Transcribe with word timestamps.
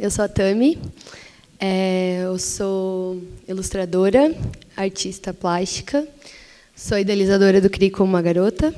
eu 0.00 0.10
sou 0.10 0.24
a 0.24 0.28
Tami, 0.28 0.78
é, 1.58 2.22
eu 2.24 2.38
sou 2.38 3.22
ilustradora, 3.46 4.34
artista 4.74 5.34
plástica, 5.34 6.08
sou 6.74 6.98
idealizadora 6.98 7.60
do 7.60 7.68
CRI 7.68 7.90
como 7.90 8.08
uma 8.08 8.22
garota. 8.22 8.74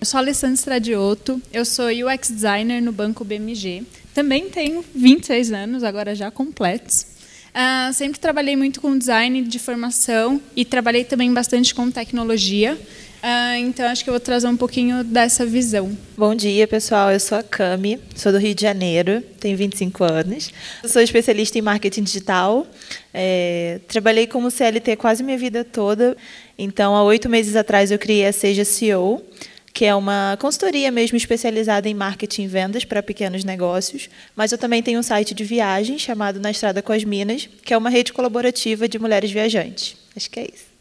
Eu 0.00 0.06
sou 0.06 0.18
a 0.18 0.20
Alessandra 0.20 0.54
Stradioto, 0.54 1.42
eu 1.52 1.64
sou 1.64 1.86
UX 1.86 2.30
designer 2.30 2.80
no 2.80 2.92
Banco 2.92 3.24
BMG. 3.24 3.82
Também 4.14 4.48
tenho 4.50 4.84
26 4.94 5.50
anos, 5.50 5.82
agora 5.82 6.14
já 6.14 6.30
completos. 6.30 7.06
Uh, 7.52 7.92
sempre 7.92 8.20
trabalhei 8.20 8.54
muito 8.54 8.80
com 8.80 8.96
design 8.96 9.42
de 9.42 9.58
formação 9.58 10.40
e 10.54 10.64
trabalhei 10.64 11.02
também 11.02 11.32
bastante 11.34 11.74
com 11.74 11.90
tecnologia. 11.90 12.80
Uh, 13.22 13.54
então, 13.58 13.86
acho 13.86 14.02
que 14.02 14.10
eu 14.10 14.14
vou 14.14 14.20
trazer 14.20 14.48
um 14.48 14.56
pouquinho 14.56 15.04
dessa 15.04 15.46
visão. 15.46 15.96
Bom 16.16 16.34
dia, 16.34 16.66
pessoal. 16.66 17.12
Eu 17.12 17.20
sou 17.20 17.38
a 17.38 17.42
Cami, 17.42 18.00
sou 18.16 18.32
do 18.32 18.38
Rio 18.38 18.52
de 18.52 18.62
Janeiro, 18.62 19.22
tenho 19.38 19.56
25 19.56 20.02
anos. 20.02 20.52
Eu 20.82 20.88
sou 20.88 21.00
especialista 21.00 21.56
em 21.56 21.62
marketing 21.62 22.02
digital. 22.02 22.66
É, 23.14 23.78
trabalhei 23.86 24.26
como 24.26 24.50
CLT 24.50 24.96
quase 24.96 25.22
minha 25.22 25.38
vida 25.38 25.62
toda. 25.62 26.16
Então, 26.58 26.96
há 26.96 27.04
oito 27.04 27.28
meses 27.28 27.54
atrás, 27.54 27.92
eu 27.92 27.98
criei 27.98 28.26
a 28.26 28.32
Seja 28.32 28.64
CEO, 28.64 29.24
que 29.72 29.84
é 29.84 29.94
uma 29.94 30.36
consultoria 30.40 30.90
mesmo 30.90 31.16
especializada 31.16 31.88
em 31.88 31.94
marketing 31.94 32.42
e 32.42 32.48
vendas 32.48 32.84
para 32.84 33.04
pequenos 33.04 33.44
negócios. 33.44 34.10
Mas 34.34 34.50
eu 34.50 34.58
também 34.58 34.82
tenho 34.82 34.98
um 34.98 35.02
site 35.02 35.32
de 35.32 35.44
viagem 35.44 35.96
chamado 35.96 36.40
Na 36.40 36.50
Estrada 36.50 36.82
com 36.82 36.92
as 36.92 37.04
Minas, 37.04 37.48
que 37.64 37.72
é 37.72 37.78
uma 37.78 37.88
rede 37.88 38.12
colaborativa 38.12 38.88
de 38.88 38.98
mulheres 38.98 39.30
viajantes. 39.30 39.96
Acho 40.16 40.28
que 40.28 40.40
é 40.40 40.44
isso. 40.52 40.71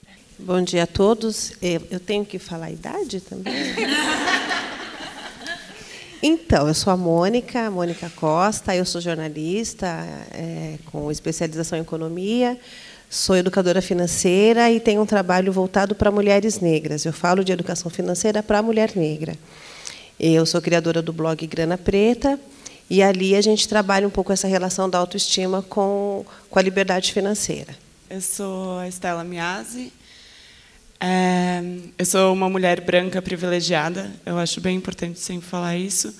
Bom 0.44 0.64
dia 0.64 0.84
a 0.84 0.88
todos. 0.88 1.54
Eu 1.62 2.00
tenho 2.00 2.26
que 2.26 2.40
falar 2.40 2.66
a 2.66 2.72
idade 2.72 3.22
também? 3.22 3.54
Então, 6.24 6.68
eu 6.68 6.74
sou 6.76 6.94
a 6.94 6.98
Mônica, 6.98 7.72
Mônica 7.72 8.08
Costa, 8.16 8.76
eu 8.76 8.86
sou 8.86 9.02
jornalista 9.02 9.88
é, 10.32 10.78
com 10.86 11.12
especialização 11.12 11.80
em 11.80 11.82
economia, 11.82 12.60
sou 13.10 13.36
educadora 13.36 13.82
financeira 13.82 14.70
e 14.70 14.80
tenho 14.80 15.02
um 15.02 15.06
trabalho 15.08 15.52
voltado 15.52 15.96
para 15.96 16.12
mulheres 16.12 16.60
negras. 16.60 17.06
Eu 17.06 17.12
falo 17.12 17.44
de 17.44 17.52
educação 17.52 17.90
financeira 17.90 18.44
para 18.44 18.60
a 18.60 18.62
mulher 18.62 18.92
negra. 18.96 19.34
Eu 20.20 20.46
sou 20.46 20.62
criadora 20.62 21.02
do 21.02 21.12
blog 21.12 21.48
Grana 21.48 21.76
Preta 21.76 22.40
e 22.88 23.02
ali 23.02 23.36
a 23.36 23.42
gente 23.42 23.68
trabalha 23.68 24.08
um 24.08 24.12
pouco 24.12 24.32
essa 24.32 24.48
relação 24.48 24.88
da 24.88 25.00
autoestima 25.00 25.64
com, 25.64 26.24
com 26.52 26.60
a 26.60 26.62
liberdade 26.62 27.14
financeira. 27.14 27.76
Eu 28.08 28.22
sou 28.22 28.78
a 28.78 28.88
Estela 28.88 29.24
Miazzi, 29.24 29.92
é, 31.04 31.64
eu 31.98 32.06
sou 32.06 32.32
uma 32.32 32.48
mulher 32.48 32.82
branca 32.82 33.20
privilegiada, 33.24 34.14
eu 34.24 34.38
acho 34.38 34.62
bem 34.62 34.78
importante 34.78 35.20
sempre 35.20 35.48
falar 35.48 35.76
isso. 35.76 36.16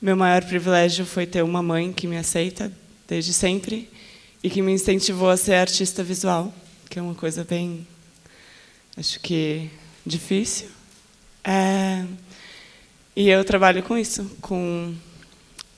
Meu 0.00 0.14
maior 0.14 0.44
privilégio 0.44 1.06
foi 1.06 1.26
ter 1.26 1.42
uma 1.42 1.62
mãe 1.62 1.90
que 1.90 2.06
me 2.06 2.18
aceita 2.18 2.70
desde 3.08 3.32
sempre 3.32 3.88
e 4.44 4.50
que 4.50 4.60
me 4.60 4.72
incentivou 4.72 5.30
a 5.30 5.38
ser 5.38 5.54
artista 5.54 6.04
visual, 6.04 6.52
que 6.90 6.98
é 6.98 7.02
uma 7.02 7.14
coisa 7.14 7.44
bem, 7.44 7.86
acho 8.94 9.18
que 9.20 9.70
difícil. 10.04 10.68
É, 11.42 12.04
e 13.16 13.30
eu 13.30 13.42
trabalho 13.42 13.82
com 13.82 13.96
isso, 13.96 14.30
com 14.42 14.94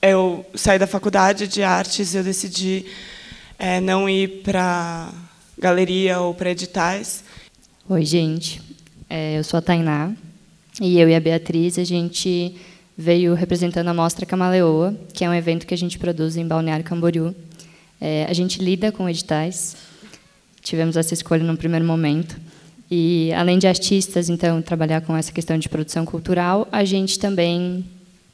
eu 0.01 0.45
saí 0.53 0.77
da 0.77 0.85
faculdade 0.85 1.47
de 1.47 1.63
artes 1.63 2.13
e 2.13 2.17
eu 2.17 2.23
decidi 2.25 2.87
é, 3.57 3.79
não 3.79 4.09
ir 4.09 4.41
para 4.43 5.13
galeria 5.57 6.19
ou 6.19 6.33
para 6.33 6.51
editais 6.51 7.23
Oi, 7.89 8.05
gente. 8.05 8.61
É, 9.09 9.37
eu 9.37 9.43
sou 9.43 9.57
a 9.57 9.61
Tainá 9.61 10.13
e 10.79 10.97
eu 10.97 11.09
e 11.09 11.15
a 11.15 11.19
Beatriz 11.19 11.77
a 11.77 11.83
gente 11.83 12.55
veio 12.97 13.33
representando 13.33 13.89
a 13.89 13.93
Mostra 13.93 14.25
Camaleoa, 14.25 14.95
que 15.13 15.25
é 15.25 15.29
um 15.29 15.33
evento 15.33 15.67
que 15.67 15.73
a 15.73 15.77
gente 15.77 15.99
produz 15.99 16.37
em 16.37 16.47
Balneário 16.47 16.85
Camboriú. 16.85 17.35
É, 17.99 18.25
a 18.29 18.31
gente 18.31 18.63
lida 18.63 18.89
com 18.89 19.09
editais. 19.09 19.75
Tivemos 20.61 20.95
essa 20.95 21.13
escolha 21.13 21.43
no 21.43 21.57
primeiro 21.57 21.83
momento. 21.83 22.39
E 22.89 23.33
além 23.33 23.59
de 23.59 23.67
artistas, 23.67 24.29
então 24.29 24.61
trabalhar 24.61 25.01
com 25.01 25.17
essa 25.17 25.33
questão 25.33 25.57
de 25.57 25.67
produção 25.67 26.05
cultural, 26.05 26.65
a 26.71 26.85
gente 26.85 27.19
também 27.19 27.83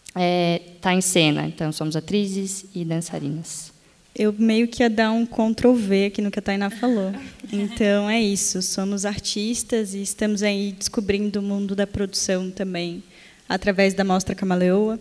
está 0.09 0.21
é, 0.21 0.61
tá 0.79 0.93
em 0.93 1.01
cena. 1.01 1.47
Então 1.47 1.71
somos 1.71 1.95
atrizes 1.95 2.65
e 2.75 2.85
dançarinas 2.85 3.68
eu 4.15 4.33
meio 4.37 4.67
que 4.67 4.83
ia 4.83 4.89
dar 4.89 5.11
um 5.11 5.25
Ctrl 5.25 5.73
V 5.73 6.05
aqui 6.05 6.21
no 6.21 6.31
que 6.31 6.39
a 6.39 6.41
Tainá 6.41 6.69
falou. 6.69 7.13
Então 7.51 8.09
é 8.09 8.21
isso, 8.21 8.61
somos 8.61 9.05
artistas 9.05 9.93
e 9.93 10.01
estamos 10.01 10.43
aí 10.43 10.73
descobrindo 10.77 11.39
o 11.39 11.43
mundo 11.43 11.75
da 11.75 11.87
produção 11.87 12.51
também 12.51 13.03
através 13.47 13.93
da 13.93 14.03
Mostra 14.03 14.35
Camaleoa. 14.35 14.99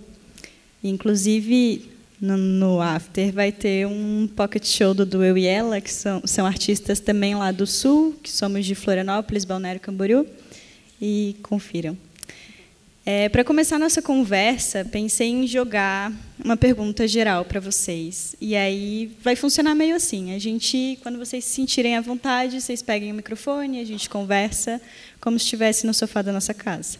Inclusive, 0.83 1.91
no, 2.21 2.37
no 2.37 2.81
After 2.81 3.33
vai 3.33 3.53
ter 3.53 3.87
um 3.87 4.29
pocket 4.35 4.65
show 4.65 4.95
do 4.95 5.25
Eu 5.25 5.37
e 5.37 5.47
Ela, 5.47 5.81
que 5.81 5.93
são, 5.93 6.23
são 6.25 6.47
artistas 6.47 7.01
também 7.01 7.35
lá 7.35 7.53
do 7.53 7.67
Sul, 7.67 8.17
que 8.23 8.31
somos 8.31 8.65
de 8.65 8.75
Florianópolis, 8.75 9.45
Balneário 9.45 9.81
Camboriú. 9.81 10.27
E 11.01 11.37
confiram. 11.43 11.97
É, 13.11 13.27
para 13.31 13.43
começar 13.43 13.79
nossa 13.79 14.03
conversa, 14.03 14.85
pensei 14.85 15.29
em 15.29 15.47
jogar 15.47 16.13
uma 16.45 16.59
pergunta 16.59 17.09
geral 17.09 17.43
para 17.43 17.59
vocês. 17.59 18.37
E 18.39 18.55
aí 18.55 19.11
vai 19.23 19.35
funcionar 19.35 19.75
meio 19.75 19.97
assim. 19.97 20.35
A 20.35 20.39
gente, 20.39 20.99
quando 21.03 21.17
vocês 21.17 21.43
se 21.43 21.55
sentirem 21.55 21.97
à 21.97 22.03
vontade, 22.03 22.61
vocês 22.61 22.83
peguem 22.83 23.11
o 23.11 23.15
microfone, 23.15 23.81
a 23.81 23.85
gente 23.85 24.11
conversa 24.11 24.79
como 25.23 25.39
se 25.39 25.47
estivesse 25.47 25.87
no 25.87 25.95
sofá 25.95 26.21
da 26.21 26.35
nossa 26.35 26.53
casa. 26.53 26.99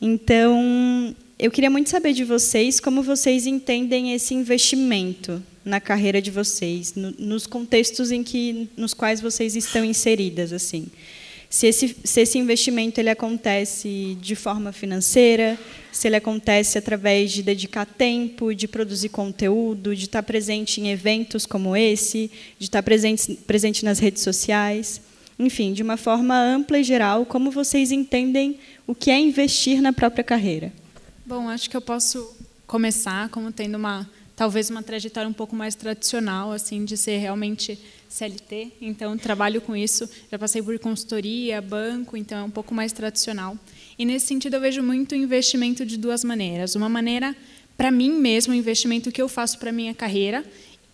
Então, 0.00 1.14
eu 1.38 1.50
queria 1.50 1.68
muito 1.68 1.90
saber 1.90 2.14
de 2.14 2.24
vocês 2.24 2.80
como 2.80 3.02
vocês 3.02 3.46
entendem 3.46 4.14
esse 4.14 4.32
investimento 4.32 5.42
na 5.62 5.78
carreira 5.78 6.22
de 6.22 6.30
vocês, 6.30 6.94
no, 6.94 7.10
nos 7.18 7.46
contextos 7.46 8.10
em 8.10 8.22
que, 8.22 8.70
nos 8.78 8.94
quais 8.94 9.20
vocês 9.20 9.54
estão 9.56 9.84
inseridas, 9.84 10.54
assim 10.54 10.86
se 11.54 11.68
esse, 11.68 11.96
se 12.02 12.20
esse 12.20 12.36
investimento 12.36 13.00
ele 13.00 13.10
acontece 13.10 14.18
de 14.20 14.34
forma 14.34 14.72
financeira, 14.72 15.56
se 15.92 16.08
ele 16.08 16.16
acontece 16.16 16.76
através 16.76 17.30
de 17.30 17.44
dedicar 17.44 17.86
tempo, 17.86 18.52
de 18.52 18.66
produzir 18.66 19.10
conteúdo, 19.10 19.94
de 19.94 20.06
estar 20.06 20.24
presente 20.24 20.80
em 20.80 20.90
eventos 20.90 21.46
como 21.46 21.76
esse, 21.76 22.28
de 22.58 22.64
estar 22.64 22.82
presente, 22.82 23.36
presente 23.46 23.84
nas 23.84 24.00
redes 24.00 24.24
sociais. 24.24 25.00
Enfim, 25.38 25.72
de 25.72 25.80
uma 25.80 25.96
forma 25.96 26.36
ampla 26.36 26.80
e 26.80 26.82
geral, 26.82 27.24
como 27.24 27.52
vocês 27.52 27.92
entendem 27.92 28.58
o 28.84 28.92
que 28.92 29.08
é 29.08 29.16
investir 29.20 29.80
na 29.80 29.92
própria 29.92 30.24
carreira? 30.24 30.72
Bom, 31.24 31.48
acho 31.48 31.70
que 31.70 31.76
eu 31.76 31.80
posso 31.80 32.36
começar 32.66 33.28
como 33.28 33.52
tendo 33.52 33.76
uma 33.76 34.10
talvez 34.34 34.70
uma 34.70 34.82
trajetória 34.82 35.28
um 35.28 35.32
pouco 35.32 35.54
mais 35.54 35.76
tradicional, 35.76 36.50
assim, 36.50 36.84
de 36.84 36.96
ser 36.96 37.18
realmente 37.18 37.78
CLT. 38.14 38.74
Então, 38.80 39.18
trabalho 39.18 39.60
com 39.60 39.74
isso. 39.74 40.08
Já 40.30 40.38
passei 40.38 40.62
por 40.62 40.78
consultoria, 40.78 41.60
banco, 41.60 42.16
então 42.16 42.38
é 42.38 42.42
um 42.44 42.50
pouco 42.50 42.72
mais 42.72 42.92
tradicional. 42.92 43.58
E 43.98 44.04
nesse 44.04 44.26
sentido, 44.26 44.54
eu 44.54 44.60
vejo 44.60 44.84
muito 44.84 45.16
investimento 45.16 45.84
de 45.84 45.96
duas 45.96 46.22
maneiras. 46.22 46.76
Uma 46.76 46.88
maneira 46.88 47.34
para 47.76 47.90
mim 47.90 48.10
mesmo, 48.10 48.52
o 48.52 48.56
investimento 48.56 49.10
que 49.10 49.20
eu 49.20 49.28
faço 49.28 49.58
para 49.58 49.72
minha 49.72 49.92
carreira 49.92 50.44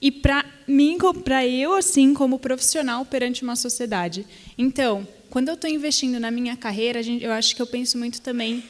e 0.00 0.10
para 0.10 0.46
mim, 0.66 0.96
para 1.22 1.46
eu 1.46 1.74
assim 1.74 2.14
como 2.14 2.38
profissional 2.38 3.04
perante 3.04 3.42
uma 3.42 3.54
sociedade. 3.54 4.24
Então, 4.56 5.06
quando 5.28 5.48
eu 5.48 5.54
estou 5.54 5.68
investindo 5.68 6.18
na 6.18 6.30
minha 6.30 6.56
carreira, 6.56 7.02
eu 7.02 7.32
acho 7.32 7.54
que 7.54 7.60
eu 7.60 7.66
penso 7.66 7.98
muito 7.98 8.22
também 8.22 8.64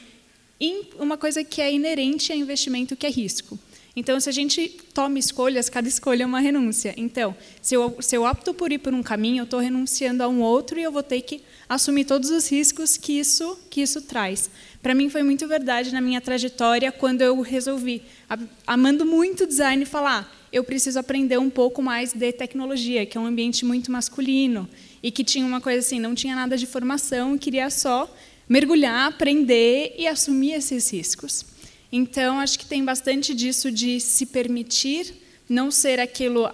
em 0.59 0.89
uma 0.99 1.17
coisa 1.17 1.41
que 1.41 1.61
é 1.61 1.73
inerente 1.73 2.33
a 2.33 2.35
investimento, 2.35 2.97
que 2.97 3.07
é 3.07 3.09
risco. 3.09 3.57
Então, 3.95 4.19
se 4.19 4.29
a 4.29 4.31
gente 4.31 4.69
toma 4.93 5.19
escolhas, 5.19 5.69
cada 5.69 5.87
escolha 5.87 6.23
é 6.23 6.25
uma 6.25 6.39
renúncia. 6.39 6.93
Então, 6.95 7.35
se 7.61 7.75
eu, 7.75 7.97
se 7.99 8.15
eu 8.15 8.23
opto 8.23 8.53
por 8.53 8.71
ir 8.71 8.77
por 8.77 8.93
um 8.93 9.03
caminho, 9.03 9.41
eu 9.41 9.43
estou 9.43 9.59
renunciando 9.59 10.23
a 10.23 10.27
um 10.27 10.41
outro 10.41 10.79
e 10.79 10.83
eu 10.83 10.91
vou 10.91 11.03
ter 11.03 11.21
que 11.21 11.41
assumir 11.67 12.05
todos 12.05 12.29
os 12.29 12.49
riscos 12.49 12.95
que 12.95 13.19
isso, 13.19 13.59
que 13.69 13.81
isso 13.81 14.01
traz. 14.01 14.49
Para 14.81 14.95
mim, 14.95 15.09
foi 15.09 15.23
muito 15.23 15.47
verdade 15.47 15.91
na 15.91 15.99
minha 15.99 16.21
trajetória 16.21 16.91
quando 16.91 17.21
eu 17.21 17.41
resolvi, 17.41 18.01
amando 18.65 19.05
muito 19.05 19.45
design, 19.45 19.83
falar 19.85 20.41
eu 20.51 20.63
preciso 20.63 20.99
aprender 20.99 21.39
um 21.39 21.49
pouco 21.49 21.81
mais 21.81 22.13
de 22.13 22.31
tecnologia, 22.33 23.05
que 23.05 23.17
é 23.17 23.21
um 23.21 23.25
ambiente 23.25 23.63
muito 23.63 23.91
masculino, 23.91 24.67
e 25.01 25.09
que 25.09 25.23
tinha 25.23 25.45
uma 25.45 25.61
coisa 25.61 25.79
assim, 25.79 25.99
não 25.99 26.13
tinha 26.13 26.35
nada 26.35 26.57
de 26.57 26.67
formação, 26.67 27.37
queria 27.37 27.69
só 27.69 28.13
mergulhar, 28.49 29.07
aprender 29.07 29.95
e 29.97 30.07
assumir 30.07 30.53
esses 30.53 30.91
riscos. 30.91 31.45
Então, 31.91 32.39
acho 32.39 32.57
que 32.57 32.65
tem 32.65 32.83
bastante 32.85 33.33
disso 33.33 33.71
de 33.71 33.99
se 33.99 34.25
permitir 34.25 35.13
não 35.49 35.69
ser 35.69 35.99
aquilo, 35.99 36.49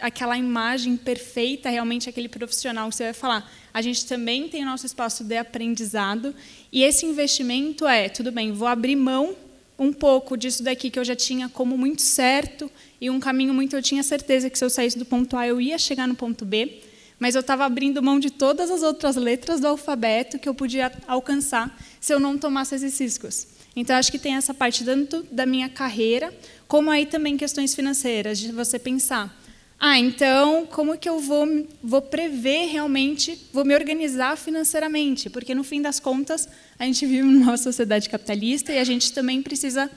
aquela 0.00 0.38
imagem 0.38 0.96
perfeita, 0.96 1.68
realmente 1.68 2.08
aquele 2.08 2.28
profissional 2.28 2.88
que 2.88 2.94
você 2.94 3.04
vai 3.04 3.12
falar. 3.12 3.52
A 3.74 3.82
gente 3.82 4.06
também 4.06 4.48
tem 4.48 4.62
o 4.62 4.66
nosso 4.66 4.86
espaço 4.86 5.24
de 5.24 5.36
aprendizado 5.36 6.34
e 6.72 6.82
esse 6.84 7.04
investimento 7.04 7.86
é, 7.86 8.08
tudo 8.08 8.30
bem, 8.30 8.52
vou 8.52 8.68
abrir 8.68 8.94
mão 8.94 9.34
um 9.78 9.92
pouco 9.92 10.36
disso 10.36 10.62
daqui 10.62 10.88
que 10.88 10.98
eu 10.98 11.04
já 11.04 11.14
tinha 11.14 11.48
como 11.48 11.76
muito 11.76 12.00
certo 12.00 12.70
e 13.00 13.10
um 13.10 13.20
caminho 13.20 13.52
muito 13.52 13.76
eu 13.76 13.82
tinha 13.82 14.02
certeza 14.02 14.48
que 14.48 14.58
se 14.58 14.64
eu 14.64 14.70
saísse 14.70 14.96
do 14.96 15.04
ponto 15.04 15.36
A 15.36 15.46
eu 15.46 15.60
ia 15.60 15.76
chegar 15.76 16.06
no 16.06 16.14
ponto 16.14 16.44
B, 16.44 16.80
mas 17.18 17.34
eu 17.34 17.40
estava 17.40 17.64
abrindo 17.64 18.02
mão 18.02 18.18
de 18.20 18.30
todas 18.30 18.70
as 18.70 18.82
outras 18.82 19.16
letras 19.16 19.60
do 19.60 19.66
alfabeto 19.66 20.38
que 20.38 20.48
eu 20.48 20.54
podia 20.54 20.92
alcançar 21.06 21.76
se 22.00 22.14
eu 22.14 22.20
não 22.20 22.38
tomasse 22.38 22.74
esses 22.74 22.98
riscos. 22.98 23.55
Então, 23.76 23.94
acho 23.94 24.10
que 24.10 24.18
tem 24.18 24.34
essa 24.34 24.54
parte 24.54 24.82
tanto 24.84 25.22
da 25.30 25.44
minha 25.44 25.68
carreira, 25.68 26.34
como 26.66 26.90
aí 26.90 27.04
também 27.04 27.36
questões 27.36 27.74
financeiras, 27.74 28.38
de 28.38 28.50
você 28.50 28.78
pensar, 28.78 29.38
ah, 29.78 29.98
então 29.98 30.64
como 30.66 30.96
que 30.96 31.08
eu 31.08 31.20
vou, 31.20 31.46
vou 31.82 32.00
prever 32.00 32.66
realmente, 32.68 33.38
vou 33.52 33.64
me 33.64 33.74
organizar 33.74 34.36
financeiramente? 34.36 35.28
Porque 35.28 35.54
no 35.54 35.62
fim 35.62 35.82
das 35.82 36.00
contas 36.00 36.48
a 36.78 36.84
gente 36.84 37.04
vive 37.04 37.22
numa 37.22 37.56
sociedade 37.58 38.08
capitalista 38.08 38.72
e 38.72 38.78
a 38.78 38.84
gente 38.84 39.12
também 39.12 39.42
precisa 39.42 39.90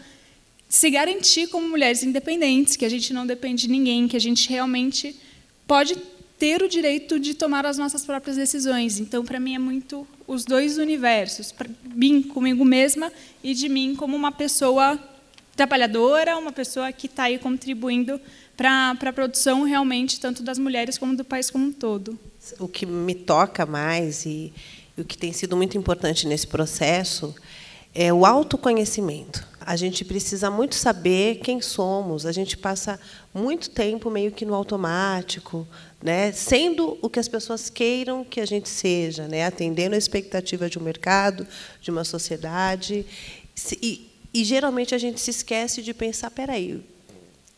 se 0.68 0.90
garantir 0.90 1.48
como 1.48 1.68
mulheres 1.68 2.04
independentes, 2.04 2.76
que 2.76 2.86
a 2.86 2.90
gente 2.90 3.14
não 3.14 3.26
depende 3.26 3.64
de 3.64 3.70
ninguém, 3.70 4.08
que 4.08 4.18
a 4.18 4.22
gente 4.22 4.50
realmente 4.50 5.16
pode 5.66 5.96
ter 6.38 6.62
o 6.62 6.70
direito 6.70 7.20
de 7.20 7.34
tomar 7.34 7.66
as 7.66 7.78
nossas 7.78 8.06
próprias 8.06 8.38
decisões. 8.38 9.00
Então, 9.00 9.26
para 9.26 9.40
mim 9.40 9.56
é 9.56 9.60
muito 9.60 10.08
os 10.30 10.46
dois 10.46 10.78
universos, 10.78 11.52
mim 11.84 12.22
comigo 12.22 12.64
mesma 12.64 13.12
e 13.44 13.56
de 13.56 13.68
mim 13.68 13.96
como 13.96 14.16
uma 14.16 14.32
pessoa 14.32 14.98
trabalhadora, 15.56 16.38
uma 16.38 16.52
pessoa 16.52 16.92
que 16.92 17.08
está 17.08 17.24
aí 17.24 17.40
contribuindo 17.40 18.22
para 18.56 18.92
a 18.92 19.14
produção 19.14 19.64
realmente 19.64 20.20
tanto 20.20 20.44
das 20.44 20.60
mulheres 20.60 21.00
como 21.00 21.18
do 21.18 21.26
país 21.26 21.50
como 21.50 21.66
um 21.66 21.72
todo. 21.72 22.18
O 22.60 22.68
que 22.68 22.86
me 22.86 23.16
toca 23.16 23.66
mais 23.66 24.24
e, 24.28 24.54
e 24.96 25.02
o 25.02 25.06
que 25.06 25.18
tem 25.18 25.34
sido 25.34 25.58
muito 25.58 25.76
importante 25.76 26.28
nesse 26.28 26.46
processo 26.46 27.34
é 27.96 28.14
o 28.14 28.24
autoconhecimento. 28.24 29.44
A 29.60 29.76
gente 29.76 30.06
precisa 30.06 30.52
muito 30.52 30.76
saber 30.76 31.38
quem 31.38 31.60
somos. 31.60 32.26
A 32.28 32.32
gente 32.32 32.56
passa 32.56 33.00
muito 33.34 33.72
tempo 33.72 34.12
meio 34.12 34.32
que 34.32 34.46
no 34.46 34.54
automático, 34.54 35.68
né, 36.02 36.32
sendo 36.32 36.98
o 37.02 37.10
que 37.10 37.20
as 37.20 37.28
pessoas 37.28 37.70
queiram 37.70 38.24
que 38.24 38.40
a 38.40 38.46
gente 38.46 38.70
seja, 38.70 39.28
né, 39.28 39.46
atendendo 39.46 39.96
a 39.96 39.98
expectativa 39.98 40.70
de 40.70 40.80
um 40.80 40.82
mercado, 40.82 41.46
de 41.82 41.92
uma 41.92 42.04
sociedade. 42.04 43.06
E, 43.82 44.10
e 44.34 44.44
geralmente 44.44 44.96
a 44.96 44.98
gente 44.98 45.20
se 45.20 45.32
esquece 45.32 45.82
de 45.82 45.94
pensar, 45.94 46.32
peraí, 46.32 46.82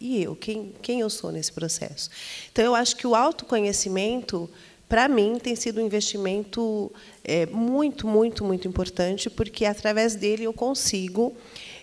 e 0.02 0.24
eu, 0.24 0.36
quem, 0.36 0.74
quem 0.82 1.00
eu 1.02 1.10
sou 1.12 1.32
nesse 1.32 1.52
processo? 1.52 2.10
Então, 2.52 2.66
eu 2.66 2.74
acho 2.74 2.96
que 2.96 3.06
o 3.06 3.14
autoconhecimento, 3.14 4.50
para 4.90 5.08
mim, 5.08 5.38
tem 5.38 5.56
sido 5.56 5.80
um 5.80 5.86
investimento 5.86 6.92
é, 7.24 7.46
muito, 7.46 8.08
muito, 8.08 8.44
muito 8.44 8.68
importante, 8.68 9.30
porque 9.30 9.64
através 9.64 10.16
dele 10.16 10.44
eu 10.44 10.54
consigo 10.54 11.38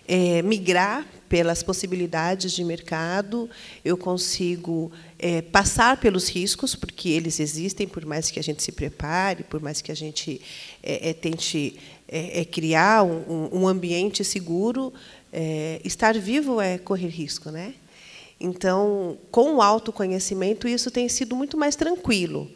é, 0.09 0.41
migrar 0.41 1.05
pelas 1.29 1.61
possibilidades 1.61 2.51
de 2.51 2.63
mercado, 2.63 3.47
eu 3.85 3.95
consigo 3.95 4.91
é, 5.19 5.43
passar 5.43 5.97
pelos 5.97 6.27
riscos, 6.27 6.73
porque 6.73 7.09
eles 7.09 7.39
existem, 7.39 7.87
por 7.87 8.03
mais 8.03 8.31
que 8.31 8.39
a 8.39 8.43
gente 8.43 8.63
se 8.63 8.71
prepare, 8.71 9.43
por 9.43 9.61
mais 9.61 9.83
que 9.83 9.91
a 9.91 9.95
gente 9.95 10.41
é, 10.81 11.11
é 11.11 11.13
tente 11.13 11.77
é, 12.07 12.39
é, 12.39 12.45
criar 12.45 13.03
um, 13.03 13.49
um, 13.53 13.67
ambiente 13.67 14.23
seguro, 14.23 14.91
estar 15.83 16.17
vivo 16.17 16.59
é 16.59 16.79
correr 16.79 17.09
risco, 17.09 17.51
né? 17.51 17.75
Então, 18.39 19.15
com 19.29 19.57
o 19.57 19.61
autoconhecimento, 19.61 20.67
isso 20.67 20.89
tem 20.89 21.07
sido 21.07 21.35
muito 21.35 21.55
mais 21.55 21.75
tranquilo. 21.75 22.49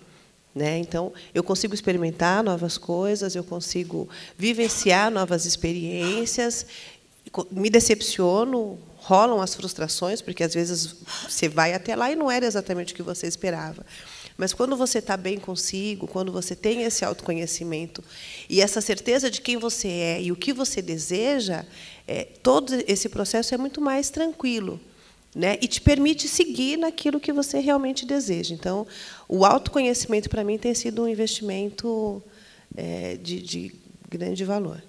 Né? 0.56 0.78
Então, 0.78 1.12
eu 1.34 1.44
consigo 1.44 1.74
experimentar 1.74 2.44
novas 2.44 2.78
coisas, 2.78 3.36
eu 3.36 3.44
consigo 3.44 4.08
vivenciar 4.38 5.10
novas 5.10 5.46
experiências, 5.48 6.68
me 7.52 7.70
decepciono, 7.70 8.78
rolam 8.98 9.42
as 9.42 9.56
frustrações, 9.56 10.22
porque 10.22 10.44
às 10.44 10.54
vezes 10.54 10.96
você 11.28 11.50
vai 11.50 11.74
até 11.74 11.96
lá 11.96 12.12
e 12.12 12.16
não 12.16 12.32
era 12.32 12.46
exatamente 12.46 12.94
o 12.94 12.96
que 12.96 13.04
você 13.04 13.28
esperava. 13.28 13.86
Mas 14.38 14.54
quando 14.54 14.76
você 14.76 15.00
está 15.00 15.16
bem 15.16 15.38
consigo, 15.38 16.08
quando 16.08 16.32
você 16.32 16.56
tem 16.56 16.84
esse 16.84 17.06
autoconhecimento 17.06 18.04
e 18.50 18.62
essa 18.62 18.82
certeza 18.82 19.30
de 19.30 19.42
quem 19.42 19.58
você 19.58 19.88
é 19.88 20.22
e 20.22 20.32
o 20.32 20.36
que 20.36 20.54
você 20.54 20.82
deseja, 20.82 21.66
é, 22.08 22.24
todo 22.24 22.74
esse 22.88 23.10
processo 23.10 23.54
é 23.54 23.58
muito 23.58 23.80
mais 23.80 24.10
tranquilo 24.10 24.80
né? 25.36 25.58
e 25.62 25.68
te 25.68 25.82
permite 25.82 26.28
seguir 26.28 26.78
naquilo 26.78 27.20
que 27.20 27.32
você 27.32 27.60
realmente 27.60 28.06
deseja. 28.06 28.54
Então, 28.54 28.88
o 29.28 29.46
autoconhecimento, 29.46 30.30
para 30.30 30.44
mim, 30.44 30.58
tem 30.58 30.74
sido 30.74 31.04
um 31.04 31.08
investimento 31.08 32.24
é, 32.76 33.18
de, 33.18 33.42
de 33.42 33.76
grande 34.10 34.44
valor. 34.44 34.82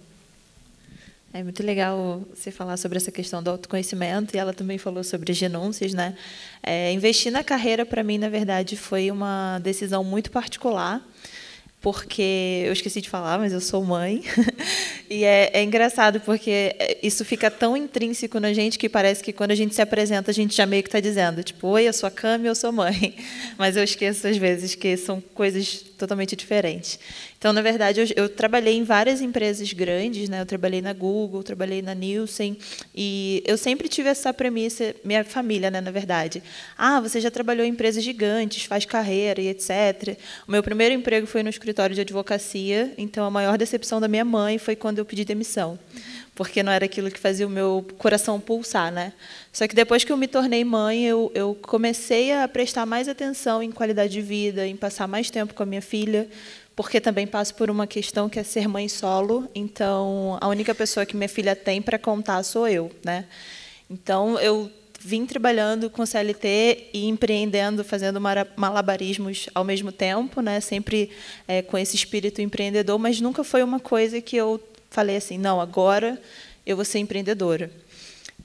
É 1.37 1.43
muito 1.43 1.65
legal 1.65 2.23
você 2.33 2.53
falar 2.53 2.77
sobre 2.77 2.97
essa 2.97 3.11
questão 3.11 3.43
do 3.43 3.51
autoconhecimento 3.51 4.37
e 4.37 4.39
ela 4.39 4.53
também 4.53 4.79
falou 4.79 5.03
sobre 5.03 5.33
as 5.33 5.41
renúncias, 5.41 5.93
né? 5.93 6.15
É, 6.63 6.93
investir 6.93 7.33
na 7.33 7.43
carreira 7.43 7.85
para 7.85 8.05
mim, 8.05 8.19
na 8.19 8.29
verdade, 8.29 8.77
foi 8.77 9.11
uma 9.11 9.59
decisão 9.59 10.05
muito 10.05 10.31
particular 10.31 11.05
porque 11.85 12.63
eu 12.65 12.73
esqueci 12.73 13.03
de 13.03 13.11
falar, 13.11 13.39
mas 13.39 13.53
eu 13.53 13.61
sou 13.61 13.85
mãe. 13.85 14.23
e 15.11 15.23
é, 15.23 15.51
é, 15.53 15.63
engraçado 15.63 16.19
porque 16.19 16.75
isso 17.03 17.27
fica 17.27 17.51
tão 17.51 17.77
intrínseco 17.77 18.41
na 18.41 18.55
gente 18.55 18.79
que 18.79 18.89
parece 18.89 19.23
que 19.23 19.35
quando 19.35 19.51
a 19.51 19.55
gente 19.55 19.75
se 19.75 19.83
apresenta, 19.83 20.31
a 20.31 20.35
gente 20.35 20.57
já 20.57 20.65
meio 20.65 20.83
que 20.83 20.89
está 20.89 20.99
dizendo, 20.99 21.43
tipo, 21.43 21.69
oi, 21.69 21.87
eu 21.87 21.93
sou 21.93 22.07
a 22.07 22.11
Cami, 22.11 22.47
eu 22.47 22.55
sou 22.55 22.73
mãe. 22.73 23.15
Mas 23.59 23.77
eu 23.77 23.85
esqueço 23.85 24.27
às 24.27 24.39
vezes 24.39 24.75
que 24.75 24.97
são 24.97 25.21
coisas 25.35 25.85
totalmente 25.99 26.35
diferentes. 26.35 26.99
Então, 27.45 27.53
na 27.53 27.61
verdade, 27.61 28.01
eu, 28.01 28.07
eu, 28.17 28.27
trabalhei 28.27 28.75
em 28.75 28.85
várias 28.85 29.21
empresas 29.21 29.71
grandes, 29.71 30.31
né? 30.31 30.41
Eu 30.41 30.47
trabalhei 30.47 30.81
na 30.81 30.95
Google, 30.95 31.43
trabalhei 31.43 31.83
na 31.83 31.95
Nielsen, 31.95 32.57
e 32.95 33.43
eu 33.47 33.59
sempre 33.59 33.87
tive 33.87 34.09
essa 34.09 34.33
premissa, 34.33 34.97
minha 35.05 35.23
família, 35.23 35.71
né, 35.71 35.79
na 35.79 35.91
verdade. 35.91 36.43
Ah, 36.75 37.03
você 37.03 37.21
já 37.21 37.31
trabalhou 37.31 37.67
em 37.67 37.69
empresas 37.69 38.03
gigantes, 38.03 38.65
faz 38.65 38.87
carreira 38.87 39.43
e 39.43 39.49
etc. 39.49 40.17
O 40.49 40.53
meu 40.53 40.63
primeiro 40.63 40.95
emprego 40.95 41.27
foi 41.27 41.43
no 41.43 41.51
escritório 41.51 41.95
de 41.95 42.01
advocacia, 42.01 42.95
então 42.97 43.27
a 43.27 43.31
maior 43.31 43.59
decepção 43.59 44.01
da 44.01 44.09
minha 44.09 44.25
mãe 44.25 44.57
foi 44.57 44.75
quando 44.75 45.01
eu 45.01 45.05
pedi 45.05 45.23
demissão 45.23 45.79
porque 46.35 46.63
não 46.63 46.73
era 46.73 46.85
aquilo 46.85 47.11
que 47.11 47.19
fazia 47.19 47.47
o 47.47 47.51
meu 47.51 47.87
coração 47.97 48.41
pulsar, 48.41 48.91
né? 48.91 49.13
Só 49.53 49.69
que 49.69 49.75
depois 49.75 50.03
que 50.03 50.11
eu 50.11 50.17
me 50.17 50.27
tornei 50.27 50.65
mãe, 50.65 51.05
eu, 51.05 51.31
eu 51.33 51.57
comecei 51.63 52.33
a 52.33 52.49
prestar 52.49 52.85
mais 52.85 53.09
atenção 53.09 53.63
em 53.63 53.71
qualidade 53.71 54.13
de 54.13 54.21
vida, 54.21 54.67
em 54.67 54.77
passar 54.77 55.07
mais 55.07 55.31
tempo 55.31 55.55
com 55.55 55.63
a 55.63 55.67
minha 55.67 55.83
filha, 55.83 56.29
porque 56.77 57.01
também 57.01 57.27
passo 57.27 57.55
por 57.55 57.71
uma 57.71 57.87
questão 57.87 58.29
que 58.29 58.39
é 58.39 58.43
ser 58.43 58.69
mãe 58.69 58.89
solo, 58.89 59.49
então 59.55 60.39
a 60.41 60.49
única 60.49 60.75
pessoa 60.75 61.07
que 61.07 61.17
minha 61.17 61.29
filha 61.29 61.55
tem 61.55 61.81
para 61.81 61.99
contar 61.99 62.43
sou 62.43 62.67
eu, 62.67 62.91
né? 63.05 63.27
Então 63.89 64.39
eu 64.41 64.71
vim 65.01 65.27
trabalhando 65.27 65.91
com 65.91 66.05
CLT 66.07 66.89
e 66.95 67.07
empreendendo, 67.07 67.85
fazendo 67.85 68.19
malabarismos 68.57 69.51
ao 69.55 69.63
mesmo 69.63 69.93
tempo, 69.93 70.41
né? 70.41 70.61
Sempre 70.61 71.11
é, 71.47 71.61
com 71.61 71.77
esse 71.77 71.95
espírito 71.95 72.41
empreendedor, 72.41 72.99
mas 72.99 73.21
nunca 73.21 73.45
foi 73.45 73.63
uma 73.63 73.79
coisa 73.79 74.21
que 74.21 74.35
eu 74.35 74.59
falei 74.91 75.17
assim, 75.17 75.37
não, 75.37 75.61
agora 75.61 76.21
eu 76.65 76.75
vou 76.75 76.85
ser 76.85 77.01
empreendedora. 77.01 77.71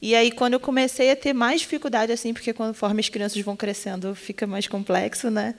E 0.01 0.15
aí, 0.15 0.31
quando 0.31 0.53
eu 0.53 0.59
comecei 0.59 1.11
a 1.11 1.15
ter 1.15 1.33
mais 1.33 1.59
dificuldade, 1.61 2.11
assim, 2.11 2.33
porque 2.33 2.53
conforme 2.53 3.01
as 3.01 3.09
crianças 3.09 3.41
vão 3.41 3.55
crescendo, 3.55 4.15
fica 4.15 4.47
mais 4.47 4.65
complexo, 4.65 5.29
né? 5.29 5.55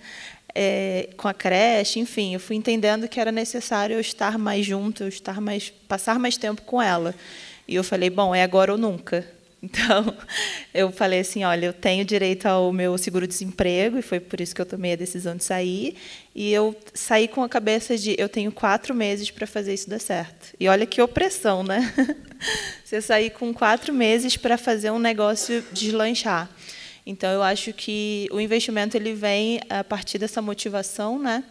É, 0.54 1.10
com 1.16 1.28
a 1.28 1.34
creche, 1.34 2.00
enfim, 2.00 2.34
eu 2.34 2.40
fui 2.40 2.56
entendendo 2.56 3.08
que 3.08 3.20
era 3.20 3.30
necessário 3.30 3.94
eu 3.94 4.00
estar 4.00 4.38
mais 4.38 4.66
junto, 4.66 5.04
eu 5.04 5.08
estar 5.08 5.40
mais, 5.40 5.70
passar 5.88 6.18
mais 6.18 6.36
tempo 6.36 6.62
com 6.62 6.80
ela. 6.80 7.14
E 7.68 7.74
eu 7.74 7.84
falei, 7.84 8.10
bom, 8.10 8.34
é 8.34 8.42
agora 8.42 8.72
ou 8.72 8.78
nunca. 8.78 9.24
Então, 9.62 10.16
eu 10.72 10.90
falei 10.90 11.20
assim, 11.20 11.44
olha, 11.44 11.66
eu 11.66 11.72
tenho 11.74 12.02
direito 12.02 12.46
ao 12.46 12.72
meu 12.72 12.96
seguro-desemprego, 12.96 13.98
e 13.98 14.02
foi 14.02 14.18
por 14.18 14.40
isso 14.40 14.54
que 14.54 14.60
eu 14.60 14.64
tomei 14.64 14.94
a 14.94 14.96
decisão 14.96 15.36
de 15.36 15.44
sair. 15.44 15.96
E 16.34 16.50
eu 16.50 16.74
saí 16.94 17.28
com 17.28 17.42
a 17.42 17.48
cabeça 17.48 17.96
de, 17.96 18.14
eu 18.18 18.26
tenho 18.26 18.50
quatro 18.50 18.94
meses 18.94 19.30
para 19.30 19.46
fazer 19.46 19.74
isso 19.74 19.90
dar 19.90 20.00
certo. 20.00 20.54
E 20.58 20.66
olha 20.66 20.86
que 20.86 21.02
opressão, 21.02 21.62
né? 21.62 21.92
Você 22.82 23.02
sair 23.02 23.30
com 23.30 23.52
quatro 23.52 23.92
meses 23.92 24.34
para 24.34 24.56
fazer 24.56 24.90
um 24.92 24.98
negócio 24.98 25.62
deslanchar. 25.72 26.48
Então, 27.10 27.30
eu 27.30 27.42
acho 27.42 27.72
que 27.72 28.28
o 28.30 28.40
investimento 28.40 28.96
ele 28.96 29.14
vem 29.14 29.60
a 29.68 29.82
partir 29.82 30.16
dessa 30.16 30.40
motivação, 30.40 31.18
né? 31.18 31.42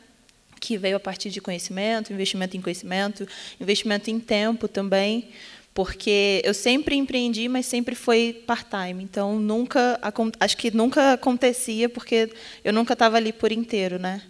que 0.60 0.78
veio 0.78 0.98
a 0.98 1.00
partir 1.00 1.30
de 1.30 1.40
conhecimento, 1.40 2.12
investimento 2.12 2.58
em 2.58 2.62
conhecimento, 2.62 3.28
investimento 3.60 4.12
em 4.12 4.20
tempo 4.20 4.68
também, 4.68 5.30
porque 5.74 6.42
eu 6.44 6.54
sempre 6.54 6.96
empreendi, 6.96 7.48
mas 7.48 7.66
sempre 7.66 7.96
foi 7.96 8.44
part-time. 8.46 9.04
Então 9.04 9.40
nunca 9.40 10.00
acho 10.40 10.58
que 10.58 10.70
nunca 10.72 11.14
acontecia 11.14 11.88
porque 11.88 12.30
eu 12.64 12.74
nunca 12.74 12.94
estava 12.94 13.18
ali 13.18 13.32
por 13.32 13.52
inteiro, 13.52 13.98
né? 13.98 14.22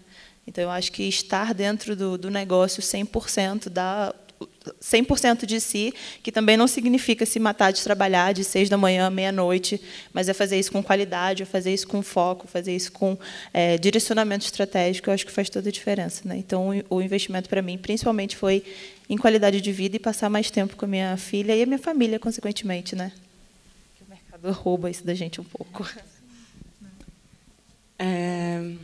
Então 0.48 0.64
eu 0.64 0.70
acho 0.70 0.92
que 0.92 1.04
estar 1.04 1.54
dentro 1.54 1.96
do, 1.96 2.18
do 2.18 2.30
negócio 2.30 2.82
100% 2.82 3.70
dá 3.70 4.14
100% 4.82 5.46
de 5.46 5.60
si, 5.60 5.94
que 6.22 6.32
também 6.32 6.58
não 6.58 6.68
significa 6.68 7.26
se 7.26 7.40
matar 7.40 7.72
de 7.72 7.84
trabalhar 7.84 8.34
de 8.34 8.44
seis 8.44 8.70
da 8.70 8.78
manhã 8.78 9.08
à 9.08 9.10
meia-noite, 9.10 9.82
mas 10.14 10.30
é 10.30 10.34
fazer 10.34 10.60
isso 10.60 10.72
com 10.72 10.84
qualidade, 10.84 11.44
é 11.44 11.46
fazer 11.46 11.74
isso 11.74 11.88
com 11.88 12.02
foco, 12.02 12.48
fazer 12.48 12.76
isso 12.76 12.92
com 12.92 13.18
é, 13.54 13.78
direcionamento 13.78 14.46
estratégico, 14.46 15.10
eu 15.10 15.14
acho 15.14 15.26
que 15.26 15.32
faz 15.32 15.50
toda 15.50 15.70
a 15.70 15.72
diferença. 15.72 16.22
Né? 16.26 16.38
Então, 16.38 16.70
o 16.90 17.02
investimento 17.02 17.50
para 17.50 17.62
mim, 17.62 17.78
principalmente, 17.78 18.36
foi 18.36 18.64
em 19.10 19.18
qualidade 19.18 19.62
de 19.62 19.72
vida 19.72 19.96
e 19.96 20.00
passar 20.00 20.30
mais 20.30 20.52
tempo 20.52 20.76
com 20.76 20.86
a 20.86 20.88
minha 20.88 21.18
filha 21.18 21.56
e 21.56 21.64
a 21.64 21.66
minha 21.66 21.80
família, 21.80 22.20
consequentemente. 22.20 22.96
Né? 22.96 23.12
O 24.06 24.10
mercado 24.10 24.52
rouba 24.52 24.90
isso 24.90 25.06
da 25.06 25.14
gente 25.14 25.42
um 25.42 25.46
pouco. 25.46 25.88
É, 28.02 28.76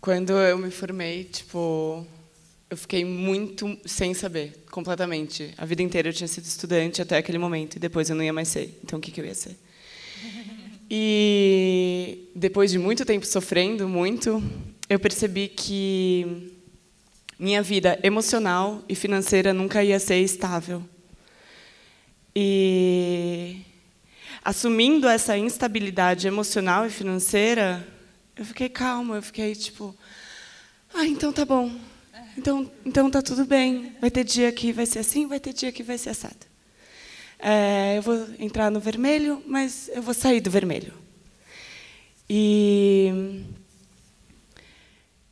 quando 0.00 0.32
eu 0.32 0.56
me 0.56 0.70
formei, 0.70 1.24
tipo, 1.24 2.06
eu 2.70 2.76
fiquei 2.76 3.04
muito 3.04 3.78
sem 3.84 4.14
saber, 4.14 4.63
completamente. 4.74 5.54
A 5.56 5.64
vida 5.64 5.82
inteira 5.84 6.08
eu 6.08 6.12
tinha 6.12 6.26
sido 6.26 6.46
estudante 6.46 7.00
até 7.00 7.16
aquele 7.16 7.38
momento, 7.38 7.76
e 7.76 7.78
depois 7.78 8.10
eu 8.10 8.16
não 8.16 8.24
ia 8.24 8.32
mais 8.32 8.48
ser. 8.48 8.76
Então, 8.82 8.98
o 8.98 9.02
que, 9.02 9.12
que 9.12 9.20
eu 9.20 9.24
ia 9.24 9.34
ser? 9.34 9.56
E 10.90 12.28
depois 12.34 12.72
de 12.72 12.78
muito 12.78 13.04
tempo 13.04 13.24
sofrendo 13.24 13.88
muito, 13.88 14.42
eu 14.90 14.98
percebi 14.98 15.46
que 15.46 16.52
minha 17.38 17.62
vida 17.62 18.00
emocional 18.02 18.82
e 18.88 18.96
financeira 18.96 19.54
nunca 19.54 19.84
ia 19.84 20.00
ser 20.00 20.18
estável. 20.18 20.82
E 22.34 23.58
assumindo 24.44 25.06
essa 25.06 25.38
instabilidade 25.38 26.26
emocional 26.26 26.84
e 26.84 26.90
financeira, 26.90 27.86
eu 28.34 28.44
fiquei 28.44 28.68
calma, 28.68 29.14
eu 29.14 29.22
fiquei 29.22 29.54
tipo, 29.54 29.94
ah, 30.92 31.06
então 31.06 31.32
tá 31.32 31.44
bom. 31.44 31.93
Então, 32.36 32.70
então 32.84 33.10
tá 33.10 33.22
tudo 33.22 33.44
bem. 33.44 33.92
Vai 34.00 34.10
ter 34.10 34.24
dia 34.24 34.50
que 34.52 34.72
vai 34.72 34.86
ser 34.86 35.00
assim, 35.00 35.26
vai 35.26 35.40
ter 35.40 35.52
dia 35.52 35.72
que 35.72 35.82
vai 35.82 35.98
ser 35.98 36.10
assado. 36.10 36.46
É, 37.38 37.98
eu 37.98 38.02
vou 38.02 38.26
entrar 38.38 38.70
no 38.70 38.80
vermelho, 38.80 39.42
mas 39.46 39.90
eu 39.92 40.02
vou 40.02 40.14
sair 40.14 40.40
do 40.40 40.50
vermelho. 40.50 40.92
E 42.28 43.44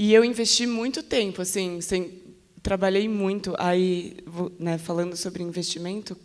e 0.05 0.13
eu 0.13 0.25
investi 0.25 0.67
muito 0.67 1.01
tempo, 1.01 1.43
assim, 1.43 1.81
sem, 1.81 2.21
trabalhei 2.61 3.09
muito. 3.09 3.55
Aí, 3.57 4.17
né, 4.59 4.77
falando 4.77 5.17
sobre 5.17 5.45
investimento, 5.45 6.17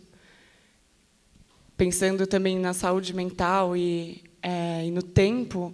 pensando 1.76 2.26
também 2.26 2.58
na 2.58 2.74
saúde 2.74 3.14
mental 3.14 3.76
e, 3.76 4.20
é, 4.42 4.84
e 4.84 4.90
no 4.90 5.00
tempo. 5.00 5.72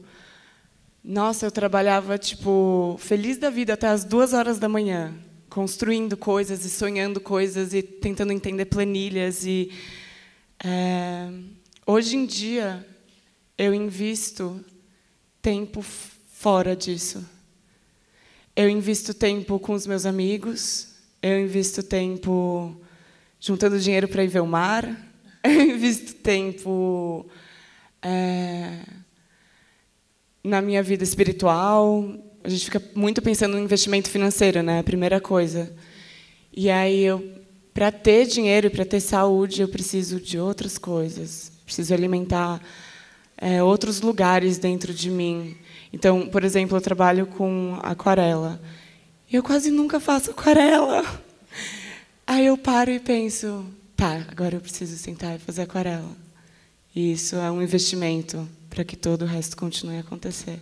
Nossa, 1.06 1.44
eu 1.44 1.50
trabalhava 1.50 2.16
tipo 2.16 2.96
feliz 2.98 3.36
da 3.36 3.50
vida 3.50 3.74
até 3.74 3.88
as 3.88 4.04
duas 4.04 4.32
horas 4.32 4.58
da 4.58 4.70
manhã, 4.70 5.14
construindo 5.50 6.16
coisas 6.16 6.64
e 6.64 6.70
sonhando 6.70 7.20
coisas 7.20 7.74
e 7.74 7.82
tentando 7.82 8.32
entender 8.32 8.64
planilhas 8.64 9.44
e 9.44 9.70
é, 10.64 11.28
hoje 11.86 12.16
em 12.16 12.24
dia 12.24 12.86
eu 13.58 13.74
invisto 13.74 14.64
tempo 15.42 15.82
fora 15.82 16.74
disso. 16.74 17.22
Eu 18.56 18.70
invisto 18.70 19.12
tempo 19.12 19.58
com 19.58 19.74
os 19.74 19.86
meus 19.86 20.06
amigos, 20.06 20.88
eu 21.22 21.38
invisto 21.38 21.82
tempo 21.82 22.74
juntando 23.38 23.78
dinheiro 23.78 24.08
para 24.08 24.24
ir 24.24 24.28
ver 24.28 24.40
o 24.40 24.46
mar, 24.46 24.86
eu 25.44 25.60
invisto 25.76 26.14
tempo 26.14 27.26
é, 28.00 29.03
na 30.44 30.60
minha 30.60 30.82
vida 30.82 31.02
espiritual. 31.02 32.04
A 32.44 32.48
gente 32.48 32.66
fica 32.66 32.82
muito 32.94 33.22
pensando 33.22 33.54
no 33.54 33.64
investimento 33.64 34.10
financeiro, 34.10 34.62
né? 34.62 34.80
A 34.80 34.84
primeira 34.84 35.18
coisa. 35.18 35.72
E 36.54 36.70
aí 36.70 37.02
eu, 37.02 37.24
para 37.72 37.90
ter 37.90 38.26
dinheiro 38.26 38.66
e 38.66 38.70
para 38.70 38.84
ter 38.84 39.00
saúde, 39.00 39.62
eu 39.62 39.68
preciso 39.68 40.20
de 40.20 40.38
outras 40.38 40.76
coisas. 40.76 41.50
Preciso 41.64 41.94
alimentar 41.94 42.60
é, 43.38 43.62
outros 43.62 44.02
lugares 44.02 44.58
dentro 44.58 44.92
de 44.92 45.10
mim. 45.10 45.56
Então, 45.92 46.28
por 46.28 46.44
exemplo, 46.44 46.76
eu 46.76 46.80
trabalho 46.82 47.26
com 47.26 47.78
aquarela. 47.82 48.60
Eu 49.32 49.42
quase 49.42 49.70
nunca 49.70 49.98
faço 49.98 50.30
aquarela. 50.30 51.02
Aí 52.26 52.46
eu 52.46 52.58
paro 52.58 52.90
e 52.90 53.00
penso, 53.00 53.64
tá, 53.96 54.24
agora 54.30 54.56
eu 54.56 54.60
preciso 54.60 54.96
sentar 54.96 55.36
e 55.36 55.38
fazer 55.38 55.62
aquarela. 55.62 56.16
E 56.94 57.12
isso 57.12 57.36
é 57.36 57.50
um 57.50 57.62
investimento 57.62 58.48
para 58.74 58.84
que 58.84 58.96
todo 58.96 59.22
o 59.22 59.26
resto 59.26 59.56
continue 59.56 59.96
a 59.96 60.00
acontecer. 60.00 60.60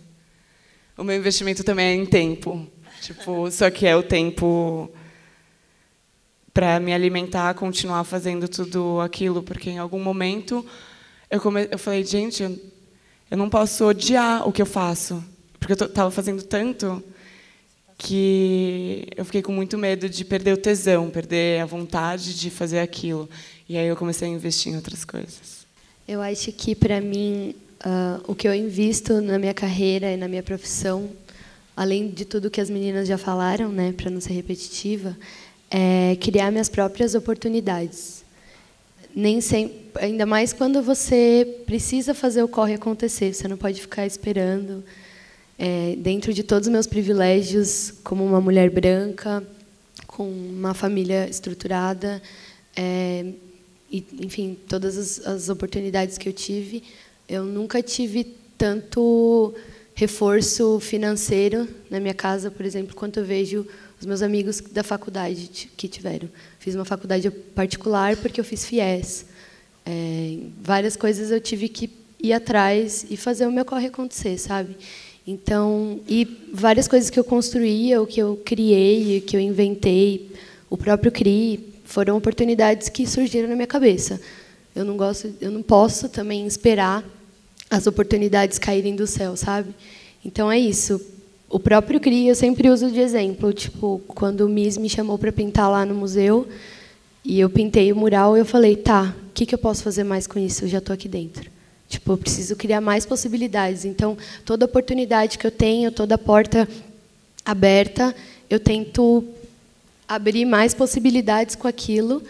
O 0.97 1.03
meu 1.03 1.17
investimento 1.17 1.63
também 1.63 1.85
é 1.87 1.95
em 1.95 2.05
tempo. 2.05 2.67
Tipo, 3.01 3.49
só 3.49 3.69
que 3.69 3.87
é 3.87 3.95
o 3.95 4.03
tempo 4.03 4.89
para 6.53 6.79
me 6.79 6.93
alimentar, 6.93 7.55
continuar 7.55 8.03
fazendo 8.03 8.47
tudo 8.47 9.01
aquilo, 9.01 9.41
porque 9.41 9.71
em 9.71 9.79
algum 9.79 9.99
momento 9.99 10.65
eu, 11.29 11.41
come... 11.41 11.67
eu 11.71 11.79
falei, 11.79 12.05
gente, 12.05 12.43
eu 12.43 12.73
eu 13.33 13.37
não 13.37 13.49
posso 13.49 13.83
odiar 13.85 14.47
o 14.47 14.51
que 14.51 14.61
eu 14.61 14.65
faço, 14.67 15.23
porque 15.59 15.73
eu 15.73 15.87
estava 15.87 16.11
fazendo 16.11 16.43
tanto 16.43 17.03
que 17.97 19.07
eu 19.17 19.25
fiquei 19.25 19.41
com 19.41 19.51
muito 19.51 19.75
medo 19.75 20.07
de 20.07 20.23
perder 20.23 20.53
o 20.53 20.57
tesão, 20.57 21.09
perder 21.09 21.59
a 21.59 21.65
vontade 21.65 22.37
de 22.37 22.51
fazer 22.51 22.77
aquilo. 22.77 23.27
E 23.67 23.75
aí 23.75 23.87
eu 23.87 23.95
comecei 23.95 24.27
a 24.27 24.31
investir 24.31 24.71
em 24.71 24.75
outras 24.75 25.03
coisas. 25.03 25.65
Eu 26.07 26.21
acho 26.21 26.51
que 26.51 26.75
para 26.75 27.01
mim 27.01 27.55
uh, 27.85 28.23
o 28.27 28.35
que 28.35 28.47
eu 28.47 28.53
invisto 28.53 29.21
na 29.21 29.37
minha 29.39 29.53
carreira 29.53 30.11
e 30.11 30.17
na 30.17 30.27
minha 30.27 30.43
profissão, 30.43 31.09
além 31.75 32.09
de 32.09 32.25
tudo 32.25 32.49
que 32.49 32.61
as 32.61 32.69
meninas 32.69 33.07
já 33.07 33.17
falaram, 33.17 33.69
né, 33.69 33.93
para 33.93 34.09
não 34.09 34.21
ser 34.21 34.33
repetitiva, 34.33 35.17
é 35.69 36.15
criar 36.19 36.51
minhas 36.51 36.69
próprias 36.69 37.15
oportunidades 37.15 38.23
nem 39.15 39.39
sempre, 39.41 39.77
ainda 39.95 40.25
mais 40.25 40.51
quando 40.51 40.81
você 40.81 41.61
precisa 41.65 42.13
fazer 42.13 42.41
o 42.41 42.47
corre 42.47 42.73
acontecer, 42.73 43.33
você 43.33 43.47
não 43.47 43.57
pode 43.57 43.79
ficar 43.79 44.05
esperando. 44.05 44.83
É, 45.57 45.95
dentro 45.99 46.33
de 46.33 46.41
todos 46.41 46.67
os 46.67 46.73
meus 46.73 46.87
privilégios, 46.87 47.93
como 48.03 48.25
uma 48.25 48.41
mulher 48.41 48.71
branca, 48.71 49.43
com 50.07 50.27
uma 50.27 50.73
família 50.73 51.29
estruturada, 51.29 52.21
é, 52.75 53.25
e, 53.91 54.03
enfim, 54.19 54.57
todas 54.67 54.97
as, 54.97 55.27
as 55.27 55.49
oportunidades 55.49 56.17
que 56.17 56.27
eu 56.27 56.33
tive, 56.33 56.83
eu 57.27 57.43
nunca 57.43 57.81
tive 57.81 58.35
tanto 58.57 59.53
reforço 59.95 60.79
financeiro 60.79 61.67
na 61.89 61.99
minha 61.99 62.13
casa, 62.13 62.49
por 62.49 62.65
exemplo, 62.65 62.95
quanto 62.95 63.19
eu 63.19 63.25
vejo 63.25 63.65
os 63.99 64.05
meus 64.05 64.21
amigos 64.21 64.59
da 64.59 64.83
faculdade 64.83 65.69
que 65.77 65.87
tiveram. 65.87 66.29
Fiz 66.59 66.75
uma 66.75 66.85
faculdade 66.85 67.29
particular 67.29 68.17
porque 68.17 68.39
eu 68.39 68.43
fiz 68.43 68.65
FIES. 68.65 69.25
É, 69.85 70.37
várias 70.61 70.95
coisas 70.95 71.31
eu 71.31 71.39
tive 71.39 71.69
que 71.69 71.89
ir 72.21 72.33
atrás 72.33 73.05
e 73.09 73.17
fazer 73.17 73.45
o 73.45 73.51
meu 73.51 73.65
corre 73.65 73.87
acontecer, 73.87 74.37
sabe? 74.37 74.75
Então, 75.25 76.01
e 76.07 76.25
várias 76.53 76.87
coisas 76.87 77.09
que 77.09 77.19
eu 77.19 77.23
construía, 77.23 78.01
o 78.01 78.07
que 78.07 78.21
eu 78.21 78.41
criei, 78.43 79.19
o 79.19 79.21
que 79.21 79.37
eu 79.37 79.39
inventei, 79.39 80.31
o 80.69 80.77
próprio 80.77 81.11
CRI, 81.11 81.73
foram 81.85 82.17
oportunidades 82.17 82.89
que 82.89 83.07
surgiram 83.07 83.47
na 83.47 83.55
minha 83.55 83.67
cabeça. 83.67 84.19
Eu 84.75 84.83
não 84.85 84.97
gosto, 84.97 85.33
eu 85.39 85.51
não 85.51 85.61
posso 85.61 86.09
também 86.09 86.45
esperar 86.47 87.03
as 87.69 87.87
oportunidades 87.87 88.59
caírem 88.59 88.95
do 88.95 89.07
céu, 89.07 89.35
sabe? 89.35 89.73
Então 90.25 90.51
é 90.51 90.59
isso 90.59 90.99
o 91.53 91.59
próprio 91.59 91.99
CRI 91.99 92.29
eu 92.29 92.35
sempre 92.35 92.67
uso 92.67 92.89
de 92.89 92.99
exemplo. 92.99 93.53
Tipo, 93.53 94.01
quando 94.07 94.41
o 94.41 94.49
Miss 94.49 94.75
me 94.75 94.89
chamou 94.89 95.19
para 95.19 95.31
pintar 95.31 95.69
lá 95.69 95.85
no 95.85 95.93
museu, 95.93 96.47
e 97.23 97.39
eu 97.39 97.47
pintei 97.47 97.91
o 97.91 97.95
mural, 97.95 98.35
eu 98.35 98.43
falei, 98.43 98.75
tá, 98.75 99.15
o 99.29 99.33
que, 99.33 99.45
que 99.45 99.53
eu 99.53 99.59
posso 99.59 99.83
fazer 99.83 100.03
mais 100.03 100.25
com 100.25 100.39
isso? 100.39 100.65
Eu 100.65 100.67
já 100.67 100.79
estou 100.79 100.91
aqui 100.95 101.07
dentro. 101.07 101.47
Tipo, 101.87 102.13
eu 102.13 102.17
preciso 102.17 102.55
criar 102.55 102.81
mais 102.81 103.05
possibilidades. 103.05 103.85
Então, 103.85 104.17
toda 104.43 104.65
oportunidade 104.65 105.37
que 105.37 105.45
eu 105.45 105.51
tenho, 105.51 105.91
toda 105.91 106.17
porta 106.17 106.67
aberta, 107.45 108.15
eu 108.49 108.59
tento 108.59 109.23
abrir 110.07 110.45
mais 110.45 110.73
possibilidades 110.73 111.55
com 111.55 111.67
aquilo, 111.67 112.23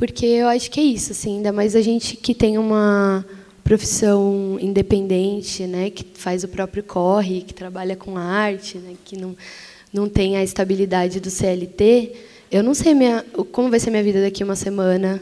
porque 0.00 0.24
eu 0.24 0.48
acho 0.48 0.70
que 0.70 0.80
é 0.80 0.82
isso, 0.82 1.12
assim, 1.12 1.36
ainda 1.36 1.52
mais 1.52 1.76
a 1.76 1.82
gente 1.82 2.16
que 2.16 2.34
tem 2.34 2.56
uma 2.56 3.22
profissão 3.62 4.56
independente, 4.58 5.66
né, 5.66 5.90
que 5.90 6.06
faz 6.14 6.42
o 6.42 6.48
próprio 6.48 6.82
corre, 6.82 7.42
que 7.42 7.52
trabalha 7.52 7.94
com 7.94 8.16
arte, 8.16 8.78
né, 8.78 8.94
que 9.04 9.14
não 9.14 9.36
não 9.92 10.08
tem 10.08 10.36
a 10.36 10.42
estabilidade 10.42 11.20
do 11.20 11.28
CLT, 11.28 12.12
eu 12.50 12.62
não 12.62 12.72
sei 12.72 12.94
minha, 12.94 13.22
como 13.52 13.68
vai 13.68 13.78
ser 13.78 13.90
minha 13.90 14.02
vida 14.02 14.22
daqui 14.22 14.42
uma 14.42 14.56
semana, 14.56 15.20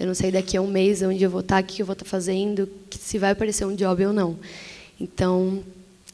eu 0.00 0.06
não 0.06 0.14
sei 0.14 0.30
daqui 0.30 0.56
a 0.56 0.62
um 0.62 0.68
mês 0.68 1.02
onde 1.02 1.22
eu 1.22 1.28
vou 1.28 1.40
estar, 1.40 1.62
o 1.62 1.66
que 1.66 1.82
eu 1.82 1.86
vou 1.86 1.92
estar 1.92 2.06
fazendo, 2.06 2.66
se 2.98 3.18
vai 3.18 3.32
aparecer 3.32 3.66
um 3.66 3.74
job 3.74 4.06
ou 4.06 4.12
não. 4.12 4.38
Então, 4.98 5.62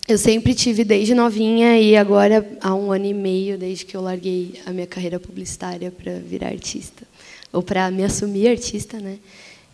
eu 0.08 0.18
sempre 0.18 0.54
tive 0.54 0.82
desde 0.82 1.14
novinha 1.14 1.78
e 1.78 1.94
agora 1.94 2.44
há 2.60 2.74
um 2.74 2.90
ano 2.90 3.04
e 3.04 3.14
meio 3.14 3.56
desde 3.56 3.84
que 3.84 3.94
eu 3.94 4.00
larguei 4.00 4.58
a 4.66 4.72
minha 4.72 4.86
carreira 4.86 5.20
publicitária 5.20 5.92
para 5.92 6.14
virar 6.14 6.48
artista 6.48 7.09
ou 7.52 7.62
para 7.62 7.90
me 7.90 8.04
assumir 8.04 8.49
artista, 8.49 8.99
né? 8.99 9.19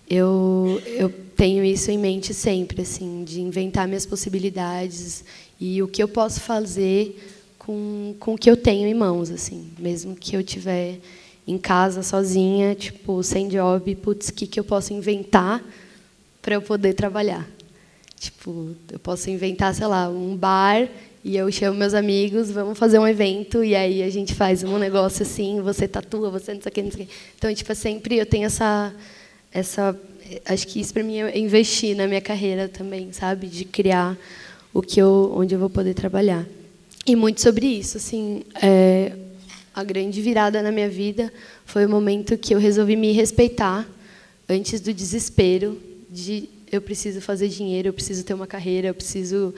eu, 0.08 0.80
eu 0.86 1.08
tenho 1.36 1.64
isso 1.64 1.90
em 1.90 1.98
mente 1.98 2.32
sempre, 2.32 2.82
assim, 2.82 3.24
de 3.24 3.40
inventar 3.40 3.88
minhas 3.88 4.06
possibilidades 4.06 5.24
e 5.60 5.82
o 5.82 5.88
que 5.88 6.02
eu 6.02 6.08
posso 6.08 6.40
fazer 6.40 7.20
com, 7.58 8.14
com 8.20 8.34
o 8.34 8.38
que 8.38 8.48
eu 8.48 8.56
tenho 8.56 8.86
em 8.86 8.94
mãos, 8.94 9.30
assim, 9.30 9.68
mesmo 9.78 10.14
que 10.14 10.36
eu 10.36 10.44
tiver 10.44 11.00
em 11.46 11.58
casa 11.58 12.02
sozinha, 12.02 12.74
tipo, 12.74 13.22
sem 13.22 13.48
job, 13.48 13.94
putz, 13.96 14.28
o 14.28 14.32
que, 14.32 14.46
que 14.46 14.58
eu 14.58 14.64
posso 14.64 14.92
inventar 14.92 15.62
para 16.40 16.54
eu 16.54 16.62
poder 16.62 16.94
trabalhar? 16.94 17.48
Tipo, 18.18 18.74
eu 18.90 18.98
posso 18.98 19.28
inventar, 19.28 19.74
sei 19.74 19.86
lá, 19.86 20.08
um 20.08 20.36
bar 20.36 20.88
e 21.26 21.36
eu 21.36 21.50
chamo 21.50 21.76
meus 21.76 21.92
amigos, 21.92 22.52
vamos 22.52 22.78
fazer 22.78 23.00
um 23.00 23.08
evento 23.08 23.64
e 23.64 23.74
aí 23.74 24.00
a 24.00 24.08
gente 24.08 24.32
faz 24.32 24.62
um 24.62 24.78
negócio 24.78 25.24
assim, 25.24 25.60
você 25.60 25.88
tatua, 25.88 26.30
você 26.30 26.54
não 26.54 26.62
sei 26.62 26.70
o 26.70 26.72
que, 26.72 26.82
não 26.82 26.90
sei 26.92 27.02
o 27.02 27.06
que. 27.08 27.12
Então, 27.36 27.52
tipo, 27.52 27.74
sempre 27.74 28.16
eu 28.16 28.24
tenho 28.24 28.46
essa 28.46 28.94
essa 29.50 29.98
acho 30.44 30.68
que 30.68 30.78
isso 30.80 30.94
para 30.94 31.02
mim 31.02 31.18
é 31.18 31.36
investir 31.36 31.96
na 31.96 32.06
minha 32.06 32.20
carreira 32.20 32.68
também, 32.68 33.12
sabe, 33.12 33.48
de 33.48 33.64
criar 33.64 34.16
o 34.72 34.80
que 34.80 35.02
eu 35.02 35.32
onde 35.34 35.52
eu 35.52 35.58
vou 35.58 35.68
poder 35.68 35.94
trabalhar. 35.94 36.46
E 37.04 37.16
muito 37.16 37.40
sobre 37.40 37.66
isso, 37.66 37.96
assim, 37.96 38.44
é, 38.62 39.10
a 39.74 39.82
grande 39.82 40.22
virada 40.22 40.62
na 40.62 40.70
minha 40.70 40.88
vida 40.88 41.32
foi 41.64 41.86
o 41.86 41.88
momento 41.88 42.38
que 42.38 42.54
eu 42.54 42.60
resolvi 42.60 42.94
me 42.94 43.10
respeitar 43.10 43.84
antes 44.48 44.80
do 44.80 44.94
desespero 44.94 45.76
de 46.08 46.48
eu 46.70 46.80
preciso 46.80 47.20
fazer 47.20 47.48
dinheiro, 47.48 47.88
eu 47.88 47.92
preciso 47.92 48.24
ter 48.24 48.34
uma 48.34 48.46
carreira, 48.46 48.88
eu 48.88 48.94
preciso 48.94 49.52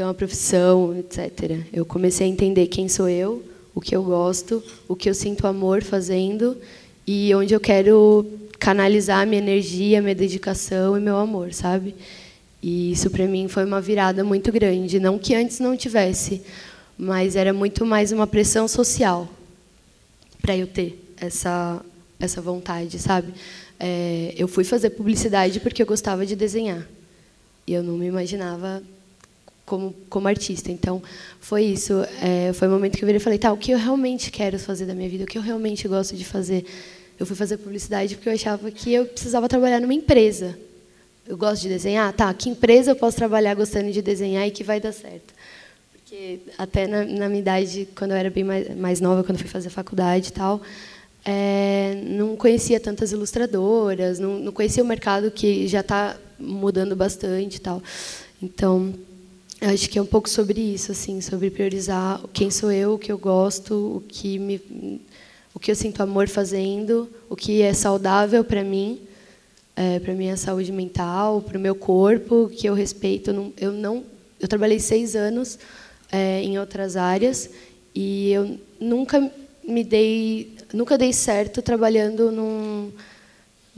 ter 0.00 0.04
uma 0.04 0.14
profissão, 0.14 0.96
etc. 0.98 1.60
Eu 1.70 1.84
comecei 1.84 2.26
a 2.26 2.30
entender 2.30 2.68
quem 2.68 2.88
sou 2.88 3.06
eu, 3.06 3.42
o 3.74 3.82
que 3.82 3.94
eu 3.94 4.02
gosto, 4.02 4.62
o 4.88 4.96
que 4.96 5.10
eu 5.10 5.14
sinto 5.14 5.46
amor 5.46 5.82
fazendo 5.82 6.56
e 7.06 7.34
onde 7.34 7.52
eu 7.52 7.60
quero 7.60 8.26
canalizar 8.58 9.26
minha 9.26 9.42
energia, 9.42 10.00
minha 10.00 10.14
dedicação 10.14 10.96
e 10.96 11.00
meu 11.00 11.18
amor, 11.18 11.52
sabe? 11.52 11.94
E 12.62 12.92
isso 12.92 13.10
para 13.10 13.26
mim 13.26 13.46
foi 13.46 13.66
uma 13.66 13.78
virada 13.78 14.24
muito 14.24 14.50
grande, 14.50 14.98
não 14.98 15.18
que 15.18 15.34
antes 15.34 15.60
não 15.60 15.76
tivesse, 15.76 16.40
mas 16.96 17.36
era 17.36 17.52
muito 17.52 17.84
mais 17.84 18.10
uma 18.10 18.26
pressão 18.26 18.66
social 18.66 19.28
para 20.40 20.56
eu 20.56 20.66
ter 20.66 20.98
essa 21.18 21.84
essa 22.18 22.40
vontade, 22.40 22.98
sabe? 22.98 23.34
É, 23.78 24.32
eu 24.34 24.48
fui 24.48 24.64
fazer 24.64 24.90
publicidade 24.90 25.60
porque 25.60 25.82
eu 25.82 25.86
gostava 25.86 26.24
de 26.24 26.34
desenhar 26.34 26.86
e 27.66 27.74
eu 27.74 27.82
não 27.82 27.98
me 27.98 28.06
imaginava 28.06 28.82
como 29.70 29.94
como 30.08 30.26
artista. 30.26 30.72
Então 30.72 31.00
foi 31.38 31.62
isso. 31.62 31.92
É, 32.20 32.52
foi 32.52 32.66
o 32.66 32.70
momento 32.72 32.98
que 32.98 33.04
eu 33.04 33.06
virei 33.06 33.20
e 33.20 33.22
falei, 33.22 33.38
tá, 33.38 33.52
o 33.52 33.56
que 33.56 33.70
eu 33.70 33.78
realmente 33.78 34.32
quero 34.32 34.58
fazer 34.58 34.84
da 34.84 34.94
minha 34.94 35.08
vida, 35.08 35.22
o 35.22 35.26
que 35.28 35.38
eu 35.38 35.42
realmente 35.42 35.86
gosto 35.86 36.16
de 36.16 36.24
fazer. 36.24 36.66
Eu 37.16 37.24
fui 37.24 37.36
fazer 37.36 37.58
publicidade 37.58 38.16
porque 38.16 38.28
eu 38.28 38.32
achava 38.32 38.70
que 38.70 38.92
eu 38.92 39.04
precisava 39.06 39.48
trabalhar 39.48 39.80
numa 39.80 39.94
empresa. 39.94 40.58
Eu 41.24 41.36
gosto 41.36 41.62
de 41.62 41.68
desenhar, 41.68 42.12
tá? 42.12 42.34
Que 42.34 42.48
empresa 42.48 42.90
eu 42.90 42.96
posso 42.96 43.16
trabalhar 43.16 43.54
gostando 43.54 43.92
de 43.92 44.02
desenhar 44.02 44.44
e 44.48 44.50
que 44.50 44.64
vai 44.64 44.80
dar 44.80 44.90
certo? 44.90 45.32
Porque 45.92 46.40
até 46.58 46.88
na, 46.88 47.04
na 47.04 47.28
minha 47.28 47.40
idade, 47.40 47.86
quando 47.94 48.10
eu 48.10 48.16
era 48.16 48.30
bem 48.30 48.42
mais, 48.42 48.76
mais 48.76 49.00
nova, 49.00 49.22
quando 49.22 49.38
fui 49.38 49.48
fazer 49.48 49.70
faculdade 49.70 50.28
e 50.28 50.32
tal, 50.32 50.60
é, 51.24 52.02
não 52.06 52.34
conhecia 52.34 52.80
tantas 52.80 53.12
ilustradoras, 53.12 54.18
não, 54.18 54.40
não 54.40 54.50
conhecia 54.50 54.82
o 54.82 54.86
mercado 54.86 55.30
que 55.30 55.68
já 55.68 55.80
está 55.80 56.16
mudando 56.38 56.96
bastante 56.96 57.56
e 57.56 57.60
tal. 57.60 57.80
Então, 58.42 58.92
acho 59.60 59.90
que 59.90 59.98
é 59.98 60.02
um 60.02 60.06
pouco 60.06 60.28
sobre 60.28 60.60
isso, 60.60 60.92
assim, 60.92 61.20
sobre 61.20 61.50
priorizar 61.50 62.20
quem 62.32 62.50
sou 62.50 62.72
eu, 62.72 62.94
o 62.94 62.98
que 62.98 63.12
eu 63.12 63.18
gosto, 63.18 63.74
o 63.74 64.02
que 64.08 64.38
me, 64.38 64.60
o 65.54 65.60
que 65.60 65.70
eu 65.70 65.74
sinto 65.74 66.02
amor 66.02 66.28
fazendo, 66.28 67.08
o 67.28 67.36
que 67.36 67.60
é 67.60 67.72
saudável 67.74 68.42
para 68.42 68.64
mim, 68.64 69.00
é, 69.76 69.98
para 69.98 70.14
minha 70.14 70.36
saúde 70.36 70.72
mental, 70.72 71.42
para 71.42 71.58
o 71.58 71.60
meu 71.60 71.74
corpo, 71.74 72.50
que 72.54 72.68
eu 72.68 72.74
respeito. 72.74 73.30
Eu 73.30 73.34
não, 73.34 73.52
eu, 73.56 73.72
não, 73.72 74.04
eu 74.38 74.48
trabalhei 74.48 74.78
seis 74.78 75.14
anos 75.14 75.58
é, 76.10 76.42
em 76.42 76.58
outras 76.58 76.96
áreas 76.96 77.50
e 77.94 78.32
eu 78.32 78.58
nunca 78.80 79.30
me 79.62 79.84
dei 79.84 80.56
nunca 80.72 80.96
dei 80.96 81.12
certo 81.12 81.60
trabalhando 81.60 82.30
num, 82.30 82.92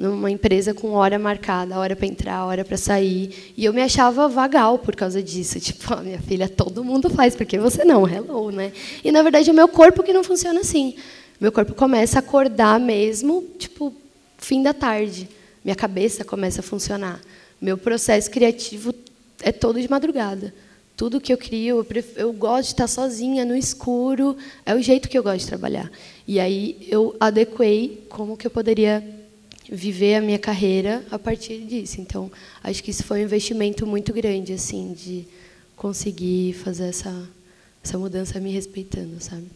numa 0.02 0.32
empresa 0.32 0.75
com 0.75 0.94
hora 0.94 1.16
marcada, 1.16 1.78
hora 1.78 1.94
para 1.94 2.06
entrar, 2.09 2.44
hora 2.44 2.64
para 2.64 2.76
sair. 2.76 3.52
E 3.56 3.64
eu 3.64 3.73
me 3.73 3.80
achava 3.80 4.26
vagal 4.26 4.76
por 4.76 4.97
causa 4.97 5.23
disso. 5.23 5.61
Tipo, 5.61 5.94
oh, 5.94 6.02
minha 6.02 6.18
filha, 6.18 6.49
todo 6.49 6.82
mundo 6.82 7.09
faz, 7.09 7.37
porque 7.37 7.56
você 7.56 7.85
não? 7.85 8.06
Hello, 8.09 8.50
né? 8.50 8.73
E 9.04 9.12
na 9.12 9.23
verdade 9.23 9.49
é 9.49 9.52
o 9.52 9.54
meu 9.56 9.68
corpo 9.68 10.02
que 10.02 10.12
não 10.12 10.25
funciona 10.25 10.59
assim. 10.59 10.97
Meu 11.40 11.52
corpo 11.52 11.73
começa 11.73 12.18
a 12.18 12.21
acordar 12.21 12.80
mesmo, 12.80 13.44
tipo, 13.56 13.94
fim 14.38 14.61
da 14.61 14.75
tarde. 14.75 15.28
Minha 15.64 15.76
cabeça 15.76 16.25
começa 16.25 16.61
a 16.61 16.64
funcionar. 16.64 17.21
Meu 17.61 17.78
processo 17.78 18.28
criativo 18.28 18.92
é 19.40 19.52
todo 19.52 19.80
de 19.80 19.88
madrugada. 19.88 20.52
Tudo 20.97 21.21
que 21.21 21.32
eu 21.32 21.38
crio, 21.38 21.87
eu, 21.88 22.04
eu 22.16 22.32
gosto 22.32 22.64
de 22.64 22.73
estar 22.75 22.88
sozinha, 22.88 23.44
no 23.44 23.54
escuro. 23.54 24.37
É 24.66 24.75
o 24.75 24.82
jeito 24.82 25.09
que 25.09 25.16
eu 25.16 25.23
gosto 25.23 25.42
de 25.42 25.47
trabalhar. 25.47 25.88
E 26.26 26.40
aí 26.40 26.88
eu 26.90 27.14
adequei 27.21 28.04
como 28.09 28.37
que 28.37 28.49
eu 28.49 28.50
poderia 28.50 29.22
viver 29.71 30.16
a 30.16 30.21
minha 30.21 30.38
carreira 30.38 31.04
a 31.11 31.19
partir 31.19 31.59
disso. 31.59 32.00
Então, 32.00 32.31
acho 32.62 32.83
que 32.83 32.90
isso 32.90 33.04
foi 33.04 33.21
um 33.21 33.25
investimento 33.25 33.87
muito 33.87 34.12
grande, 34.12 34.52
assim, 34.52 34.92
de 34.92 35.26
conseguir 35.76 36.54
fazer 36.54 36.84
essa, 36.89 37.28
essa 37.82 37.99
mudança 37.99 38.39
me 38.41 38.50
respeitando, 38.50 39.21
sabe? 39.21 39.47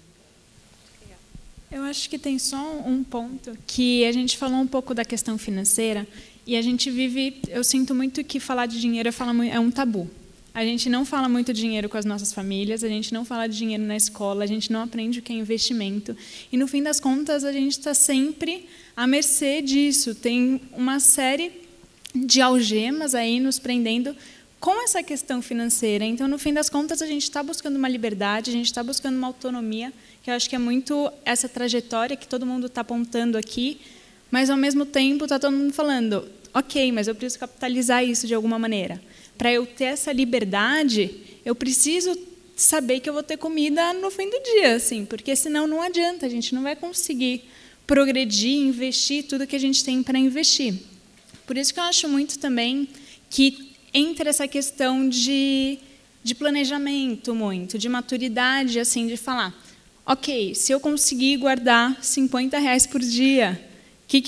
Eu 1.71 1.83
acho 1.83 2.09
que 2.09 2.19
tem 2.19 2.39
só 2.39 2.81
um 2.87 3.03
ponto 3.03 3.57
que 3.67 4.05
a 4.05 4.13
gente 4.13 4.39
falou 4.39 4.59
um 4.59 4.67
pouco 4.67 4.95
da 4.95 5.05
questão 5.05 5.37
financeira 5.37 6.07
e 6.47 6.57
a 6.57 6.63
gente 6.63 6.91
vive, 6.91 7.41
eu 7.49 7.65
sinto 7.65 7.95
muito 7.95 8.23
que 8.23 8.39
falar 8.39 8.67
de 8.67 8.81
dinheiro 8.81 9.11
é 9.51 9.61
um 9.61 9.71
tabu. 9.71 10.09
A 10.57 10.65
gente 10.65 10.89
não 10.89 11.05
fala 11.05 11.29
muito 11.29 11.53
dinheiro 11.53 11.87
com 11.87 11.99
as 11.99 12.07
nossas 12.07 12.33
famílias, 12.33 12.83
a 12.83 12.89
gente 12.89 13.13
não 13.13 13.27
fala 13.27 13.47
de 13.47 13.59
dinheiro 13.59 13.83
na 13.83 13.95
escola, 13.95 14.43
a 14.43 14.47
gente 14.47 14.73
não 14.73 14.81
aprende 14.81 15.19
o 15.19 15.23
que 15.23 15.31
é 15.31 15.37
investimento. 15.37 16.17
E, 16.51 16.57
no 16.57 16.67
fim 16.67 16.83
das 16.83 16.99
contas, 16.99 17.45
a 17.45 17.53
gente 17.53 17.73
está 17.73 17.93
sempre 17.93 18.67
à 18.97 19.07
mercê 19.07 19.61
disso. 19.61 20.15
Tem 20.15 20.59
uma 20.73 20.99
série 20.99 21.53
de 22.15 22.41
algemas 22.41 23.15
aí 23.15 23.39
nos 23.39 23.59
prendendo 23.59 24.17
com 24.59 24.83
essa 24.83 25.03
questão 25.03 25.43
financeira. 25.43 26.07
Então, 26.07 26.27
no 26.27 26.39
fim 26.39 26.55
das 26.55 26.71
contas, 26.71 27.03
a 27.03 27.07
gente 27.07 27.25
está 27.25 27.43
buscando 27.43 27.77
uma 27.77 27.87
liberdade, 27.91 28.49
a 28.49 28.55
gente 28.55 28.65
está 28.65 28.83
buscando 28.83 29.19
uma 29.19 29.27
autonomia, 29.27 29.93
que 30.23 30.31
eu 30.31 30.35
acho 30.35 30.49
que 30.49 30.57
é 30.57 30.59
muito 30.59 31.13
essa 31.27 31.51
trajetória 31.51 32.17
que 32.17 32.27
todo 32.27 32.47
mundo 32.47 32.67
está 32.67 32.81
apontando 32.81 33.37
aqui, 33.37 33.79
mas, 34.31 34.49
ao 34.49 34.57
mesmo 34.57 34.87
tempo, 34.87 35.27
está 35.27 35.39
todo 35.39 35.55
mundo 35.55 35.75
falando, 35.75 36.27
ok, 36.55 36.91
mas 36.93 37.09
eu 37.09 37.15
preciso 37.15 37.41
capitalizar 37.41 38.03
isso 38.03 38.27
de 38.27 38.33
alguma 38.33 38.59
maneira 38.59 38.99
para 39.37 39.53
eu 39.53 39.67
ter 39.67 39.85
essa 39.85 40.13
liberdade, 40.13 41.11
eu 41.45 41.55
preciso 41.55 42.17
saber 42.57 43.01
que 43.01 43.09
eu 43.09 43.13
vou 43.13 43.23
ter 43.23 43.37
comida 43.37 43.93
no 43.93 44.11
fim 44.11 44.31
do 44.31 44.41
dia, 44.43 44.77
assim, 44.77 45.05
porque 45.05 45.37
senão 45.37 45.67
não 45.67 45.83
adianta, 45.83 46.25
a 46.25 46.29
gente 46.29 46.55
não 46.55 46.63
vai 46.63 46.75
conseguir 46.75 47.45
progredir, 47.87 48.59
investir 48.59 49.25
tudo 49.25 49.47
que 49.47 49.55
a 49.55 49.61
gente 49.61 49.85
tem 49.85 50.03
para 50.03 50.19
investir. 50.19 50.75
Por 51.47 51.57
isso 51.57 51.73
que 51.73 51.79
eu 51.79 51.85
acho 51.85 52.09
muito 52.09 52.39
também 52.39 52.89
que 53.31 53.73
entra 53.93 54.31
essa 54.31 54.49
questão 54.49 55.09
de, 55.09 55.79
de 56.25 56.35
planejamento 56.35 57.35
muito, 57.35 57.79
de 57.79 57.89
maturidade, 57.89 58.81
assim, 58.81 59.07
de 59.07 59.17
falar, 59.17 59.55
ok, 60.05 60.55
se 60.55 60.73
eu 60.73 60.81
conseguir 60.81 61.37
guardar 61.37 62.03
50 62.03 62.59
reais 62.59 62.87
por 62.87 63.01
dia, 63.01 63.61
o 64.05 64.09
que, 64.09 64.21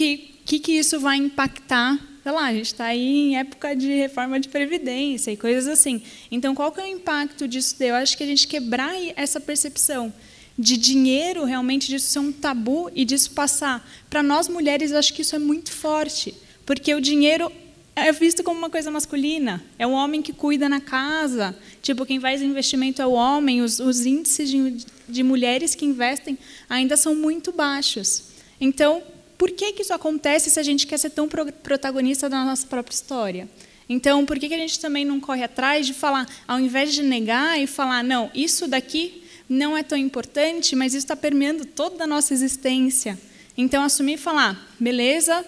que, 0.44 0.58
que 0.58 0.72
isso 0.72 1.00
vai 1.00 1.16
impactar 1.16 1.98
sei 2.28 2.34
lá, 2.34 2.44
a 2.44 2.52
gente 2.52 2.66
está 2.66 2.84
aí 2.84 3.30
em 3.30 3.38
época 3.38 3.74
de 3.74 3.90
reforma 3.90 4.38
de 4.38 4.50
previdência 4.50 5.30
e 5.30 5.36
coisas 5.36 5.66
assim. 5.66 6.02
Então, 6.30 6.54
qual 6.54 6.70
que 6.70 6.78
é 6.78 6.84
o 6.84 6.86
impacto 6.86 7.48
disso? 7.48 7.74
Eu 7.80 7.94
acho 7.94 8.18
que 8.18 8.22
a 8.22 8.26
gente 8.26 8.46
quebrar 8.46 8.92
essa 9.16 9.40
percepção 9.40 10.12
de 10.58 10.76
dinheiro 10.76 11.44
realmente 11.44 11.88
disso 11.88 12.08
ser 12.08 12.18
um 12.18 12.30
tabu 12.30 12.90
e 12.94 13.06
disso 13.06 13.30
passar 13.30 13.88
para 14.10 14.22
nós 14.22 14.46
mulheres, 14.46 14.90
eu 14.90 14.98
acho 14.98 15.14
que 15.14 15.22
isso 15.22 15.34
é 15.36 15.38
muito 15.38 15.72
forte, 15.72 16.34
porque 16.66 16.94
o 16.94 17.00
dinheiro 17.00 17.50
é 17.96 18.12
visto 18.12 18.44
como 18.44 18.58
uma 18.58 18.68
coisa 18.68 18.90
masculina. 18.90 19.64
É 19.78 19.86
o 19.86 19.92
homem 19.92 20.20
que 20.20 20.34
cuida 20.34 20.68
na 20.68 20.82
casa. 20.82 21.56
Tipo, 21.80 22.04
quem 22.04 22.20
faz 22.20 22.42
investimento 22.42 23.00
é 23.00 23.06
o 23.06 23.12
homem. 23.12 23.62
Os, 23.62 23.80
os 23.80 24.04
índices 24.04 24.50
de, 24.50 24.84
de 25.08 25.22
mulheres 25.22 25.74
que 25.74 25.86
investem 25.86 26.36
ainda 26.68 26.94
são 26.94 27.14
muito 27.14 27.52
baixos. 27.52 28.24
Então, 28.60 29.02
por 29.38 29.52
que, 29.52 29.72
que 29.72 29.82
isso 29.82 29.94
acontece 29.94 30.50
se 30.50 30.58
a 30.58 30.62
gente 30.64 30.84
quer 30.84 30.98
ser 30.98 31.10
tão 31.10 31.28
protagonista 31.28 32.28
da 32.28 32.44
nossa 32.44 32.66
própria 32.66 32.92
história? 32.92 33.48
Então, 33.88 34.26
por 34.26 34.38
que, 34.38 34.48
que 34.48 34.54
a 34.54 34.58
gente 34.58 34.80
também 34.80 35.04
não 35.04 35.20
corre 35.20 35.44
atrás 35.44 35.86
de 35.86 35.94
falar, 35.94 36.28
ao 36.46 36.58
invés 36.58 36.92
de 36.92 37.02
negar 37.02 37.58
e 37.58 37.66
falar, 37.66 38.02
não, 38.02 38.30
isso 38.34 38.66
daqui 38.66 39.22
não 39.48 39.78
é 39.78 39.82
tão 39.82 39.96
importante, 39.96 40.76
mas 40.76 40.92
isso 40.92 41.04
está 41.04 41.16
permeando 41.16 41.64
toda 41.64 42.04
a 42.04 42.06
nossa 42.06 42.34
existência. 42.34 43.18
Então, 43.56 43.82
assumir 43.82 44.14
e 44.14 44.18
falar, 44.18 44.68
beleza, 44.78 45.44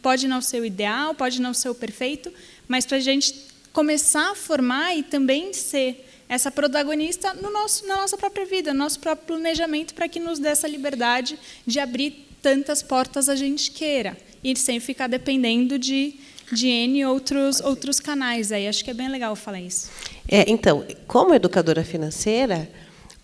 pode 0.00 0.26
não 0.26 0.40
ser 0.40 0.60
o 0.60 0.64
ideal, 0.64 1.14
pode 1.14 1.42
não 1.42 1.52
ser 1.52 1.68
o 1.68 1.74
perfeito, 1.74 2.32
mas 2.66 2.86
para 2.86 2.96
a 2.96 3.00
gente 3.00 3.34
começar 3.72 4.30
a 4.30 4.34
formar 4.34 4.96
e 4.96 5.02
também 5.02 5.52
ser 5.52 6.08
essa 6.28 6.50
protagonista 6.50 7.34
no 7.34 7.50
nosso, 7.50 7.86
na 7.86 7.96
nossa 7.96 8.16
própria 8.16 8.46
vida, 8.46 8.72
no 8.72 8.78
nosso 8.78 8.98
próprio 8.98 9.26
planejamento, 9.26 9.94
para 9.94 10.08
que 10.08 10.18
nos 10.18 10.38
dê 10.38 10.48
essa 10.48 10.66
liberdade 10.66 11.38
de 11.66 11.78
abrir 11.78 12.24
tantas 12.44 12.82
portas 12.82 13.30
a 13.30 13.34
gente 13.34 13.70
queira 13.70 14.14
e 14.44 14.54
sem 14.54 14.78
ficar 14.78 15.06
dependendo 15.06 15.78
de, 15.78 16.16
de 16.52 16.68
N 16.68 17.06
outros, 17.06 17.62
outros 17.62 17.98
canais. 17.98 18.52
Aí 18.52 18.68
acho 18.68 18.84
que 18.84 18.90
é 18.90 18.94
bem 18.94 19.08
legal 19.08 19.34
falar 19.34 19.62
isso. 19.62 19.90
É, 20.28 20.44
então, 20.46 20.84
como 21.06 21.32
educadora 21.32 21.82
financeira, 21.82 22.70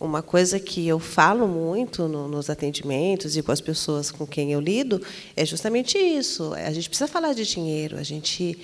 uma 0.00 0.22
coisa 0.22 0.58
que 0.58 0.88
eu 0.88 0.98
falo 0.98 1.46
muito 1.46 2.08
no, 2.08 2.26
nos 2.28 2.48
atendimentos 2.48 3.36
e 3.36 3.42
com 3.42 3.52
as 3.52 3.60
pessoas 3.60 4.10
com 4.10 4.26
quem 4.26 4.52
eu 4.52 4.60
lido 4.60 5.02
é 5.36 5.44
justamente 5.44 5.98
isso. 5.98 6.54
A 6.54 6.72
gente 6.72 6.88
precisa 6.88 7.06
falar 7.06 7.34
de 7.34 7.44
dinheiro. 7.44 7.98
A 7.98 8.02
gente 8.02 8.58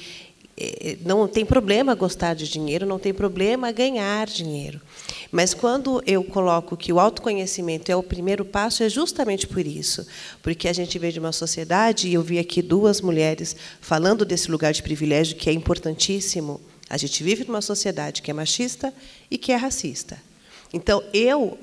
não 1.05 1.29
tem 1.29 1.45
problema 1.45 1.95
gostar 1.95 2.35
de 2.35 2.49
dinheiro, 2.49 2.87
não 2.87 2.99
tem 2.99 3.13
problema 3.13 3.71
ganhar 3.71 4.27
dinheiro. 4.27 4.81
Mas 5.31 5.53
quando 5.53 6.03
eu 6.07 6.25
coloco 6.25 6.77
que 6.77 6.93
o 6.93 6.99
autoconhecimento 6.99 7.93
é 7.93 7.97
o 7.97 8.03
primeiro 8.03 8.45
passo, 8.45 8.83
é 8.83 8.89
justamente 8.89 9.47
por 9.47 9.67
isso. 9.67 10.07
Porque 10.43 10.69
a 10.69 10.73
gente 10.73 10.99
vem 10.99 11.13
de 11.13 11.21
uma 11.21 11.33
sociedade, 11.33 12.09
e 12.09 12.15
eu 12.15 12.23
vi 12.23 12.39
aqui 12.39 12.63
duas 12.63 13.01
mulheres 13.01 13.55
falando 13.81 14.25
desse 14.25 14.51
lugar 14.51 14.73
de 14.73 14.83
privilégio 14.83 15.37
que 15.37 15.51
é 15.51 15.53
importantíssimo. 15.53 16.61
A 16.89 16.97
gente 16.97 17.23
vive 17.23 17.45
numa 17.45 17.61
sociedade 17.61 18.23
que 18.23 18.31
é 18.31 18.35
machista 18.35 18.95
e 19.31 19.37
que 19.37 19.53
é 19.53 19.57
racista. 19.57 20.19
Então, 20.73 21.03
eu 21.13 21.59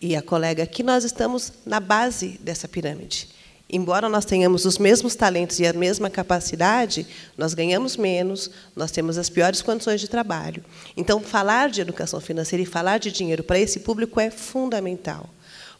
e 0.00 0.16
a 0.16 0.22
colega 0.22 0.62
aqui, 0.62 0.82
nós 0.82 1.04
estamos 1.04 1.52
na 1.64 1.78
base 1.78 2.38
dessa 2.42 2.66
pirâmide. 2.66 3.28
Embora 3.68 4.08
nós 4.08 4.24
tenhamos 4.24 4.66
os 4.66 4.76
mesmos 4.76 5.14
talentos 5.14 5.58
e 5.58 5.66
a 5.66 5.72
mesma 5.72 6.10
capacidade, 6.10 7.06
nós 7.36 7.54
ganhamos 7.54 7.96
menos, 7.96 8.50
nós 8.76 8.90
temos 8.90 9.16
as 9.16 9.30
piores 9.30 9.62
condições 9.62 10.00
de 10.00 10.08
trabalho. 10.08 10.62
Então, 10.96 11.20
falar 11.20 11.70
de 11.70 11.80
educação 11.80 12.20
financeira 12.20 12.62
e 12.62 12.66
falar 12.66 12.98
de 12.98 13.10
dinheiro 13.10 13.42
para 13.42 13.58
esse 13.58 13.80
público 13.80 14.20
é 14.20 14.30
fundamental. 14.30 15.30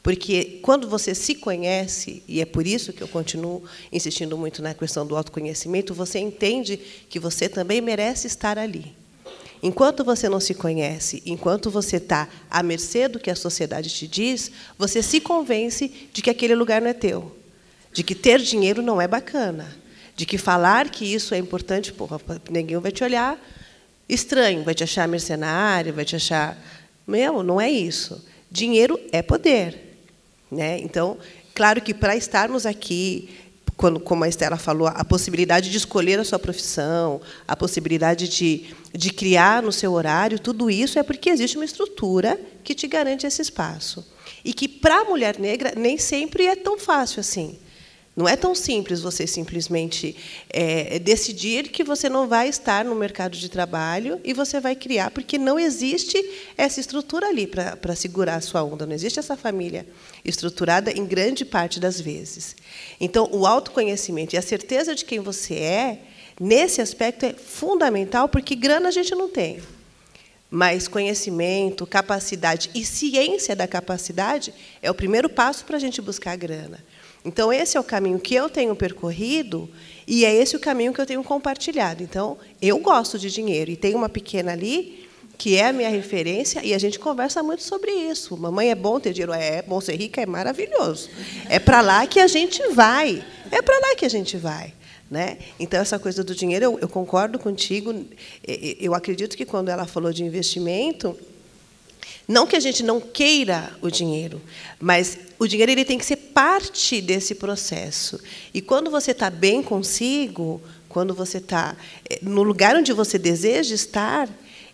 Porque 0.03 0.61
quando 0.63 0.89
você 0.89 1.15
se 1.15 1.35
conhece, 1.35 2.23
e 2.27 2.41
é 2.41 2.45
por 2.45 2.67
isso 2.67 2.93
que 2.93 3.03
eu 3.03 3.09
continuo 3.09 3.63
insistindo 3.93 4.37
muito 4.37 4.61
na 4.63 4.75
questão 4.75 5.07
do 5.07 5.17
autoconhecimento, 5.17 5.95
você 5.95 6.19
entende 6.19 6.79
que 7.09 7.19
você 7.19 7.49
também 7.49 7.81
merece 7.81 8.27
estar 8.27 8.59
ali. 8.59 8.95
Enquanto 9.63 10.05
você 10.05 10.29
não 10.29 10.41
se 10.41 10.53
conhece, 10.53 11.23
enquanto 11.25 11.71
você 11.71 11.97
está 11.97 12.29
à 12.51 12.63
mercê 12.63 13.09
do 13.09 13.19
que 13.19 13.31
a 13.31 13.37
sociedade 13.37 13.89
te 13.89 14.07
diz, 14.07 14.51
você 14.79 15.03
se 15.03 15.21
convence 15.21 15.91
de 16.13 16.21
que 16.21 16.29
aquele 16.29 16.55
lugar 16.55 16.83
não 16.83 16.89
é 16.89 16.93
teu, 16.93 17.35
de 17.95 18.03
que 18.03 18.15
ter 18.15 18.41
dinheiro 18.41 18.83
não 18.83 19.01
é 19.01 19.07
bacana, 19.07 19.75
de 20.17 20.27
que 20.27 20.37
falar 20.37 20.91
que 20.91 21.05
isso 21.05 21.33
é 21.33 21.39
importante, 21.39 21.93
porra, 21.93 22.21
ninguém 22.51 22.77
vai 22.79 22.91
te 22.91 23.05
olhar 23.05 23.39
estranho, 24.09 24.65
vai 24.65 24.75
te 24.75 24.83
achar 24.83 25.09
mercenário, 25.09 25.95
vai 25.95 26.05
te 26.05 26.17
achar. 26.17 26.59
Meu, 27.07 27.43
não 27.43 27.61
é 27.61 27.71
isso. 27.71 28.23
Dinheiro 28.51 29.01
é 29.13 29.23
poder. 29.23 29.97
Né? 30.51 30.79
Então, 30.81 31.17
claro 31.55 31.81
que 31.81 31.95
para 31.95 32.17
estarmos 32.17 32.67
aqui 32.67 33.31
quando, 33.77 33.99
como 33.99 34.23
a 34.25 34.29
Estela 34.29 34.57
falou, 34.57 34.87
a 34.87 35.05
possibilidade 35.05 35.71
de 35.71 35.77
escolher 35.77 36.19
a 36.19 36.25
sua 36.25 36.39
profissão, 36.39 37.21
a 37.47 37.57
possibilidade 37.57 38.29
de, 38.29 38.75
de 38.93 39.11
criar 39.11 39.63
no 39.63 39.73
seu 39.73 39.93
horário, 39.93 40.39
tudo 40.39 40.71
isso 40.71 40.99
é 40.99 41.03
porque 41.03 41.31
existe 41.31 41.57
uma 41.57 41.65
estrutura 41.65 42.41
que 42.63 42.75
te 42.75 42.87
garante 42.87 43.27
esse 43.27 43.43
espaço. 43.43 44.07
E 44.45 44.53
que, 44.53 44.69
para 44.69 45.01
a 45.01 45.05
mulher 45.05 45.39
negra, 45.39 45.73
nem 45.77 45.99
sempre 45.99 46.47
é 46.47 46.55
tão 46.55 46.79
fácil 46.79 47.21
assim. 47.21 47.59
Não 48.17 48.29
é 48.29 48.37
tão 48.37 48.55
simples 48.55 49.01
você 49.01 49.27
simplesmente 49.27 50.15
é, 50.49 51.01
decidir 51.01 51.69
que 51.69 51.83
você 51.83 52.09
não 52.09 52.29
vai 52.29 52.49
estar 52.49 52.85
no 52.85 52.95
mercado 52.95 53.37
de 53.37 53.49
trabalho 53.49 54.21
e 54.23 54.33
você 54.33 54.61
vai 54.61 54.77
criar, 54.77 55.11
porque 55.11 55.37
não 55.37 55.59
existe 55.59 56.17
essa 56.57 56.79
estrutura 56.79 57.27
ali 57.27 57.47
para 57.47 57.97
segurar 57.97 58.37
a 58.37 58.41
sua 58.41 58.63
onda, 58.63 58.87
não 58.87 58.95
existe 58.95 59.19
essa 59.19 59.37
família 59.37 59.85
estruturada 60.25 60.93
em 60.93 61.05
grande 61.05 61.45
parte 61.45 61.81
das 61.81 62.01
vezes. 62.01 62.55
Então, 63.01 63.29
o 63.33 63.47
autoconhecimento 63.47 64.37
e 64.37 64.39
a 64.39 64.43
certeza 64.43 64.95
de 64.95 65.05
quem 65.05 65.19
você 65.19 65.55
é, 65.55 65.99
nesse 66.41 66.81
aspecto, 66.81 67.27
é 67.27 67.33
fundamental, 67.33 68.29
porque 68.29 68.55
grana 68.55 68.89
a 68.89 68.93
gente 68.93 69.13
não 69.13 69.29
tem. 69.29 69.61
Mas 70.49 70.87
conhecimento, 70.87 71.85
capacidade 71.85 72.71
e 72.77 72.85
ciência 72.85 73.57
da 73.57 73.67
capacidade 73.67 74.55
é 74.81 74.89
o 74.89 74.95
primeiro 74.95 75.29
passo 75.29 75.65
para 75.65 75.77
a 75.77 75.81
gente 75.81 76.01
buscar 76.01 76.31
a 76.31 76.37
grana. 76.37 76.79
Então, 77.25 77.53
esse 77.53 77.77
é 77.77 77.81
o 77.81 77.85
caminho 77.85 78.19
que 78.19 78.35
eu 78.35 78.51
tenho 78.51 78.77
percorrido 78.77 79.69
e 80.07 80.25
é 80.25 80.35
esse 80.35 80.55
o 80.57 80.61
caminho 80.61 80.93
que 80.93 81.01
eu 81.01 81.07
tenho 81.07 81.25
compartilhado. 81.25 82.03
Então, 82.03 82.37
eu 82.61 82.79
gosto 82.79 83.19
de 83.19 83.31
dinheiro 83.31 83.71
e 83.71 83.77
tem 83.77 83.95
uma 83.95 84.09
pequena 84.09 84.53
ali 84.53 85.09
que 85.37 85.57
é 85.57 85.69
a 85.69 85.73
minha 85.73 85.89
referência 85.89 86.65
e 86.65 86.75
a 86.75 86.79
gente 86.79 86.99
conversa 86.99 87.43
muito 87.43 87.63
sobre 87.63 87.91
isso. 87.91 88.37
Mamãe 88.37 88.71
é 88.71 88.75
bom 88.75 89.01
ter 89.01 89.13
dinheiro, 89.13 89.33
é, 89.33 89.57
é 89.57 89.63
bom 89.63 89.81
ser 89.81 89.97
rica, 89.97 90.21
é 90.21 90.27
maravilhoso. 90.27 91.11
É 91.49 91.59
para 91.59 91.81
lá 91.81 92.07
que 92.07 92.21
a 92.21 92.27
gente 92.27 92.63
vai. 92.69 93.25
É 93.51 93.61
para 93.61 93.79
lá 93.79 93.95
que 93.97 94.05
a 94.05 94.09
gente 94.09 94.37
vai. 94.37 94.73
Né? 95.11 95.39
Então, 95.59 95.81
essa 95.81 95.99
coisa 95.99 96.23
do 96.23 96.35
dinheiro, 96.35 96.65
eu, 96.65 96.79
eu 96.83 96.89
concordo 96.89 97.39
contigo. 97.39 98.05
Eu 98.47 98.95
acredito 98.95 99.37
que 99.37 99.45
quando 99.45 99.71
ela 99.71 99.87
falou 99.87 100.13
de 100.13 100.25
investimento, 100.25 101.19
não 102.27 102.47
que 102.47 102.57
a 102.57 102.61
gente 102.61 102.83
não 102.83 103.01
queira 103.01 103.73
o 103.83 103.91
dinheiro, 103.91 104.41
mas 104.81 105.19
o 105.39 105.47
dinheiro 105.47 105.73
ele 105.73 105.85
tem 105.85 105.99
que 105.99 106.07
ser 106.07 106.17
parte 106.35 107.01
desse 107.01 107.37
processo. 107.37 108.21
E 108.53 108.61
quando 108.61 108.91
você 108.91 109.13
está 109.13 109.31
bem 109.31 109.63
consigo, 109.63 110.61
quando 110.89 111.15
você 111.15 111.39
está 111.39 111.77
eh, 112.11 112.19
no 112.21 112.43
lugar 112.43 112.77
onde 112.77 112.93
você 112.93 113.17
deseja 113.17 113.75
estar, 113.75 114.29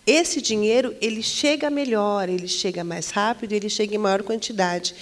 esse 0.07 0.40
dinheiro 0.40 0.96
ele 1.01 1.23
chega 1.23 1.68
melhor, 1.68 2.29
ele 2.29 2.49
chega 2.49 2.83
mais 2.83 3.11
rápido, 3.11 3.53
ele 3.53 3.68
chega 3.68 3.94
em 3.94 3.99
maior 3.99 4.23
quantidade. 4.23 4.94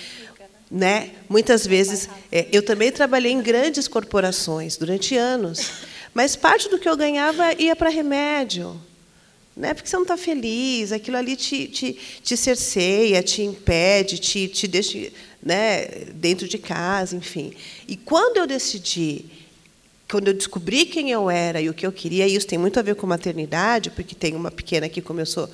Né? 0.70 1.12
Muitas 1.28 1.66
vezes, 1.66 2.08
é, 2.30 2.46
eu 2.52 2.62
também 2.62 2.92
trabalhei 2.92 3.32
em 3.32 3.40
grandes 3.40 3.88
corporações 3.88 4.76
durante 4.76 5.16
anos, 5.16 5.70
mas 6.12 6.36
parte 6.36 6.68
do 6.68 6.78
que 6.78 6.88
eu 6.88 6.96
ganhava 6.96 7.54
ia 7.54 7.74
para 7.74 7.88
remédio 7.88 8.78
né? 9.58 9.74
porque 9.74 9.90
você 9.90 9.96
não 9.96 10.04
está 10.04 10.16
feliz, 10.16 10.92
aquilo 10.92 11.16
ali 11.16 11.34
te, 11.34 11.66
te, 11.66 11.98
te 12.22 12.36
cerceia, 12.36 13.22
te 13.24 13.42
impede, 13.42 14.18
te, 14.18 14.46
te 14.46 14.68
deixa 14.68 15.10
né, 15.42 15.86
dentro 16.14 16.48
de 16.48 16.58
casa, 16.58 17.16
enfim. 17.16 17.52
E 17.86 17.96
quando 17.96 18.38
eu 18.38 18.46
decidi, 18.46 19.24
quando 20.10 20.28
eu 20.28 20.34
descobri 20.34 20.86
quem 20.86 21.10
eu 21.10 21.30
era 21.30 21.60
e 21.60 21.68
o 21.68 21.74
que 21.74 21.86
eu 21.86 21.92
queria, 21.92 22.26
e 22.26 22.34
isso 22.34 22.46
tem 22.46 22.58
muito 22.58 22.78
a 22.78 22.82
ver 22.82 22.94
com 22.94 23.06
maternidade, 23.06 23.90
porque 23.90 24.14
tem 24.14 24.34
uma 24.34 24.50
pequena 24.50 24.88
que 24.88 25.00
começou 25.00 25.48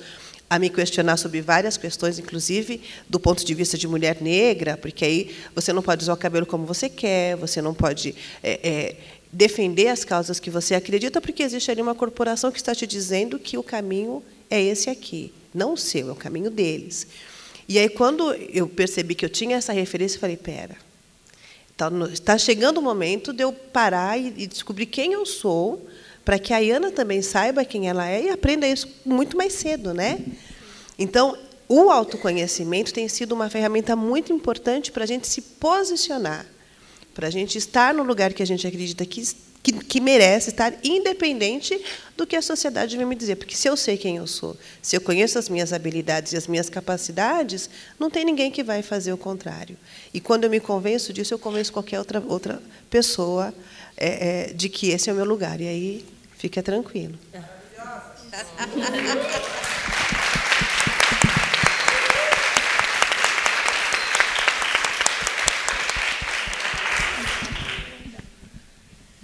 a 0.49 0.59
me 0.59 0.69
questionar 0.69 1.17
sobre 1.17 1.41
várias 1.41 1.75
questões, 1.75 2.19
inclusive 2.19 2.81
do 3.09 3.19
ponto 3.19 3.43
de 3.43 3.53
vista 3.53 3.77
de 3.77 3.87
mulher 3.87 4.21
negra, 4.21 4.77
porque 4.77 5.03
aí 5.03 5.35
você 5.53 5.73
não 5.73 5.81
pode 5.81 6.03
usar 6.03 6.13
o 6.13 6.17
cabelo 6.17 6.45
como 6.45 6.65
você 6.65 6.87
quer, 6.87 7.35
você 7.35 7.61
não 7.61 7.73
pode 7.73 8.15
é, 8.43 8.59
é, 8.63 8.95
defender 9.31 9.87
as 9.87 10.05
causas 10.05 10.39
que 10.39 10.49
você 10.49 10.75
acredita, 10.75 11.19
porque 11.19 11.43
existe 11.43 11.71
ali 11.71 11.81
uma 11.81 11.95
corporação 11.95 12.51
que 12.51 12.57
está 12.57 12.75
te 12.75 12.85
dizendo 12.85 13.39
que 13.39 13.57
o 13.57 13.63
caminho 13.63 14.23
é 14.49 14.61
esse 14.61 14.89
aqui, 14.89 15.33
não 15.53 15.73
o 15.73 15.77
seu, 15.77 16.09
é 16.09 16.11
o 16.11 16.15
caminho 16.15 16.51
deles. 16.51 17.07
E 17.67 17.79
aí, 17.79 17.89
quando 17.89 18.33
eu 18.33 18.67
percebi 18.67 19.15
que 19.15 19.25
eu 19.25 19.29
tinha 19.29 19.57
essa 19.57 19.73
referência, 19.73 20.17
eu 20.17 20.21
falei: 20.21 20.37
pera, 20.37 20.75
está 22.11 22.37
chegando 22.37 22.77
o 22.77 22.81
momento 22.81 23.33
de 23.33 23.43
eu 23.43 23.51
parar 23.51 24.17
e 24.17 24.47
descobrir 24.47 24.85
quem 24.85 25.13
eu 25.13 25.25
sou, 25.25 25.87
para 26.23 26.39
que 26.39 26.53
a 26.53 26.59
Iana 26.59 26.91
também 26.91 27.21
saiba 27.21 27.65
quem 27.65 27.89
ela 27.89 28.07
é 28.07 28.25
e 28.25 28.29
aprenda 28.29 28.67
isso 28.67 28.87
muito 29.05 29.35
mais 29.35 29.53
cedo, 29.53 29.93
né? 29.93 30.19
Então, 30.97 31.37
o 31.67 31.89
autoconhecimento 31.89 32.93
tem 32.93 33.07
sido 33.07 33.33
uma 33.33 33.49
ferramenta 33.49 33.95
muito 33.95 34.31
importante 34.31 34.91
para 34.91 35.03
a 35.03 35.07
gente 35.07 35.27
se 35.27 35.41
posicionar 35.41 36.45
para 37.15 37.27
a 37.27 37.31
gente 37.31 37.57
estar 37.57 37.93
no 37.93 38.03
lugar 38.03 38.33
que 38.33 38.43
a 38.43 38.45
gente 38.45 38.67
acredita 38.67 39.05
que, 39.05 39.23
que, 39.65 39.73
que, 39.73 39.99
merece 39.99 40.51
estar, 40.51 40.71
independente 40.83 41.83
do 42.15 42.27
que 42.27 42.35
a 42.35 42.41
sociedade 42.41 42.95
vem 42.95 43.05
me 43.05 43.15
dizer. 43.15 43.35
Porque 43.35 43.55
se 43.55 43.67
eu 43.67 43.75
sei 43.75 43.97
quem 43.97 44.17
eu 44.17 44.27
sou, 44.27 44.55
se 44.79 44.95
eu 44.95 45.01
conheço 45.01 45.39
as 45.39 45.49
minhas 45.49 45.73
habilidades 45.73 46.33
e 46.33 46.37
as 46.37 46.45
minhas 46.45 46.69
capacidades, 46.69 47.67
não 47.99 48.11
tem 48.11 48.23
ninguém 48.23 48.51
que 48.51 48.63
vai 48.63 48.83
fazer 48.83 49.11
o 49.11 49.17
contrário. 49.17 49.75
E 50.13 50.21
quando 50.21 50.43
eu 50.43 50.51
me 50.51 50.59
convenço 50.59 51.11
disso, 51.11 51.33
eu 51.33 51.39
convenço 51.39 51.73
qualquer 51.73 51.97
outra, 51.97 52.23
outra 52.27 52.61
pessoa 52.91 53.51
é, 53.97 54.49
é, 54.49 54.53
de 54.53 54.69
que 54.69 54.89
esse 54.89 55.09
é 55.09 55.13
o 55.13 55.15
meu 55.15 55.25
lugar. 55.25 55.59
E 55.59 55.67
aí, 55.67 56.05
fica 56.37 56.61
tranquilo. 56.61 57.17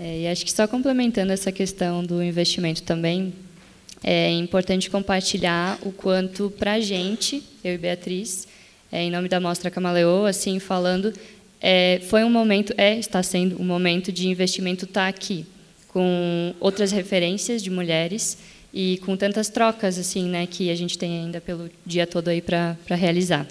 É, 0.04 0.22
e 0.22 0.28
acho 0.28 0.44
que 0.44 0.52
só 0.52 0.68
complementando 0.68 1.32
essa 1.32 1.52
questão 1.52 2.04
do 2.04 2.24
investimento 2.24 2.82
também, 2.82 3.32
é 4.04 4.32
importante 4.32 4.90
compartilhar 4.90 5.78
o 5.84 5.92
quanto 5.92 6.50
para 6.50 6.74
a 6.74 6.80
gente, 6.80 7.44
eu 7.64 7.76
e 7.76 7.78
Beatriz, 7.78 8.48
é, 8.92 9.04
em 9.04 9.12
nome 9.12 9.30
da 9.30 9.40
Mostra 9.40 9.70
Camaleô, 9.70 10.26
assim 10.26 10.58
falando, 10.58 11.14
é, 11.62 12.02
foi 12.10 12.24
um 12.24 12.32
momento, 12.32 12.74
é, 12.80 12.98
está 12.98 13.22
sendo 13.22 13.62
um 13.62 13.64
momento 13.64 14.12
de 14.12 14.28
investimento 14.28 14.86
estar 14.86 15.04
tá 15.04 15.08
aqui, 15.08 15.46
com 15.90 16.56
outras 16.60 16.92
referências 16.92 17.62
de 17.62 17.70
mulheres 17.70 18.40
e 18.74 18.98
com 19.06 19.16
tantas 19.16 19.50
trocas 19.50 20.00
assim, 20.00 20.28
né, 20.28 20.48
que 20.48 20.72
a 20.72 20.76
gente 20.76 20.98
tem 20.98 21.26
ainda 21.26 21.40
pelo 21.40 21.70
dia 21.86 22.08
todo 22.08 22.30
aí 22.30 22.42
para 22.42 22.76
realizar. 22.90 23.46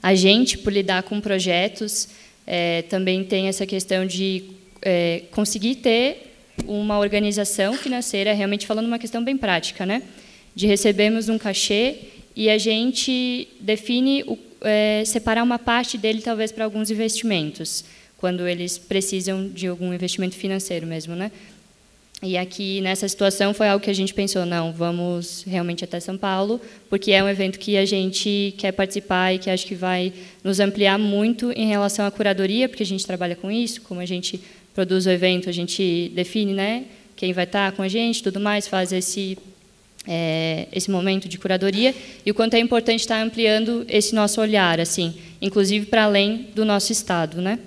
A 0.00 0.14
gente, 0.14 0.58
por 0.58 0.72
lidar 0.72 1.02
com 1.02 1.20
projetos, 1.20 2.08
é, 2.46 2.82
também 2.82 3.24
tem 3.24 3.48
essa 3.48 3.66
questão 3.66 4.06
de 4.06 4.59
é, 4.82 5.22
conseguir 5.30 5.76
ter 5.76 6.34
uma 6.66 6.98
organização 6.98 7.74
financeira, 7.74 8.32
realmente 8.32 8.66
falando 8.66 8.86
uma 8.86 8.98
questão 8.98 9.22
bem 9.22 9.36
prática, 9.36 9.86
né? 9.86 10.02
De 10.54 10.66
recebermos 10.66 11.28
um 11.28 11.38
cachê 11.38 11.96
e 12.34 12.48
a 12.48 12.58
gente 12.58 13.48
define 13.60 14.22
o, 14.24 14.38
é, 14.62 15.02
separar 15.04 15.42
uma 15.42 15.58
parte 15.58 15.96
dele 15.98 16.20
talvez 16.20 16.52
para 16.52 16.64
alguns 16.64 16.90
investimentos, 16.90 17.84
quando 18.16 18.46
eles 18.46 18.78
precisam 18.78 19.48
de 19.48 19.66
algum 19.66 19.92
investimento 19.92 20.36
financeiro 20.36 20.86
mesmo, 20.86 21.14
né? 21.14 21.30
E 22.22 22.36
aqui 22.36 22.82
nessa 22.82 23.08
situação 23.08 23.54
foi 23.54 23.66
algo 23.68 23.82
que 23.82 23.90
a 23.90 23.94
gente 23.94 24.12
pensou, 24.12 24.44
não, 24.44 24.72
vamos 24.72 25.42
realmente 25.46 25.84
até 25.84 25.98
São 25.98 26.18
Paulo, 26.18 26.60
porque 26.90 27.12
é 27.12 27.24
um 27.24 27.28
evento 27.28 27.58
que 27.58 27.78
a 27.78 27.86
gente 27.86 28.54
quer 28.58 28.72
participar 28.72 29.32
e 29.32 29.38
que 29.38 29.48
acho 29.48 29.66
que 29.66 29.74
vai 29.74 30.12
nos 30.44 30.60
ampliar 30.60 30.98
muito 30.98 31.50
em 31.52 31.66
relação 31.66 32.04
à 32.04 32.10
curadoria, 32.10 32.68
porque 32.68 32.82
a 32.82 32.86
gente 32.86 33.06
trabalha 33.06 33.34
com 33.34 33.50
isso, 33.50 33.80
como 33.80 34.00
a 34.00 34.04
gente 34.04 34.38
produz 34.74 35.06
o 35.06 35.10
evento, 35.10 35.48
a 35.48 35.52
gente 35.52 36.10
define 36.14 36.52
né, 36.52 36.84
quem 37.16 37.32
vai 37.32 37.44
estar 37.44 37.72
com 37.72 37.82
a 37.82 37.88
gente, 37.88 38.22
tudo 38.22 38.40
mais, 38.40 38.66
faz 38.66 38.92
esse, 38.92 39.36
é, 40.06 40.66
esse 40.72 40.90
momento 40.90 41.28
de 41.28 41.38
curadoria, 41.38 41.94
e 42.24 42.30
o 42.30 42.34
quanto 42.34 42.54
é 42.54 42.58
importante 42.58 43.00
estar 43.00 43.20
ampliando 43.20 43.84
esse 43.88 44.14
nosso 44.14 44.40
olhar, 44.40 44.80
assim, 44.80 45.14
inclusive 45.40 45.86
para 45.86 46.04
além 46.04 46.48
do 46.54 46.64
nosso 46.64 46.92
estado. 46.92 47.40
Né? 47.40 47.58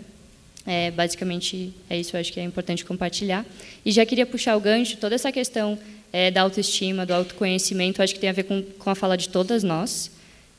É, 0.65 0.91
basicamente, 0.91 1.73
é 1.89 1.99
isso, 1.99 2.15
acho 2.17 2.31
que 2.31 2.39
é 2.39 2.43
importante 2.43 2.85
compartilhar. 2.85 3.45
E 3.85 3.91
já 3.91 4.05
queria 4.05 4.25
puxar 4.25 4.55
o 4.55 4.59
gancho, 4.59 4.97
toda 4.97 5.13
essa 5.13 5.31
questão 5.31 5.77
é, 6.11 6.31
da 6.31 6.41
autoestima, 6.41 7.05
do 7.05 7.13
autoconhecimento, 7.13 8.01
acho 8.01 8.13
que 8.13 8.19
tem 8.19 8.29
a 8.29 8.33
ver 8.33 8.43
com, 8.43 8.61
com 8.61 8.89
a 8.89 8.95
fala 8.95 9.17
de 9.17 9.29
todas 9.29 9.63
nós, 9.63 10.09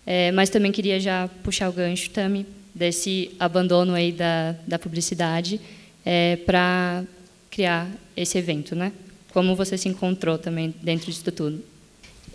é, 0.06 0.30
mas 0.32 0.50
também 0.50 0.70
queria 0.70 1.00
já 1.00 1.28
puxar 1.42 1.68
o 1.68 1.72
gancho, 1.72 2.10
Tami, 2.10 2.46
desse 2.74 3.30
abandono 3.38 3.94
aí 3.94 4.12
da, 4.12 4.54
da 4.66 4.78
publicidade 4.78 5.60
é, 6.04 6.36
para 6.36 7.04
criar 7.50 7.90
esse 8.16 8.36
evento, 8.38 8.74
né? 8.74 8.92
Como 9.32 9.56
você 9.56 9.76
se 9.76 9.88
encontrou 9.88 10.38
também 10.38 10.74
dentro 10.82 11.10
disso 11.10 11.30
tudo? 11.32 11.62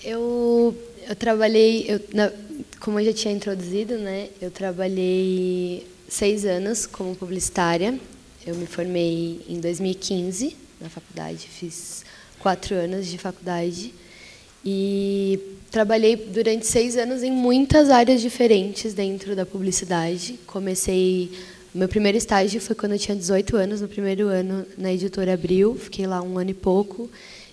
Eu, 0.03 0.75
eu 1.07 1.15
trabalhei, 1.15 1.85
eu, 1.87 2.01
na, 2.13 2.31
como 2.79 2.99
eu 2.99 3.05
já 3.05 3.13
tinha 3.13 3.33
introduzido, 3.33 3.97
né? 3.97 4.29
Eu 4.41 4.49
trabalhei 4.51 5.85
seis 6.07 6.45
anos 6.45 6.85
como 6.85 7.15
publicitária. 7.15 7.99
Eu 8.45 8.55
me 8.55 8.65
formei 8.65 9.41
em 9.47 9.59
2015 9.59 10.55
na 10.81 10.89
faculdade, 10.89 11.47
fiz 11.47 12.03
quatro 12.39 12.75
anos 12.75 13.07
de 13.07 13.17
faculdade 13.17 13.93
e 14.65 15.39
trabalhei 15.71 16.15
durante 16.15 16.65
seis 16.65 16.97
anos 16.97 17.21
em 17.23 17.31
muitas 17.31 17.89
áreas 17.89 18.21
diferentes 18.21 18.93
dentro 18.93 19.35
da 19.35 19.45
publicidade. 19.45 20.39
Comecei 20.45 21.31
meu 21.73 21.87
primeiro 21.87 22.17
estágio 22.17 22.59
foi 22.59 22.75
quando 22.75 22.93
eu 22.93 22.99
tinha 22.99 23.15
18 23.15 23.55
anos, 23.55 23.81
no 23.81 23.87
primeiro 23.87 24.27
ano 24.27 24.65
na 24.77 24.91
editora 24.91 25.33
Abril, 25.35 25.75
fiquei 25.75 26.07
lá 26.07 26.21
um 26.21 26.37
ano 26.37 26.49
e 26.49 26.53
pouco. 26.53 27.09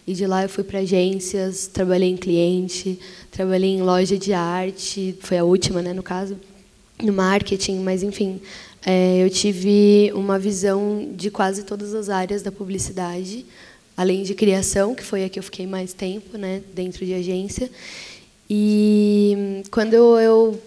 E 0.06 0.14
de 0.14 0.26
lá 0.26 0.44
eu 0.44 0.48
fui 0.48 0.62
para 0.64 0.78
agências, 0.78 1.66
trabalhei 1.66 2.08
em 2.08 2.16
cliente, 2.16 2.98
trabalhei 3.30 3.70
em 3.70 3.82
loja 3.82 4.16
de 4.16 4.32
arte, 4.32 5.16
foi 5.20 5.36
a 5.36 5.44
última, 5.44 5.82
né, 5.82 5.92
no 5.92 6.02
caso, 6.02 6.38
no 7.02 7.12
marketing, 7.12 7.80
mas 7.80 8.04
enfim, 8.04 8.40
é, 8.86 9.24
eu 9.24 9.28
tive 9.28 10.12
uma 10.14 10.38
visão 10.38 11.10
de 11.14 11.28
quase 11.28 11.64
todas 11.64 11.92
as 11.92 12.08
áreas 12.08 12.40
da 12.40 12.52
publicidade, 12.52 13.44
além 13.96 14.22
de 14.22 14.32
criação, 14.32 14.94
que 14.94 15.02
foi 15.02 15.24
a 15.24 15.28
que 15.28 15.40
eu 15.40 15.42
fiquei 15.42 15.66
mais 15.66 15.92
tempo, 15.92 16.38
né, 16.38 16.62
dentro 16.72 17.04
de 17.04 17.12
agência. 17.12 17.68
E 18.48 19.62
quando 19.72 19.92
eu, 19.92 20.20
eu 20.20 20.62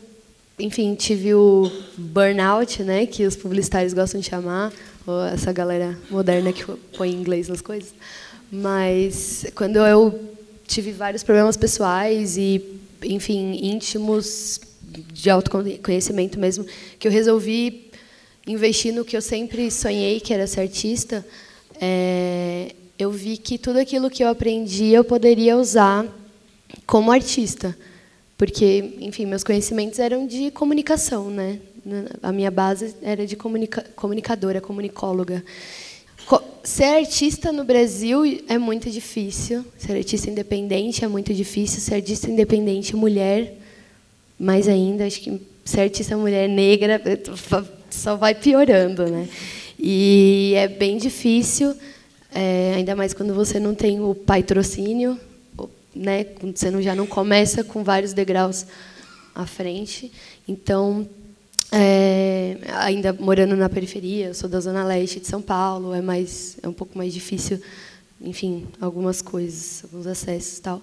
enfim, 0.59 0.93
tive 0.95 1.33
o 1.33 1.71
burnout, 1.97 2.83
né, 2.83 3.05
que 3.05 3.25
os 3.25 3.35
publicitários 3.35 3.93
gostam 3.93 4.19
de 4.19 4.27
chamar, 4.27 4.73
ou 5.07 5.23
essa 5.23 5.51
galera 5.53 5.97
moderna 6.09 6.51
que 6.51 6.65
põe 6.97 7.11
inglês 7.11 7.47
nas 7.47 7.61
coisas. 7.61 7.93
Mas 8.51 9.45
quando 9.55 9.77
eu 9.77 10.19
tive 10.67 10.91
vários 10.91 11.23
problemas 11.23 11.55
pessoais 11.55 12.37
e, 12.37 12.63
enfim, 13.03 13.59
íntimos 13.61 14.59
de 15.13 15.29
autoconhecimento 15.29 16.37
mesmo, 16.39 16.65
que 16.97 17.07
eu 17.07 17.11
resolvi 17.11 17.89
investir 18.45 18.93
no 18.93 19.05
que 19.05 19.15
eu 19.15 19.21
sempre 19.21 19.71
sonhei, 19.71 20.19
que 20.19 20.33
era 20.33 20.45
ser 20.45 20.61
artista, 20.61 21.25
é, 21.79 22.73
eu 22.97 23.11
vi 23.11 23.37
que 23.37 23.57
tudo 23.57 23.79
aquilo 23.79 24.09
que 24.09 24.23
eu 24.23 24.27
aprendi 24.27 24.89
eu 24.89 25.03
poderia 25.03 25.55
usar 25.57 26.05
como 26.85 27.11
artista 27.11 27.75
porque, 28.39 28.95
enfim, 29.01 29.25
meus 29.25 29.43
conhecimentos 29.43 29.99
eram 29.99 30.25
de 30.25 30.49
comunicação, 30.51 31.29
né? 31.29 31.59
A 32.23 32.31
minha 32.31 32.49
base 32.49 32.95
era 33.01 33.27
de 33.27 33.35
comunica 33.35 33.85
comunicadora, 33.97 34.61
comunicóloga. 34.61 35.43
Ser 36.63 36.85
artista 36.85 37.51
no 37.51 37.65
Brasil 37.65 38.41
é 38.47 38.57
muito 38.57 38.89
difícil. 38.89 39.65
Ser 39.77 39.97
artista 39.97 40.29
independente 40.29 41.03
é 41.03 41.07
muito 41.09 41.33
difícil. 41.33 41.81
Ser 41.81 41.95
artista 41.95 42.31
independente 42.31 42.95
mulher, 42.95 43.57
mais 44.39 44.69
ainda. 44.69 45.05
Acho 45.05 45.19
que 45.19 45.41
ser 45.65 45.81
artista 45.81 46.15
mulher 46.15 46.47
negra 46.47 47.01
só 47.89 48.15
vai 48.15 48.33
piorando, 48.33 49.05
né? 49.05 49.27
E 49.77 50.53
é 50.55 50.69
bem 50.69 50.97
difícil, 50.97 51.75
é, 52.33 52.71
ainda 52.77 52.95
mais 52.95 53.13
quando 53.13 53.33
você 53.33 53.59
não 53.59 53.75
tem 53.75 53.99
o 53.99 54.15
patrocínio 54.15 55.19
né, 55.99 56.25
você 56.41 56.71
não, 56.71 56.81
já 56.81 56.95
não 56.95 57.05
começa 57.05 57.61
com 57.61 57.83
vários 57.83 58.13
degraus 58.13 58.65
à 59.35 59.45
frente. 59.45 60.11
Então, 60.47 61.07
é, 61.71 62.57
ainda 62.77 63.11
morando 63.11 63.55
na 63.55 63.67
periferia, 63.67 64.27
eu 64.27 64.33
sou 64.33 64.49
da 64.49 64.61
zona 64.61 64.83
leste 64.85 65.19
de 65.19 65.27
São 65.27 65.41
Paulo, 65.41 65.93
é 65.93 66.01
mais 66.01 66.57
é 66.63 66.67
um 66.67 66.73
pouco 66.73 66.97
mais 66.97 67.13
difícil, 67.13 67.61
enfim, 68.21 68.65
algumas 68.79 69.21
coisas, 69.21 69.83
alguns 69.83 70.07
acessos, 70.07 70.59
tal. 70.59 70.81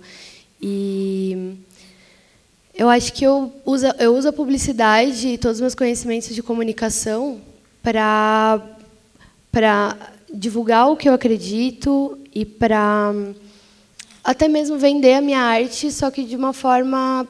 E 0.61 1.57
eu 2.75 2.89
acho 2.89 3.13
que 3.15 3.25
eu 3.25 3.53
uso 3.65 3.87
eu 3.99 4.15
uso 4.15 4.29
a 4.29 4.33
publicidade 4.33 5.29
e 5.29 5.39
todos 5.39 5.57
os 5.57 5.61
meus 5.63 5.75
conhecimentos 5.75 6.35
de 6.35 6.43
comunicação 6.43 7.41
para 7.83 8.63
para 9.51 9.97
divulgar 10.33 10.91
o 10.91 10.97
que 10.97 11.09
eu 11.09 11.15
acredito 11.15 12.19
e 12.35 12.45
para 12.45 13.15
até 14.27 14.49
mesmo 14.49 14.77
vender 14.77 15.15
a 15.15 15.21
minha 15.21 15.39
arte, 15.39 15.89
só 15.93 16.11
que 16.11 16.25
de 16.25 16.35
uma 16.35 16.53
forma 16.53 17.25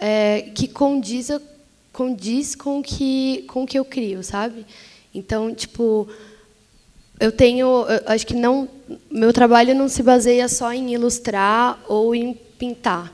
é, 0.00 0.50
que 0.54 0.66
condiza, 0.66 1.42
condiz 1.92 2.54
com 2.54 2.82
que, 2.82 3.44
o 3.52 3.66
que 3.66 3.78
eu 3.78 3.84
crio, 3.84 4.24
sabe? 4.24 4.64
Então, 5.14 5.54
tipo, 5.54 6.08
eu 7.20 7.30
tenho, 7.30 7.66
eu 7.66 8.00
acho 8.06 8.26
que 8.26 8.32
não, 8.32 8.66
meu 9.10 9.30
trabalho 9.30 9.74
não 9.74 9.90
se 9.90 10.02
baseia 10.02 10.48
só 10.48 10.72
em 10.72 10.94
ilustrar 10.94 11.78
ou 11.86 12.14
em 12.14 12.32
pintar. 12.32 13.12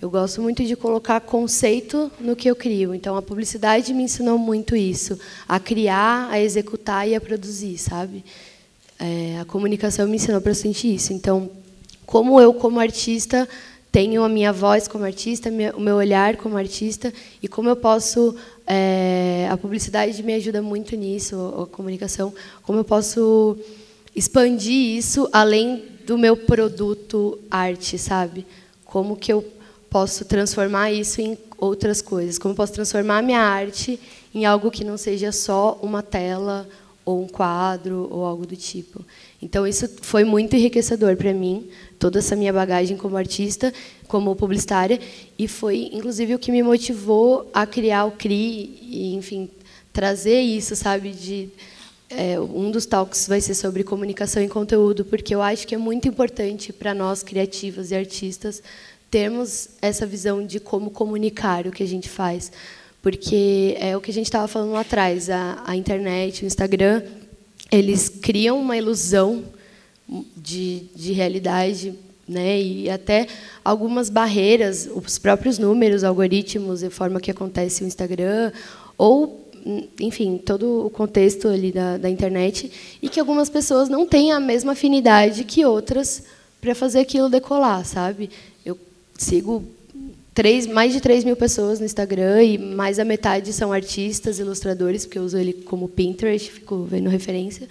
Eu 0.00 0.08
gosto 0.08 0.40
muito 0.40 0.64
de 0.64 0.76
colocar 0.76 1.20
conceito 1.20 2.12
no 2.20 2.36
que 2.36 2.48
eu 2.48 2.54
crio. 2.54 2.94
Então, 2.94 3.16
a 3.16 3.22
publicidade 3.22 3.92
me 3.92 4.04
ensinou 4.04 4.38
muito 4.38 4.76
isso, 4.76 5.18
a 5.48 5.58
criar, 5.58 6.28
a 6.30 6.40
executar 6.40 7.08
e 7.08 7.16
a 7.16 7.20
produzir, 7.20 7.76
sabe? 7.76 8.24
É, 9.00 9.40
a 9.40 9.44
comunicação 9.44 10.06
me 10.06 10.14
ensinou 10.14 10.40
bastante 10.40 10.94
isso. 10.94 11.12
Então, 11.12 11.50
como 12.08 12.40
eu, 12.40 12.54
como 12.54 12.80
artista, 12.80 13.46
tenho 13.92 14.24
a 14.24 14.30
minha 14.30 14.50
voz 14.50 14.88
como 14.88 15.04
artista, 15.04 15.50
o 15.76 15.80
meu 15.80 15.96
olhar 15.96 16.38
como 16.38 16.56
artista, 16.56 17.12
e 17.42 17.46
como 17.46 17.68
eu 17.68 17.76
posso. 17.76 18.34
É, 18.66 19.46
a 19.50 19.56
publicidade 19.58 20.22
me 20.22 20.32
ajuda 20.32 20.62
muito 20.62 20.96
nisso, 20.96 21.36
a 21.62 21.66
comunicação, 21.66 22.32
como 22.62 22.78
eu 22.78 22.84
posso 22.84 23.58
expandir 24.16 24.96
isso 24.96 25.28
além 25.32 25.84
do 26.06 26.16
meu 26.16 26.34
produto 26.34 27.38
arte, 27.50 27.98
sabe? 27.98 28.46
Como 28.86 29.14
que 29.14 29.30
eu 29.30 29.44
posso 29.90 30.24
transformar 30.24 30.90
isso 30.90 31.20
em 31.20 31.36
outras 31.58 32.00
coisas? 32.00 32.38
Como 32.38 32.52
eu 32.52 32.56
posso 32.56 32.72
transformar 32.72 33.18
a 33.18 33.22
minha 33.22 33.40
arte 33.40 34.00
em 34.34 34.46
algo 34.46 34.70
que 34.70 34.82
não 34.82 34.96
seja 34.96 35.30
só 35.30 35.78
uma 35.82 36.02
tela 36.02 36.66
ou 37.08 37.22
um 37.22 37.26
quadro 37.26 38.06
ou 38.10 38.22
algo 38.22 38.46
do 38.46 38.54
tipo. 38.54 39.02
Então 39.40 39.66
isso 39.66 39.88
foi 40.02 40.24
muito 40.24 40.54
enriquecedor 40.54 41.16
para 41.16 41.32
mim, 41.32 41.66
toda 41.98 42.18
essa 42.18 42.36
minha 42.36 42.52
bagagem 42.52 42.96
como 42.96 43.16
artista, 43.16 43.72
como 44.06 44.34
publicitária, 44.36 45.00
e 45.38 45.48
foi 45.48 45.90
inclusive 45.92 46.34
o 46.34 46.38
que 46.38 46.52
me 46.52 46.62
motivou 46.62 47.48
a 47.52 47.66
criar 47.66 48.04
o 48.06 48.12
CRI 48.12 48.78
e, 48.82 49.14
enfim, 49.14 49.50
trazer 49.92 50.40
isso, 50.40 50.76
sabe, 50.76 51.10
de 51.10 51.48
é, 52.10 52.40
um 52.40 52.70
dos 52.70 52.86
talks 52.86 53.26
vai 53.28 53.40
ser 53.40 53.54
sobre 53.54 53.84
comunicação 53.84 54.42
e 54.42 54.48
conteúdo, 54.48 55.04
porque 55.04 55.34
eu 55.34 55.42
acho 55.42 55.66
que 55.66 55.74
é 55.74 55.78
muito 55.78 56.08
importante 56.08 56.72
para 56.72 56.94
nós 56.94 57.22
criativos 57.22 57.90
e 57.90 57.94
artistas 57.94 58.62
termos 59.10 59.70
essa 59.80 60.06
visão 60.06 60.44
de 60.44 60.60
como 60.60 60.90
comunicar 60.90 61.66
o 61.66 61.72
que 61.72 61.82
a 61.82 61.86
gente 61.86 62.08
faz, 62.08 62.52
porque 63.02 63.76
é 63.78 63.96
o 63.96 64.00
que 64.00 64.10
a 64.10 64.14
gente 64.14 64.26
estava 64.26 64.46
falando 64.48 64.72
lá 64.72 64.80
atrás, 64.80 65.30
a, 65.30 65.62
a 65.66 65.76
internet, 65.76 66.44
o 66.44 66.46
Instagram, 66.46 67.02
eles 67.70 68.08
criam 68.08 68.58
uma 68.60 68.76
ilusão 68.76 69.44
de, 70.36 70.84
de 70.94 71.12
realidade, 71.12 71.94
né? 72.26 72.60
E 72.60 72.90
até 72.90 73.26
algumas 73.64 74.10
barreiras, 74.10 74.88
os 74.92 75.18
próprios 75.18 75.58
números, 75.58 76.04
algoritmos, 76.04 76.82
a 76.82 76.90
forma 76.90 77.20
que 77.20 77.30
acontece 77.30 77.84
o 77.84 77.86
Instagram, 77.86 78.52
ou 78.96 79.48
enfim, 80.00 80.38
todo 80.38 80.86
o 80.86 80.90
contexto 80.90 81.48
ali 81.48 81.72
da, 81.72 81.98
da 81.98 82.08
internet, 82.08 82.70
e 83.02 83.08
que 83.08 83.20
algumas 83.20 83.50
pessoas 83.50 83.88
não 83.88 84.06
têm 84.06 84.32
a 84.32 84.40
mesma 84.40 84.72
afinidade 84.72 85.44
que 85.44 85.64
outras 85.64 86.22
para 86.60 86.74
fazer 86.74 87.00
aquilo 87.00 87.28
decolar, 87.28 87.84
sabe? 87.84 88.30
Eu 88.64 88.78
sigo 89.16 89.64
três, 90.34 90.66
mais 90.66 90.92
de 90.92 91.00
3 91.00 91.24
mil 91.24 91.36
pessoas 91.36 91.80
no 91.80 91.86
Instagram 91.86 92.42
e 92.42 92.58
mais 92.58 92.96
da 92.96 93.04
metade 93.04 93.52
são 93.52 93.72
artistas, 93.72 94.38
ilustradores, 94.38 95.04
porque 95.04 95.18
eu 95.18 95.22
uso 95.22 95.36
ele 95.36 95.52
como 95.52 95.88
Pinterest, 95.88 96.50
fico 96.50 96.84
vendo 96.84 97.10
referência. 97.10 97.68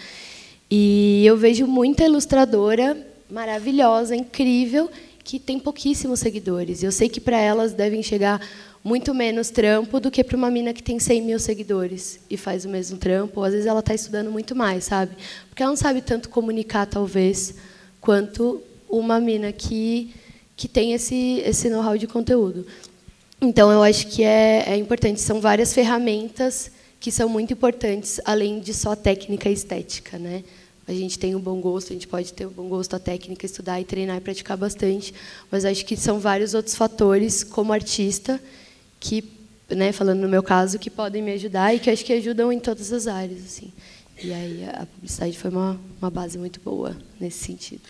E 0.69 1.25
eu 1.25 1.37
vejo 1.37 1.65
muita 1.65 2.03
ilustradora 2.03 2.97
maravilhosa, 3.29 4.15
incrível, 4.15 4.89
que 5.23 5.39
tem 5.39 5.59
pouquíssimos 5.59 6.19
seguidores. 6.19 6.83
Eu 6.83 6.91
sei 6.91 7.09
que 7.09 7.19
para 7.19 7.37
elas 7.37 7.73
devem 7.73 8.01
chegar 8.01 8.41
muito 8.83 9.13
menos 9.13 9.49
trampo 9.49 9.99
do 9.99 10.09
que 10.09 10.23
para 10.23 10.37
uma 10.37 10.49
mina 10.49 10.73
que 10.73 10.81
tem 10.81 10.99
100 10.99 11.21
mil 11.21 11.39
seguidores 11.39 12.19
e 12.29 12.37
faz 12.37 12.63
o 12.63 12.69
mesmo 12.69 12.97
trampo. 12.97 13.39
Ou, 13.39 13.45
às 13.45 13.51
vezes 13.51 13.67
ela 13.67 13.81
está 13.81 13.93
estudando 13.93 14.31
muito 14.31 14.55
mais, 14.55 14.85
sabe? 14.85 15.15
Porque 15.49 15.61
ela 15.61 15.71
não 15.71 15.77
sabe 15.77 16.01
tanto 16.01 16.29
comunicar, 16.29 16.85
talvez, 16.85 17.55
quanto 17.99 18.61
uma 18.89 19.19
mina 19.19 19.51
que 19.51 20.13
que 20.57 20.67
tem 20.67 20.93
esse, 20.93 21.43
esse 21.45 21.69
know-how 21.69 21.95
de 21.95 22.07
conteúdo. 22.07 22.65
Então, 23.39 23.71
eu 23.71 23.83
acho 23.83 24.07
que 24.07 24.23
é, 24.23 24.63
é 24.67 24.75
importante. 24.75 25.21
São 25.21 25.39
várias 25.39 25.71
ferramentas 25.71 26.71
que 26.99 27.11
são 27.11 27.29
muito 27.29 27.53
importantes, 27.53 28.19
além 28.25 28.59
de 28.59 28.73
só 28.73 28.95
técnica 28.95 29.49
e 29.49 29.53
estética, 29.53 30.17
né? 30.17 30.43
A 30.87 30.93
gente 30.93 31.19
tem 31.19 31.35
um 31.35 31.39
bom 31.39 31.59
gosto, 31.59 31.91
a 31.91 31.93
gente 31.93 32.07
pode 32.07 32.31
ter 32.31 32.45
um 32.45 32.49
bom 32.49 32.69
gosto, 32.69 32.95
a 32.95 32.99
técnica, 32.99 33.45
estudar 33.45 33.79
e 33.81 33.83
treinar 33.83 34.17
e 34.17 34.21
praticar 34.21 34.55
bastante, 34.55 35.13
mas 35.51 35.65
acho 35.65 35.85
que 35.85 35.97
são 35.97 36.17
vários 36.17 36.53
outros 36.53 36.75
fatores, 36.75 37.43
como 37.43 37.73
artista, 37.73 38.41
que, 38.99 39.23
né, 39.69 39.91
falando 39.91 40.21
no 40.21 40.29
meu 40.29 40.41
caso, 40.41 40.79
que 40.79 40.89
podem 40.89 41.21
me 41.21 41.33
ajudar 41.33 41.75
e 41.75 41.79
que 41.79 41.89
acho 41.89 42.05
que 42.05 42.13
ajudam 42.13 42.53
em 42.53 42.59
todas 42.59 42.93
as 42.93 43.05
áreas, 43.05 43.43
assim. 43.43 43.71
E 44.23 44.31
aí 44.31 44.65
a 44.65 44.85
publicidade 44.85 45.37
foi 45.37 45.51
uma, 45.51 45.79
uma 46.01 46.09
base 46.09 46.37
muito 46.37 46.59
boa 46.61 46.95
nesse 47.19 47.43
sentido. 47.43 47.83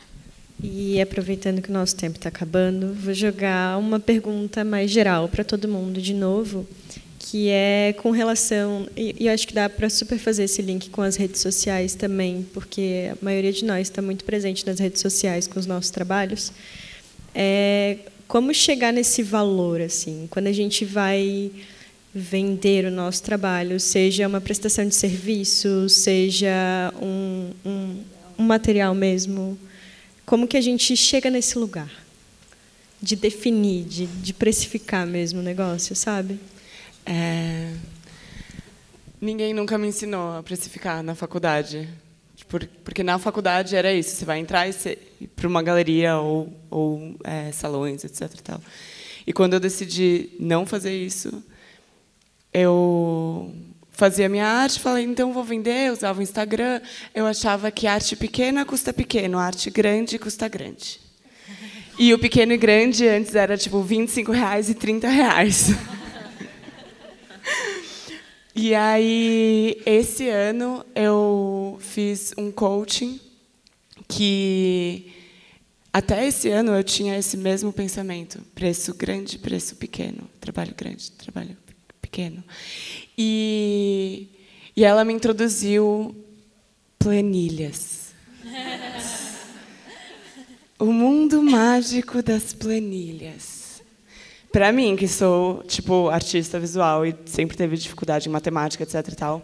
E 0.61 0.99
aproveitando 0.99 1.61
que 1.61 1.69
o 1.69 1.73
nosso 1.73 1.95
tempo 1.95 2.17
está 2.17 2.29
acabando, 2.29 2.95
vou 2.95 3.13
jogar 3.13 3.77
uma 3.77 3.99
pergunta 3.99 4.63
mais 4.63 4.89
geral 4.89 5.29
para 5.29 5.43
todo 5.43 5.67
mundo 5.67 6.01
de 6.01 6.15
novo, 6.15 6.65
que 7.29 7.49
é 7.49 7.93
com 7.97 8.11
relação 8.11 8.87
e, 8.95 9.13
e 9.19 9.27
acho 9.27 9.45
que 9.45 9.53
dá 9.53 9.69
para 9.69 9.89
super 9.89 10.17
fazer 10.17 10.45
esse 10.45 10.61
link 10.61 10.89
com 10.89 11.01
as 11.01 11.17
redes 11.17 11.41
sociais 11.41 11.93
também, 11.93 12.47
porque 12.53 13.11
a 13.11 13.17
maioria 13.23 13.51
de 13.51 13.65
nós 13.65 13.87
está 13.87 14.01
muito 14.01 14.23
presente 14.23 14.65
nas 14.65 14.79
redes 14.79 15.01
sociais 15.01 15.45
com 15.45 15.59
os 15.59 15.65
nossos 15.65 15.91
trabalhos. 15.91 16.53
É, 17.35 17.97
como 18.29 18.53
chegar 18.53 18.93
nesse 18.93 19.23
valor 19.23 19.81
assim, 19.81 20.25
quando 20.31 20.47
a 20.47 20.53
gente 20.53 20.85
vai 20.85 21.51
vender 22.15 22.85
o 22.85 22.91
nosso 22.91 23.21
trabalho, 23.23 23.77
seja 23.77 24.25
uma 24.25 24.39
prestação 24.39 24.87
de 24.87 24.95
serviço, 24.95 25.89
seja 25.89 26.93
um, 27.01 27.51
um, 27.65 28.03
um 28.39 28.43
material 28.43 28.95
mesmo 28.95 29.59
como 30.25 30.47
que 30.47 30.55
a 30.55 30.61
gente 30.61 30.95
chega 30.95 31.29
nesse 31.29 31.59
lugar 31.59 31.91
de 33.01 33.17
definir, 33.17 33.83
de, 33.83 34.05
de 34.05 34.33
precificar 34.33 35.05
mesmo 35.05 35.41
o 35.41 35.43
negócio, 35.43 35.93
sabe? 35.93 36.39
É... 37.07 37.73
Ninguém 39.19 39.53
nunca 39.53 39.77
me 39.77 39.87
ensinou 39.87 40.37
a 40.37 40.43
precificar 40.43 41.01
na 41.01 41.15
faculdade. 41.15 41.87
Porque 42.83 43.01
na 43.01 43.17
faculdade 43.17 43.75
era 43.75 43.91
isso, 43.93 44.15
você 44.15 44.25
vai 44.25 44.39
entrar 44.39 44.67
para 45.35 45.47
uma 45.47 45.63
galeria 45.63 46.17
ou, 46.17 46.53
ou 46.69 47.15
é, 47.23 47.51
salões, 47.51 48.03
etc. 48.03 48.21
E, 48.21 48.43
tal. 48.43 48.61
e 49.25 49.33
quando 49.33 49.53
eu 49.53 49.59
decidi 49.59 50.29
não 50.39 50.65
fazer 50.65 50.95
isso, 50.95 51.43
eu 52.53 53.53
fazia 53.91 54.29
minha 54.29 54.45
arte, 54.45 54.79
falei, 54.79 55.03
então 55.03 55.33
vou 55.33 55.43
vender, 55.43 55.91
usava 55.91 56.19
o 56.19 56.23
Instagram. 56.23 56.79
Eu 57.13 57.25
achava 57.25 57.71
que 57.71 57.87
arte 57.87 58.15
pequena 58.15 58.63
custa 58.63 58.93
pequeno, 58.93 59.39
arte 59.39 59.69
grande 59.69 60.19
custa 60.19 60.47
grande. 60.47 60.99
E 61.99 62.13
o 62.13 62.19
pequeno 62.19 62.53
e 62.53 62.57
grande 62.57 63.07
antes 63.07 63.33
era 63.33 63.57
tipo 63.57 63.81
25 63.81 64.31
reais 64.31 64.69
e 64.69 64.75
30 64.75 65.09
reais. 65.09 65.69
E 68.59 68.73
aí, 68.73 69.79
esse 69.85 70.27
ano, 70.29 70.83
eu 70.95 71.77
fiz 71.79 72.33
um 72.35 72.51
coaching 72.51 73.19
que 74.07 75.13
até 75.93 76.25
esse 76.25 76.49
ano 76.49 76.71
eu 76.71 76.83
tinha 76.83 77.19
esse 77.19 77.37
mesmo 77.37 77.71
pensamento: 77.71 78.41
preço 78.55 78.95
grande, 78.95 79.37
preço 79.37 79.75
pequeno, 79.75 80.27
trabalho 80.41 80.73
grande, 80.75 81.11
trabalho 81.11 81.55
pequeno. 82.01 82.43
E, 83.15 84.27
e 84.75 84.83
ela 84.83 85.05
me 85.05 85.13
introduziu 85.13 86.15
planilhas. 86.97 88.07
o 90.79 90.85
mundo 90.85 91.43
mágico 91.43 92.23
das 92.23 92.53
planilhas. 92.53 93.56
Para 94.57 94.71
mim, 94.71 94.95
que 94.95 95.07
sou 95.07 95.63
tipo 95.67 96.09
artista 96.09 96.59
visual 96.59 97.05
e 97.05 97.15
sempre 97.27 97.55
teve 97.55 97.77
dificuldade 97.77 98.27
em 98.27 98.31
matemática, 98.31 98.81
etc. 98.81 99.07
E 99.13 99.15
tal, 99.15 99.43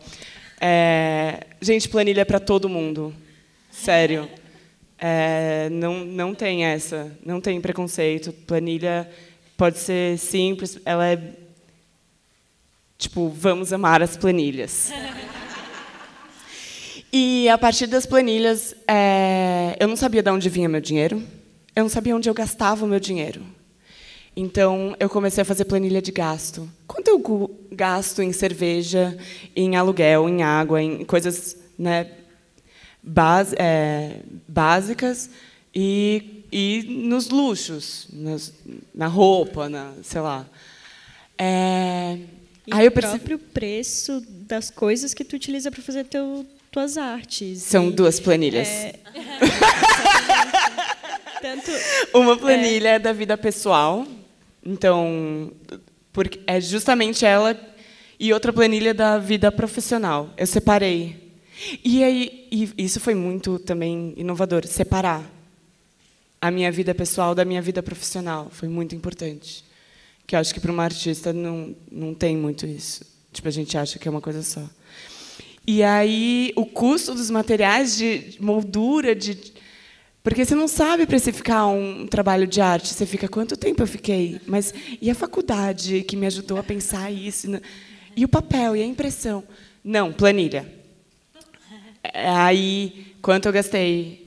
é... 0.59 1.41
gente, 1.61 1.87
planilha 1.87 2.21
é 2.21 2.25
para 2.25 2.39
todo 2.39 2.67
mundo. 2.67 3.13
Sério. 3.69 4.27
É... 4.97 5.69
não, 5.69 6.03
não 6.03 6.33
tem 6.33 6.65
essa, 6.65 7.15
não 7.23 7.39
tem 7.39 7.61
preconceito. 7.61 8.33
Planilha 8.33 9.07
pode 9.55 9.77
ser 9.77 10.17
simples, 10.17 10.79
ela 10.83 11.05
é 11.07 11.21
Tipo, 12.97 13.29
vamos 13.29 13.71
amar 13.71 14.01
as 14.01 14.17
planilhas. 14.17 14.91
E 17.11 17.47
a 17.49 17.57
partir 17.59 17.85
das 17.85 18.07
planilhas, 18.07 18.73
é, 18.87 19.77
eu 19.79 19.87
não 19.87 19.95
sabia 19.95 20.23
de 20.23 20.31
onde 20.31 20.49
vinha 20.49 20.67
meu 20.67 20.81
dinheiro, 20.81 21.21
eu 21.75 21.83
não 21.83 21.89
sabia 21.89 22.15
onde 22.15 22.27
eu 22.27 22.33
gastava 22.33 22.83
o 22.83 22.87
meu 22.87 22.99
dinheiro. 22.99 23.43
Então, 24.35 24.95
eu 24.99 25.09
comecei 25.09 25.41
a 25.41 25.45
fazer 25.45 25.65
planilha 25.65 26.01
de 26.01 26.11
gasto. 26.11 26.67
Quanto 26.87 27.07
eu 27.07 27.59
gasto 27.71 28.21
em 28.21 28.33
cerveja, 28.33 29.17
em 29.55 29.75
aluguel, 29.75 30.27
em 30.27 30.41
água, 30.41 30.81
em 30.81 31.05
coisas 31.05 31.55
né, 31.77 32.11
base, 33.01 33.55
é, 33.59 34.21
básicas 34.47 35.29
e, 35.73 36.43
e 36.51 36.83
nos 36.87 37.29
luxos, 37.29 38.07
nas, 38.11 38.53
na 38.93 39.07
roupa, 39.07 39.69
na, 39.69 39.93
sei 40.01 40.21
lá. 40.21 40.47
É, 41.37 42.17
e 42.65 42.73
Aí 42.73 42.87
o 42.87 42.91
próprio 42.91 43.37
preço 43.37 44.23
das 44.29 44.69
coisas 44.69 45.13
que 45.13 45.25
tu 45.25 45.35
utiliza 45.35 45.69
para 45.69 45.81
fazer 45.81 46.05
teu, 46.05 46.45
tuas 46.71 46.97
artes. 46.97 47.61
São 47.61 47.89
e, 47.89 47.91
duas 47.91 48.19
planilhas. 48.19 48.67
É... 48.67 48.93
Tanto, 51.41 51.71
Uma 52.13 52.37
planilha 52.37 52.89
é... 52.89 52.99
da 52.99 53.11
vida 53.11 53.37
pessoal, 53.37 54.07
então 54.65 55.51
porque 56.11 56.39
é 56.45 56.61
justamente 56.61 57.25
ela 57.25 57.59
e 58.19 58.31
outra 58.31 58.53
planilha 58.53 58.93
da 58.93 59.17
vida 59.17 59.51
profissional. 59.51 60.31
Eu 60.37 60.47
separei. 60.47 61.33
E 61.83 62.03
aí 62.03 62.47
e 62.51 62.71
isso 62.77 62.99
foi 62.99 63.15
muito 63.15 63.57
também 63.59 64.13
inovador, 64.15 64.65
separar 64.67 65.23
a 66.39 66.51
minha 66.51 66.71
vida 66.71 66.93
pessoal 66.93 67.33
da 67.33 67.45
minha 67.45 67.61
vida 67.61 67.81
profissional. 67.81 68.49
Foi 68.51 68.67
muito 68.67 68.93
importante. 68.93 69.63
Que 70.27 70.35
eu 70.35 70.39
acho 70.39 70.53
que 70.53 70.59
para 70.59 70.71
uma 70.71 70.83
artista 70.83 71.33
não, 71.33 71.75
não 71.91 72.13
tem 72.13 72.37
muito 72.37 72.65
isso. 72.65 73.05
Tipo, 73.31 73.47
a 73.47 73.51
gente 73.51 73.77
acha 73.77 73.97
que 73.97 74.07
é 74.07 74.11
uma 74.11 74.21
coisa 74.21 74.43
só. 74.43 74.61
E 75.65 75.81
aí, 75.81 76.51
o 76.55 76.65
custo 76.65 77.15
dos 77.15 77.29
materiais 77.29 77.95
de 77.95 78.35
moldura, 78.39 79.15
de 79.15 79.52
porque 80.23 80.45
você 80.45 80.55
não 80.55 80.69
sabe 80.69 81.05
precificar 81.05 81.67
um 81.67 82.07
trabalho 82.07 82.47
de 82.47 82.61
arte. 82.61 82.93
Você 82.93 83.05
fica, 83.05 83.27
quanto 83.27 83.57
tempo 83.57 83.83
eu 83.83 83.87
fiquei? 83.87 84.39
Mas 84.47 84.73
e 85.01 85.11
a 85.11 85.15
faculdade 85.15 86.01
que 86.03 86.15
me 86.15 86.25
ajudou 86.25 86.57
a 86.57 86.63
pensar 86.63 87.11
isso? 87.11 87.47
E 88.15 88.23
o 88.23 88.29
papel, 88.29 88.75
e 88.75 88.81
a 88.81 88.85
impressão? 88.85 89.43
Não, 89.83 90.13
planilha. 90.13 90.65
É, 92.01 92.29
aí, 92.29 93.15
quanto 93.21 93.47
eu 93.47 93.51
gastei 93.51 94.23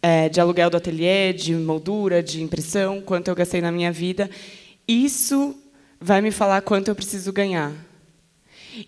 é, 0.00 0.28
de 0.28 0.40
aluguel 0.40 0.70
do 0.70 0.76
ateliê, 0.76 1.32
de 1.32 1.54
moldura, 1.54 2.22
de 2.22 2.42
impressão, 2.42 3.00
quanto 3.00 3.28
eu 3.28 3.34
gastei 3.34 3.60
na 3.60 3.70
minha 3.70 3.92
vida. 3.92 4.30
Isso 4.88 5.54
vai 6.00 6.20
me 6.20 6.30
falar 6.30 6.62
quanto 6.62 6.88
eu 6.88 6.94
preciso 6.94 7.32
ganhar. 7.32 7.72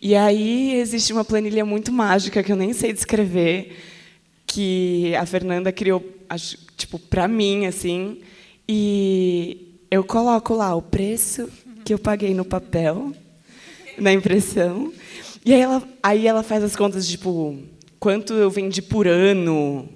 E 0.01 0.15
aí 0.15 0.75
existe 0.75 1.13
uma 1.13 1.25
planilha 1.25 1.65
muito 1.65 1.93
mágica 1.93 2.43
que 2.43 2.51
eu 2.51 2.57
nem 2.57 2.73
sei 2.73 2.93
descrever, 2.93 3.77
que 4.55 5.15
a 5.17 5.27
Fernanda 5.27 5.73
criou, 5.73 6.05
acho, 6.29 6.57
tipo, 6.77 6.99
para 6.99 7.27
mim 7.27 7.67
assim, 7.67 8.21
e 8.69 9.81
eu 9.91 10.05
coloco 10.05 10.55
lá 10.55 10.75
o 10.75 10.83
preço 10.83 11.51
que 11.85 11.93
eu 11.93 11.99
paguei 11.99 12.33
no 12.33 12.45
papel, 12.45 13.13
na 13.99 14.13
impressão, 14.13 14.93
e 15.45 15.53
aí 15.53 15.61
ela, 15.61 15.83
aí 16.03 16.27
ela 16.27 16.43
faz 16.43 16.63
as 16.63 16.77
contas 16.77 17.07
tipo 17.09 17.59
quanto 17.99 18.33
eu 18.35 18.49
vendi 18.49 18.81
por 18.81 19.09
ano, 19.09 19.89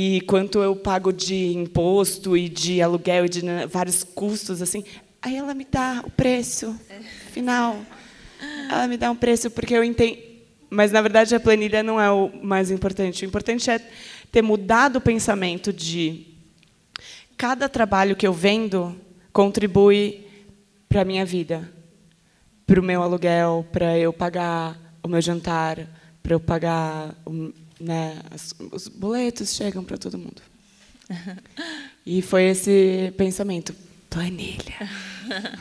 e 0.00 0.20
quanto 0.20 0.60
eu 0.60 0.76
pago 0.76 1.12
de 1.12 1.54
imposto 1.54 2.36
e 2.36 2.48
de 2.48 2.80
aluguel 2.80 3.24
e 3.24 3.28
de 3.28 3.42
vários 3.68 4.04
custos 4.04 4.62
assim. 4.62 4.84
Aí 5.20 5.34
ela 5.34 5.52
me 5.54 5.66
dá 5.68 6.04
o 6.06 6.10
preço 6.10 6.78
final. 7.32 7.80
Ela 8.70 8.86
me 8.86 8.96
dá 8.96 9.10
um 9.10 9.16
preço 9.16 9.50
porque 9.50 9.74
eu 9.74 9.82
entendo. 9.82 10.27
Mas 10.70 10.92
na 10.92 11.00
verdade 11.00 11.34
a 11.34 11.40
planilha 11.40 11.82
não 11.82 12.00
é 12.00 12.10
o 12.10 12.30
mais 12.42 12.70
importante. 12.70 13.24
O 13.24 13.28
importante 13.28 13.70
é 13.70 13.80
ter 14.30 14.42
mudado 14.42 14.96
o 14.96 15.00
pensamento 15.00 15.72
de 15.72 16.26
cada 17.36 17.68
trabalho 17.68 18.16
que 18.16 18.26
eu 18.26 18.32
vendo 18.32 18.94
contribui 19.32 20.26
para 20.88 21.02
a 21.02 21.04
minha 21.04 21.24
vida, 21.24 21.70
para 22.66 22.80
o 22.80 22.82
meu 22.82 23.02
aluguel, 23.02 23.66
para 23.70 23.96
eu 23.96 24.12
pagar 24.12 24.76
o 25.02 25.08
meu 25.08 25.20
jantar, 25.20 25.78
para 26.22 26.34
eu 26.34 26.40
pagar 26.40 27.14
né, 27.80 28.18
os 28.72 28.88
boletos 28.88 29.54
chegam 29.54 29.84
para 29.84 29.96
todo 29.96 30.18
mundo. 30.18 30.42
E 32.10 32.22
foi 32.22 32.44
esse 32.44 33.12
pensamento, 33.18 33.74
planilha. 34.08 34.88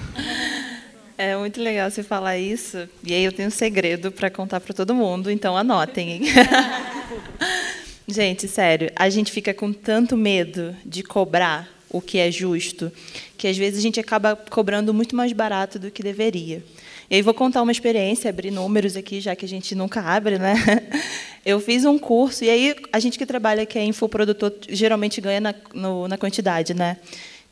É 1.18 1.36
muito 1.36 1.60
legal 1.60 1.90
você 1.90 2.04
falar 2.04 2.38
isso. 2.38 2.88
E 3.04 3.12
aí 3.12 3.24
eu 3.24 3.32
tenho 3.32 3.48
um 3.48 3.52
segredo 3.52 4.12
para 4.12 4.30
contar 4.30 4.60
para 4.60 4.74
todo 4.74 4.94
mundo, 4.94 5.32
então 5.32 5.58
anotem. 5.58 6.22
Gente, 8.08 8.48
sério, 8.48 8.92
a 8.96 9.10
gente 9.10 9.32
fica 9.32 9.54
com 9.54 9.74
tanto 9.74 10.16
medo 10.16 10.76
de 10.86 11.04
cobrar 11.04 11.68
o 11.90 12.00
que 12.00 12.20
é 12.20 12.32
justo, 12.32 12.92
que 13.38 13.48
às 13.48 13.58
vezes 13.58 13.80
a 13.80 13.82
gente 13.82 14.00
acaba 14.00 14.36
cobrando 14.36 14.94
muito 14.94 15.16
mais 15.16 15.34
barato 15.34 15.78
do 15.78 15.92
que 15.92 16.02
deveria. 16.02 16.64
E 17.10 17.16
aí 17.16 17.22
vou 17.22 17.34
contar 17.34 17.62
uma 17.62 17.72
experiência, 17.72 18.30
abrir 18.30 18.52
números 18.52 18.96
aqui, 18.96 19.20
já 19.20 19.36
que 19.36 19.44
a 19.44 19.48
gente 19.48 19.74
nunca 19.76 20.02
abre, 20.02 20.38
né? 20.38 20.56
Eu 21.46 21.60
fiz 21.60 21.84
um 21.84 21.98
curso, 21.98 22.44
e 22.44 22.50
aí 22.50 22.76
a 22.94 23.00
gente 23.00 23.18
que 23.18 23.26
trabalha, 23.26 23.66
que 23.66 23.80
é 23.80 23.84
infoprodutor, 23.84 24.54
geralmente 24.70 25.20
ganha 25.20 25.42
na, 25.42 25.56
no, 25.74 26.08
na 26.08 26.18
quantidade, 26.18 26.74
né? 26.74 26.98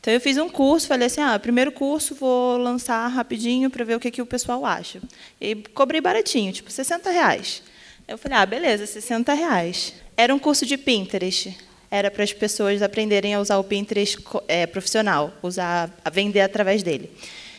Então 0.06 0.14
eu 0.14 0.20
fiz 0.20 0.38
um 0.38 0.48
curso, 0.48 0.86
falei 0.86 1.08
assim, 1.08 1.20
ah, 1.20 1.36
primeiro 1.36 1.72
curso 1.72 2.14
vou 2.14 2.56
lançar 2.58 3.08
rapidinho 3.08 3.68
para 3.68 3.84
ver 3.84 3.96
o 3.96 3.98
que, 3.98 4.08
que 4.08 4.22
o 4.22 4.26
pessoal 4.26 4.64
acha. 4.64 5.00
E 5.40 5.56
cobrei 5.74 6.00
baratinho, 6.00 6.52
tipo 6.52 6.70
60 6.70 7.10
reais. 7.10 7.60
Eu 8.06 8.16
falei, 8.16 8.38
ah, 8.38 8.46
beleza, 8.46 8.86
60 8.86 9.34
reais. 9.34 9.94
Era 10.16 10.32
um 10.32 10.38
curso 10.38 10.64
de 10.64 10.76
Pinterest. 10.76 11.58
Era 11.90 12.08
para 12.08 12.22
as 12.22 12.32
pessoas 12.32 12.82
aprenderem 12.82 13.34
a 13.34 13.40
usar 13.40 13.58
o 13.58 13.64
Pinterest 13.64 14.16
é, 14.46 14.64
profissional, 14.64 15.34
usar, 15.42 15.90
a 16.04 16.08
vender 16.08 16.42
através 16.42 16.84
dele. 16.84 17.10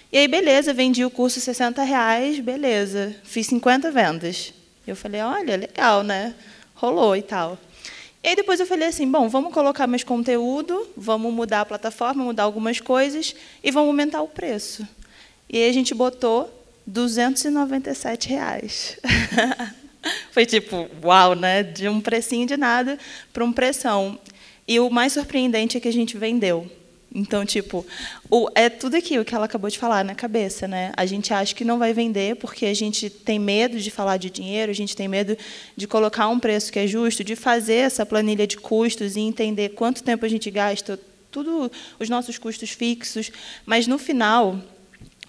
E 0.09 0.17
aí, 0.17 0.27
beleza, 0.29 0.73
vendi 0.73 1.03
o 1.03 1.09
curso 1.09 1.41
60 1.41 1.83
reais, 1.83 2.39
beleza. 2.39 3.13
Fiz 3.25 3.47
50 3.47 3.91
vendas. 3.91 4.53
Eu 4.87 4.95
falei, 4.95 5.19
olha, 5.19 5.57
legal, 5.57 6.01
né? 6.01 6.33
Rolou 6.75 7.13
e 7.13 7.21
tal. 7.21 7.57
E 8.27 8.31
aí 8.31 8.35
depois 8.35 8.59
eu 8.59 8.65
falei 8.65 8.89
assim, 8.89 9.09
bom, 9.09 9.29
vamos 9.29 9.53
colocar 9.53 9.87
mais 9.87 10.03
conteúdo, 10.03 10.85
vamos 10.97 11.33
mudar 11.33 11.61
a 11.61 11.65
plataforma, 11.65 12.25
mudar 12.25 12.43
algumas 12.43 12.81
coisas 12.81 13.33
e 13.63 13.71
vamos 13.71 13.87
aumentar 13.87 14.21
o 14.21 14.27
preço. 14.27 14.85
E 15.49 15.55
aí 15.55 15.69
a 15.69 15.71
gente 15.71 15.95
botou 15.95 16.53
297 16.85 18.27
reais. 18.27 18.99
Foi 20.31 20.45
tipo, 20.45 20.89
uau, 21.01 21.35
né? 21.35 21.63
De 21.63 21.87
um 21.87 22.01
precinho 22.01 22.45
de 22.45 22.57
nada 22.57 22.99
para 23.31 23.45
um 23.45 23.53
pressão. 23.53 24.19
E 24.67 24.77
o 24.77 24.89
mais 24.89 25.13
surpreendente 25.13 25.77
é 25.77 25.79
que 25.79 25.87
a 25.87 25.93
gente 25.93 26.17
vendeu. 26.17 26.69
Então, 27.13 27.45
tipo, 27.45 27.85
o, 28.29 28.49
é 28.53 28.69
tudo 28.69 28.95
aquilo 28.95 29.23
que 29.23 29.33
ela 29.33 29.45
acabou 29.45 29.69
de 29.69 29.79
falar 29.79 30.03
na 30.03 30.13
cabeça, 30.13 30.67
né? 30.67 30.91
A 30.95 31.05
gente 31.05 31.33
acha 31.33 31.55
que 31.55 31.63
não 31.63 31.79
vai 31.79 31.93
vender 31.93 32.35
porque 32.35 32.65
a 32.65 32.73
gente 32.73 33.09
tem 33.09 33.39
medo 33.39 33.79
de 33.79 33.89
falar 33.89 34.17
de 34.17 34.29
dinheiro, 34.29 34.71
a 34.71 34.75
gente 34.75 34.95
tem 34.95 35.07
medo 35.07 35.37
de 35.75 35.87
colocar 35.87 36.27
um 36.27 36.39
preço 36.39 36.71
que 36.71 36.79
é 36.79 36.85
justo, 36.85 37.23
de 37.23 37.35
fazer 37.35 37.75
essa 37.75 38.05
planilha 38.05 38.45
de 38.45 38.57
custos 38.57 39.15
e 39.15 39.21
entender 39.21 39.69
quanto 39.69 40.03
tempo 40.03 40.25
a 40.25 40.29
gente 40.29 40.51
gasta, 40.51 40.99
tudo 41.31 41.71
os 41.99 42.09
nossos 42.09 42.37
custos 42.37 42.71
fixos, 42.71 43.31
mas 43.65 43.87
no 43.87 43.97
final 43.97 44.61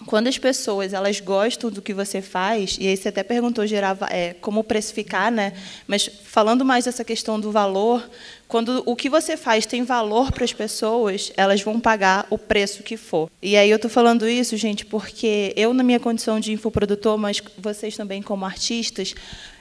quando 0.05 0.27
as 0.27 0.37
pessoas 0.37 0.93
elas 0.93 1.19
gostam 1.19 1.69
do 1.69 1.81
que 1.81 1.93
você 1.93 2.21
faz, 2.21 2.77
e 2.79 2.87
aí 2.87 2.95
você 2.95 3.09
até 3.09 3.21
perguntou, 3.23 3.67
gerava, 3.67 4.07
é, 4.09 4.33
como 4.33 4.63
precificar, 4.63 5.31
né? 5.31 5.53
mas 5.87 6.09
falando 6.23 6.63
mais 6.63 6.85
dessa 6.85 7.03
questão 7.03 7.39
do 7.39 7.51
valor, 7.51 8.09
quando 8.49 8.81
o 8.83 8.95
que 8.95 9.07
você 9.07 9.37
faz 9.37 9.67
tem 9.67 9.83
valor 9.83 10.31
para 10.31 10.43
as 10.43 10.51
pessoas, 10.51 11.31
elas 11.37 11.61
vão 11.61 11.79
pagar 11.79 12.25
o 12.31 12.37
preço 12.37 12.81
que 12.81 12.97
for. 12.97 13.29
E 13.43 13.55
aí 13.55 13.69
eu 13.69 13.75
estou 13.75 13.91
falando 13.91 14.27
isso, 14.27 14.57
gente, 14.57 14.87
porque 14.87 15.53
eu, 15.55 15.71
na 15.71 15.83
minha 15.83 15.99
condição 15.99 16.39
de 16.39 16.51
infoprodutor, 16.51 17.15
mas 17.15 17.39
vocês 17.59 17.95
também 17.95 18.23
como 18.23 18.43
artistas, 18.43 19.13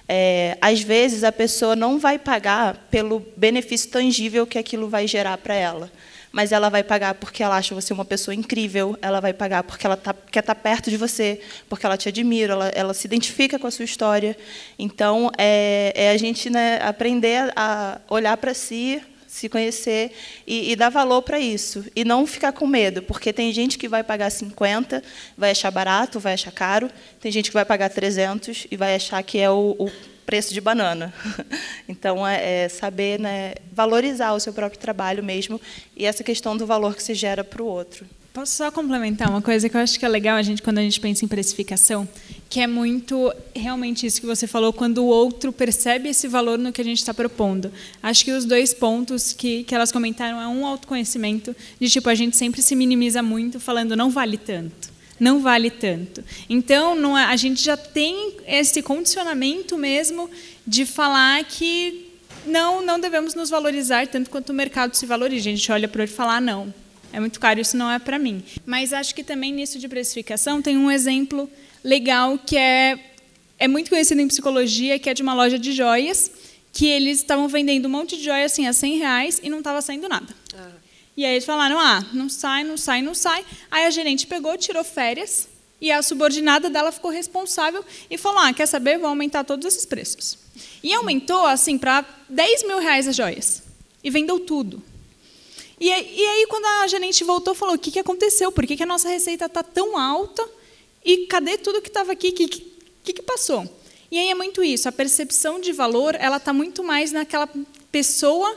é, 0.08 0.56
às 0.58 0.80
vezes 0.80 1.22
a 1.22 1.30
pessoa 1.30 1.76
não 1.76 1.98
vai 1.98 2.18
pagar 2.18 2.88
pelo 2.90 3.22
benefício 3.36 3.90
tangível 3.90 4.46
que 4.46 4.58
aquilo 4.58 4.88
vai 4.88 5.06
gerar 5.06 5.36
para 5.36 5.54
ela 5.54 5.92
mas 6.32 6.52
ela 6.52 6.68
vai 6.68 6.82
pagar 6.82 7.14
porque 7.14 7.42
ela 7.42 7.56
acha 7.56 7.74
você 7.74 7.92
uma 7.92 8.04
pessoa 8.04 8.34
incrível, 8.34 8.96
ela 9.00 9.20
vai 9.20 9.32
pagar 9.32 9.62
porque 9.62 9.86
ela 9.86 9.96
tá, 9.96 10.12
quer 10.12 10.40
estar 10.40 10.54
tá 10.54 10.60
perto 10.60 10.90
de 10.90 10.96
você, 10.96 11.40
porque 11.68 11.86
ela 11.86 11.96
te 11.96 12.08
admira, 12.08 12.52
ela, 12.52 12.68
ela 12.68 12.94
se 12.94 13.06
identifica 13.06 13.58
com 13.58 13.66
a 13.66 13.70
sua 13.70 13.84
história. 13.84 14.36
Então, 14.78 15.30
é, 15.38 15.92
é 15.94 16.10
a 16.10 16.16
gente 16.16 16.50
né, 16.50 16.78
aprender 16.82 17.52
a 17.56 18.00
olhar 18.08 18.36
para 18.36 18.54
si, 18.54 19.02
se 19.26 19.48
conhecer 19.48 20.12
e, 20.46 20.72
e 20.72 20.76
dar 20.76 20.88
valor 20.88 21.22
para 21.22 21.38
isso. 21.38 21.84
E 21.94 22.04
não 22.04 22.26
ficar 22.26 22.52
com 22.52 22.66
medo, 22.66 23.02
porque 23.02 23.32
tem 23.32 23.52
gente 23.52 23.78
que 23.78 23.88
vai 23.88 24.02
pagar 24.02 24.30
50, 24.30 25.02
vai 25.36 25.50
achar 25.50 25.70
barato, 25.70 26.18
vai 26.18 26.34
achar 26.34 26.50
caro, 26.50 26.90
tem 27.20 27.30
gente 27.30 27.50
que 27.50 27.54
vai 27.54 27.64
pagar 27.64 27.90
300 27.90 28.66
e 28.70 28.76
vai 28.76 28.94
achar 28.94 29.22
que 29.22 29.38
é 29.38 29.50
o, 29.50 29.76
o 29.78 29.90
preço 30.28 30.52
de 30.52 30.60
banana. 30.60 31.12
Então, 31.90 32.26
é, 32.26 32.64
é 32.64 32.68
saber 32.68 33.18
né, 33.18 33.54
valorizar 33.72 34.34
o 34.34 34.38
seu 34.38 34.52
próprio 34.52 34.78
trabalho 34.78 35.24
mesmo 35.24 35.58
e 35.96 36.04
essa 36.04 36.22
questão 36.22 36.54
do 36.54 36.66
valor 36.66 36.94
que 36.94 37.02
se 37.02 37.14
gera 37.14 37.42
para 37.42 37.62
o 37.62 37.66
outro. 37.66 38.04
Posso 38.34 38.56
só 38.56 38.70
complementar 38.70 39.30
uma 39.30 39.40
coisa 39.40 39.70
que 39.70 39.76
eu 39.76 39.80
acho 39.80 39.98
que 39.98 40.04
é 40.04 40.08
legal 40.08 40.36
a 40.36 40.42
gente 40.42 40.60
quando 40.62 40.76
a 40.78 40.82
gente 40.82 41.00
pensa 41.00 41.24
em 41.24 41.28
precificação, 41.28 42.06
que 42.50 42.60
é 42.60 42.66
muito 42.66 43.32
realmente 43.56 44.06
isso 44.06 44.20
que 44.20 44.26
você 44.26 44.46
falou, 44.46 44.70
quando 44.70 44.98
o 44.98 45.06
outro 45.06 45.50
percebe 45.50 46.10
esse 46.10 46.28
valor 46.28 46.58
no 46.58 46.74
que 46.74 46.82
a 46.82 46.84
gente 46.84 46.98
está 46.98 47.14
propondo. 47.14 47.72
Acho 48.02 48.22
que 48.26 48.32
os 48.32 48.44
dois 48.44 48.74
pontos 48.74 49.32
que, 49.32 49.64
que 49.64 49.74
elas 49.74 49.90
comentaram 49.90 50.38
é 50.38 50.46
um 50.46 50.66
autoconhecimento, 50.66 51.56
de 51.80 51.88
tipo, 51.88 52.08
a 52.10 52.14
gente 52.14 52.36
sempre 52.36 52.60
se 52.60 52.76
minimiza 52.76 53.22
muito 53.22 53.58
falando 53.58 53.96
não 53.96 54.10
vale 54.10 54.36
tanto 54.36 54.97
não 55.18 55.40
vale 55.40 55.70
tanto. 55.70 56.24
Então, 56.48 57.16
é, 57.16 57.24
a 57.24 57.36
gente 57.36 57.62
já 57.62 57.76
tem 57.76 58.34
esse 58.46 58.82
condicionamento 58.82 59.76
mesmo 59.76 60.30
de 60.66 60.84
falar 60.86 61.44
que 61.44 62.08
não, 62.46 62.82
não 62.82 62.98
devemos 62.98 63.34
nos 63.34 63.50
valorizar 63.50 64.06
tanto 64.06 64.30
quanto 64.30 64.50
o 64.50 64.54
mercado 64.54 64.94
se 64.94 65.06
valoriza. 65.06 65.48
A 65.48 65.52
gente 65.52 65.72
olha 65.72 65.88
para 65.88 66.02
ele 66.02 66.12
e 66.12 66.14
fala, 66.14 66.36
ah, 66.36 66.40
não, 66.40 66.72
é 67.12 67.20
muito 67.20 67.40
caro, 67.40 67.60
isso 67.60 67.76
não 67.76 67.90
é 67.90 67.98
para 67.98 68.18
mim. 68.18 68.42
Mas 68.66 68.92
acho 68.92 69.14
que 69.14 69.22
também 69.22 69.52
nisso 69.52 69.78
de 69.78 69.88
precificação 69.88 70.60
tem 70.60 70.76
um 70.76 70.90
exemplo 70.90 71.50
legal 71.82 72.38
que 72.38 72.56
é, 72.56 72.98
é 73.58 73.68
muito 73.68 73.90
conhecido 73.90 74.20
em 74.20 74.28
psicologia, 74.28 74.98
que 74.98 75.08
é 75.08 75.14
de 75.14 75.22
uma 75.22 75.34
loja 75.34 75.58
de 75.58 75.72
joias, 75.72 76.30
que 76.72 76.86
eles 76.86 77.18
estavam 77.18 77.48
vendendo 77.48 77.86
um 77.86 77.90
monte 77.90 78.16
de 78.16 78.24
joias 78.24 78.52
assim, 78.52 78.66
a 78.66 78.72
100 78.72 78.98
reais 78.98 79.40
e 79.42 79.48
não 79.48 79.58
estava 79.58 79.80
saindo 79.80 80.08
nada. 80.08 80.34
Uhum. 80.54 80.87
E 81.18 81.24
aí 81.24 81.32
eles 81.32 81.44
falaram, 81.44 81.76
ah, 81.80 82.06
não 82.12 82.28
sai, 82.28 82.62
não 82.62 82.76
sai, 82.76 83.02
não 83.02 83.12
sai. 83.12 83.44
Aí 83.72 83.86
a 83.86 83.90
gerente 83.90 84.24
pegou, 84.24 84.56
tirou 84.56 84.84
férias, 84.84 85.48
e 85.80 85.90
a 85.90 86.00
subordinada 86.00 86.70
dela 86.70 86.92
ficou 86.92 87.10
responsável 87.10 87.84
e 88.08 88.16
falou, 88.16 88.38
ah, 88.38 88.52
quer 88.52 88.66
saber, 88.66 88.98
vou 88.98 89.08
aumentar 89.08 89.42
todos 89.42 89.66
esses 89.66 89.84
preços. 89.84 90.38
E 90.80 90.94
aumentou, 90.94 91.44
assim, 91.44 91.76
para 91.76 92.06
10 92.28 92.68
mil 92.68 92.78
reais 92.78 93.08
as 93.08 93.16
joias. 93.16 93.64
E 94.04 94.10
vendeu 94.10 94.38
tudo. 94.38 94.80
E, 95.80 95.90
aí, 95.90 96.46
quando 96.48 96.66
a 96.66 96.86
gerente 96.86 97.24
voltou, 97.24 97.52
falou, 97.52 97.74
o 97.74 97.78
que, 97.80 97.90
que 97.90 97.98
aconteceu? 97.98 98.52
Por 98.52 98.64
que, 98.64 98.76
que 98.76 98.84
a 98.84 98.86
nossa 98.86 99.08
receita 99.08 99.46
está 99.46 99.64
tão 99.64 99.98
alta? 99.98 100.48
E 101.04 101.26
cadê 101.26 101.58
tudo 101.58 101.82
que 101.82 101.88
estava 101.88 102.12
aqui? 102.12 102.28
O 102.28 102.32
que, 102.32 102.46
que, 102.46 103.12
que 103.12 103.22
passou? 103.22 103.68
E 104.08 104.16
aí 104.16 104.30
é 104.30 104.36
muito 104.36 104.62
isso, 104.62 104.88
a 104.88 104.92
percepção 104.92 105.58
de 105.58 105.72
valor 105.72 106.14
ela 106.14 106.36
está 106.36 106.52
muito 106.52 106.84
mais 106.84 107.10
naquela 107.10 107.48
pessoa 107.90 108.56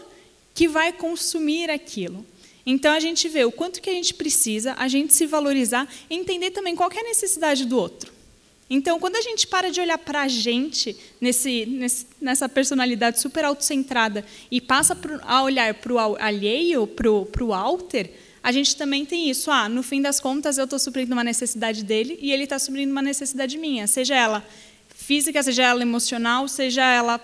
que 0.54 0.68
vai 0.68 0.94
consumir 0.94 1.72
aquilo. 1.72 2.24
Então 2.66 2.94
a 2.94 3.00
gente 3.00 3.28
vê 3.28 3.44
o 3.44 3.52
quanto 3.52 3.82
que 3.82 3.90
a 3.90 3.94
gente 3.94 4.14
precisa, 4.14 4.76
a 4.78 4.88
gente 4.88 5.14
se 5.14 5.26
valorizar 5.26 5.88
e 6.10 6.16
entender 6.16 6.52
também 6.52 6.76
qual 6.76 6.92
é 6.92 7.00
a 7.00 7.04
necessidade 7.04 7.66
do 7.66 7.78
outro. 7.78 8.12
Então, 8.74 9.02
quando 9.02 9.18
a 9.18 9.22
gente 9.22 9.48
para 9.48 9.70
de 9.70 9.82
olhar 9.82 9.98
para 9.98 10.22
a 10.22 10.28
gente 10.30 10.96
nesse, 11.20 11.66
nesse, 11.66 12.08
nessa 12.22 12.48
personalidade 12.48 13.20
super 13.20 13.44
autocentrada 13.44 14.26
e 14.50 14.62
passa 14.62 14.98
a 15.24 15.44
olhar 15.44 15.74
para 15.74 15.92
o 15.92 16.00
alheio, 16.00 16.88
para 16.88 17.44
o 17.44 17.54
alter, 17.54 18.12
a 18.42 18.50
gente 18.50 18.78
também 18.78 19.06
tem 19.06 19.30
isso. 19.30 19.52
Ah, 19.52 19.68
no 19.68 19.84
fim 19.84 20.02
das 20.02 20.22
contas, 20.22 20.58
eu 20.58 20.64
estou 20.64 20.80
suprindo 20.80 21.12
uma 21.12 21.24
necessidade 21.24 21.84
dele 21.84 22.18
e 22.22 22.32
ele 22.32 22.46
está 22.46 22.58
suprindo 22.58 22.94
uma 22.94 23.02
necessidade 23.02 23.58
minha, 23.58 23.88
seja 23.88 24.16
ela 24.16 24.42
física, 24.88 25.44
seja 25.44 25.64
ela 25.64 25.82
emocional, 25.82 26.48
seja 26.48 26.84
ela 26.84 27.20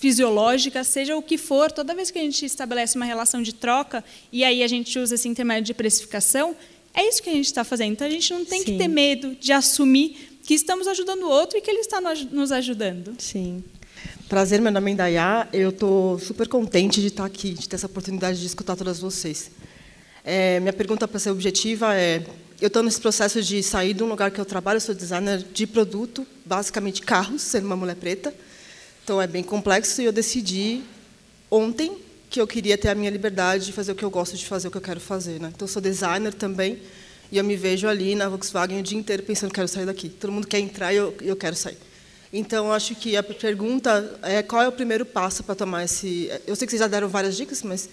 fisiológica, 0.00 0.82
seja 0.82 1.14
o 1.14 1.22
que 1.22 1.36
for, 1.36 1.70
toda 1.70 1.94
vez 1.94 2.10
que 2.10 2.18
a 2.18 2.22
gente 2.22 2.46
estabelece 2.46 2.96
uma 2.96 3.04
relação 3.04 3.42
de 3.42 3.52
troca 3.52 4.02
e 4.32 4.42
aí 4.42 4.62
a 4.62 4.66
gente 4.66 4.98
usa 4.98 5.14
esse 5.14 5.28
intermédio 5.28 5.64
de 5.66 5.74
precificação, 5.74 6.56
é 6.94 7.06
isso 7.06 7.22
que 7.22 7.28
a 7.28 7.34
gente 7.34 7.44
está 7.44 7.62
fazendo. 7.64 7.92
Então 7.92 8.06
a 8.06 8.10
gente 8.10 8.32
não 8.32 8.44
tem 8.44 8.60
Sim. 8.60 8.64
que 8.64 8.78
ter 8.78 8.88
medo 8.88 9.36
de 9.38 9.52
assumir 9.52 10.38
que 10.42 10.54
estamos 10.54 10.88
ajudando 10.88 11.24
o 11.24 11.28
outro 11.28 11.58
e 11.58 11.60
que 11.60 11.70
ele 11.70 11.80
está 11.80 12.00
nos 12.00 12.50
ajudando. 12.50 13.14
Sim. 13.18 13.62
Prazer, 14.26 14.60
meu 14.60 14.72
nome 14.72 14.90
é 14.90 14.94
Indaiá. 14.94 15.46
Eu 15.52 15.68
estou 15.68 16.18
super 16.18 16.48
contente 16.48 17.00
de 17.02 17.08
estar 17.08 17.26
aqui, 17.26 17.52
de 17.52 17.68
ter 17.68 17.76
essa 17.76 17.86
oportunidade 17.86 18.40
de 18.40 18.46
escutar 18.46 18.76
todas 18.76 18.98
vocês. 18.98 19.50
É, 20.24 20.58
minha 20.60 20.72
pergunta 20.72 21.06
para 21.06 21.18
ser 21.18 21.30
objetiva 21.30 21.94
é: 21.94 22.24
eu 22.58 22.68
estou 22.68 22.82
nesse 22.82 23.00
processo 23.00 23.42
de 23.42 23.62
sair 23.62 23.92
de 23.92 24.02
um 24.02 24.08
lugar 24.08 24.30
que 24.30 24.40
eu 24.40 24.46
trabalho, 24.46 24.78
eu 24.78 24.80
sou 24.80 24.94
designer 24.94 25.44
de 25.52 25.66
produto, 25.66 26.26
basicamente 26.44 27.02
carros, 27.02 27.42
sendo 27.42 27.66
uma 27.66 27.76
mulher 27.76 27.96
preta. 27.96 28.32
Então 29.04 29.20
é 29.20 29.26
bem 29.26 29.42
complexo 29.42 30.00
e 30.00 30.04
eu 30.04 30.12
decidi 30.12 30.82
ontem 31.50 31.98
que 32.28 32.40
eu 32.40 32.46
queria 32.46 32.78
ter 32.78 32.88
a 32.88 32.94
minha 32.94 33.10
liberdade 33.10 33.66
de 33.66 33.72
fazer 33.72 33.92
o 33.92 33.94
que 33.94 34.04
eu 34.04 34.10
gosto 34.10 34.36
de 34.36 34.46
fazer, 34.46 34.68
o 34.68 34.70
que 34.70 34.76
eu 34.76 34.82
quero 34.82 35.00
fazer. 35.00 35.40
Né? 35.40 35.50
Então 35.54 35.66
eu 35.66 35.72
sou 35.72 35.82
designer 35.82 36.32
também 36.32 36.78
e 37.32 37.38
eu 37.38 37.44
me 37.44 37.56
vejo 37.56 37.88
ali 37.88 38.14
na 38.14 38.28
Volkswagen 38.28 38.78
o 38.78 38.82
dia 38.82 38.98
inteiro 38.98 39.22
pensando 39.22 39.52
quero 39.52 39.66
sair 39.66 39.86
daqui. 39.86 40.08
Todo 40.08 40.30
mundo 40.30 40.46
quer 40.46 40.60
entrar 40.60 40.92
e 40.92 40.96
eu, 40.96 41.14
eu 41.20 41.36
quero 41.36 41.56
sair. 41.56 41.76
Então 42.32 42.72
acho 42.72 42.94
que 42.94 43.16
a 43.16 43.22
pergunta 43.22 44.18
é 44.22 44.42
qual 44.42 44.62
é 44.62 44.68
o 44.68 44.72
primeiro 44.72 45.04
passo 45.04 45.42
para 45.42 45.56
tomar 45.56 45.84
esse. 45.84 46.30
Eu 46.46 46.54
sei 46.54 46.66
que 46.66 46.70
vocês 46.70 46.80
já 46.80 46.86
deram 46.86 47.08
várias 47.08 47.36
dicas, 47.36 47.62
mas 47.62 47.88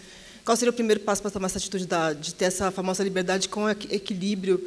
qual 0.45 0.55
seria 0.55 0.69
o 0.69 0.73
primeiro 0.73 0.99
passo 0.99 1.21
para 1.21 1.31
tomar 1.31 1.47
essa 1.47 1.57
atitude 1.57 1.87
da, 1.87 2.13
de 2.13 2.33
ter 2.35 2.45
essa 2.45 2.69
famosa 2.69 3.03
liberdade 3.03 3.49
com 3.49 3.67
equilíbrio? 3.69 4.63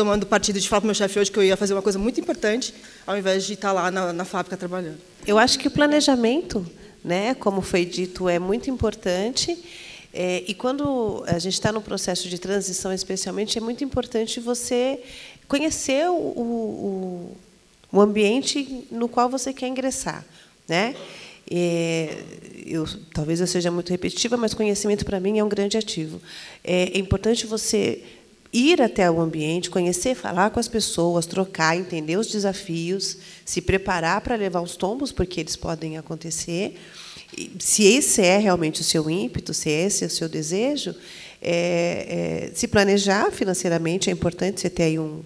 Tomando 0.00 0.24
partido 0.24 0.58
de 0.58 0.66
falar 0.66 0.80
para 0.80 0.86
o 0.86 0.88
meu 0.88 0.94
chefe 0.94 1.18
hoje 1.18 1.30
que 1.30 1.38
eu 1.38 1.44
ia 1.44 1.58
fazer 1.58 1.74
uma 1.74 1.82
coisa 1.82 1.98
muito 1.98 2.18
importante, 2.18 2.72
ao 3.06 3.18
invés 3.18 3.44
de 3.44 3.52
estar 3.52 3.70
lá 3.70 3.90
na, 3.90 4.14
na 4.14 4.24
fábrica 4.24 4.56
trabalhando. 4.56 4.96
Eu 5.26 5.38
acho 5.38 5.58
que 5.58 5.68
o 5.68 5.70
planejamento, 5.70 6.66
né, 7.04 7.34
como 7.34 7.60
foi 7.60 7.84
dito, 7.84 8.26
é 8.26 8.38
muito 8.38 8.70
importante. 8.70 9.62
É, 10.14 10.42
e 10.48 10.54
quando 10.54 11.22
a 11.26 11.38
gente 11.38 11.52
está 11.52 11.70
no 11.70 11.82
processo 11.82 12.30
de 12.30 12.38
transição, 12.38 12.94
especialmente, 12.94 13.58
é 13.58 13.60
muito 13.60 13.84
importante 13.84 14.40
você 14.40 15.00
conhecer 15.46 16.08
o, 16.08 16.14
o, 16.14 17.36
o 17.92 18.00
ambiente 18.00 18.86
no 18.90 19.06
qual 19.06 19.28
você 19.28 19.52
quer 19.52 19.68
ingressar, 19.68 20.24
né? 20.66 20.96
É, 21.50 22.16
eu, 22.64 22.86
talvez 23.12 23.40
eu 23.40 23.46
seja 23.46 23.70
muito 23.70 23.90
repetitiva, 23.90 24.38
mas 24.38 24.54
conhecimento 24.54 25.04
para 25.04 25.20
mim 25.20 25.38
é 25.38 25.44
um 25.44 25.48
grande 25.48 25.76
ativo. 25.76 26.22
É, 26.64 26.84
é 26.84 26.98
importante 26.98 27.46
você 27.46 28.02
ir 28.52 28.82
até 28.82 29.10
o 29.10 29.20
ambiente, 29.20 29.70
conhecer, 29.70 30.14
falar 30.14 30.50
com 30.50 30.58
as 30.58 30.68
pessoas, 30.68 31.26
trocar, 31.26 31.76
entender 31.76 32.16
os 32.16 32.26
desafios, 32.26 33.16
se 33.44 33.60
preparar 33.60 34.20
para 34.20 34.34
levar 34.34 34.60
os 34.60 34.76
tombos, 34.76 35.12
porque 35.12 35.40
eles 35.40 35.56
podem 35.56 35.96
acontecer. 35.96 36.76
Se 37.60 37.84
esse 37.84 38.22
é 38.22 38.38
realmente 38.38 38.80
o 38.80 38.84
seu 38.84 39.08
ímpeto, 39.08 39.54
se 39.54 39.70
esse 39.70 40.02
é 40.02 40.06
o 40.08 40.10
seu 40.10 40.28
desejo, 40.28 40.94
é, 41.40 42.50
é, 42.50 42.54
se 42.54 42.66
planejar 42.66 43.30
financeiramente 43.30 44.10
é 44.10 44.12
importante 44.12 44.60
você 44.60 44.68
ter 44.68 44.82
aí 44.82 44.98
um, 44.98 45.22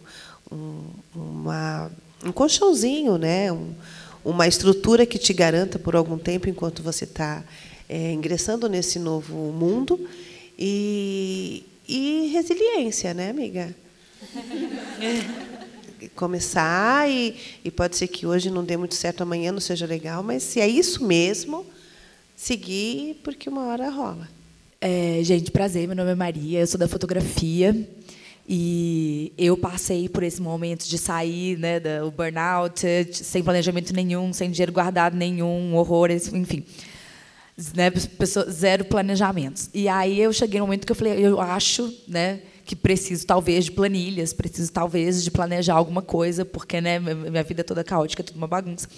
um, 0.52 0.80
uma, 1.14 1.90
um 2.24 2.30
colchãozinho, 2.30 3.16
né? 3.16 3.50
Um, 3.50 3.74
uma 4.24 4.46
estrutura 4.46 5.04
que 5.04 5.18
te 5.18 5.32
garanta 5.32 5.78
por 5.78 5.94
algum 5.94 6.16
tempo 6.16 6.48
enquanto 6.48 6.82
você 6.82 7.04
está 7.04 7.44
é, 7.88 8.12
ingressando 8.12 8.68
nesse 8.68 8.98
novo 8.98 9.34
mundo. 9.52 10.08
E, 10.58 11.64
e 11.88 12.30
resiliência, 12.32 13.14
né, 13.14 13.30
amiga? 13.30 13.74
Começar 16.14 17.08
e, 17.10 17.34
e 17.64 17.70
pode 17.70 17.96
ser 17.96 18.08
que 18.08 18.26
hoje 18.26 18.50
não 18.50 18.64
dê 18.64 18.76
muito 18.76 18.94
certo, 18.94 19.22
amanhã 19.22 19.50
não 19.52 19.60
seja 19.60 19.86
legal, 19.86 20.22
mas 20.22 20.42
se 20.42 20.60
é 20.60 20.68
isso 20.68 21.04
mesmo, 21.04 21.64
seguir 22.36 23.20
porque 23.22 23.48
uma 23.48 23.66
hora 23.66 23.88
rola. 23.88 24.28
É, 24.80 25.20
gente, 25.22 25.50
prazer, 25.50 25.86
meu 25.86 25.96
nome 25.96 26.10
é 26.10 26.14
Maria, 26.14 26.60
eu 26.60 26.66
sou 26.66 26.78
da 26.78 26.86
fotografia 26.86 27.88
e 28.46 29.32
eu 29.38 29.56
passei 29.56 30.08
por 30.08 30.22
esse 30.22 30.42
momento 30.42 30.84
de 30.84 30.98
sair, 30.98 31.58
né, 31.58 31.80
do 31.80 32.10
burnout, 32.10 32.82
sem 33.12 33.42
planejamento 33.42 33.94
nenhum, 33.94 34.32
sem 34.32 34.50
dinheiro 34.50 34.72
guardado 34.72 35.16
nenhum, 35.16 35.74
horror, 35.74 36.10
enfim 36.10 36.64
né, 37.74 37.90
pessoa, 37.90 38.50
zero 38.50 38.84
planejamentos. 38.84 39.70
E 39.72 39.88
aí 39.88 40.20
eu 40.20 40.32
cheguei 40.32 40.60
no 40.60 40.66
momento 40.66 40.86
que 40.86 40.92
eu 40.92 40.96
falei, 40.96 41.24
eu 41.24 41.40
acho, 41.40 41.92
né, 42.08 42.40
que 42.64 42.74
preciso 42.74 43.26
talvez 43.26 43.66
de 43.66 43.72
planilhas, 43.72 44.32
preciso 44.32 44.72
talvez 44.72 45.22
de 45.22 45.30
planejar 45.30 45.74
alguma 45.74 46.02
coisa, 46.02 46.44
porque 46.44 46.80
né, 46.80 46.98
minha 46.98 47.42
vida 47.42 47.60
é 47.60 47.64
toda 47.64 47.84
caótica, 47.84 48.22
é 48.22 48.24
tudo 48.24 48.36
uma 48.36 48.48
bagunça. 48.48 48.88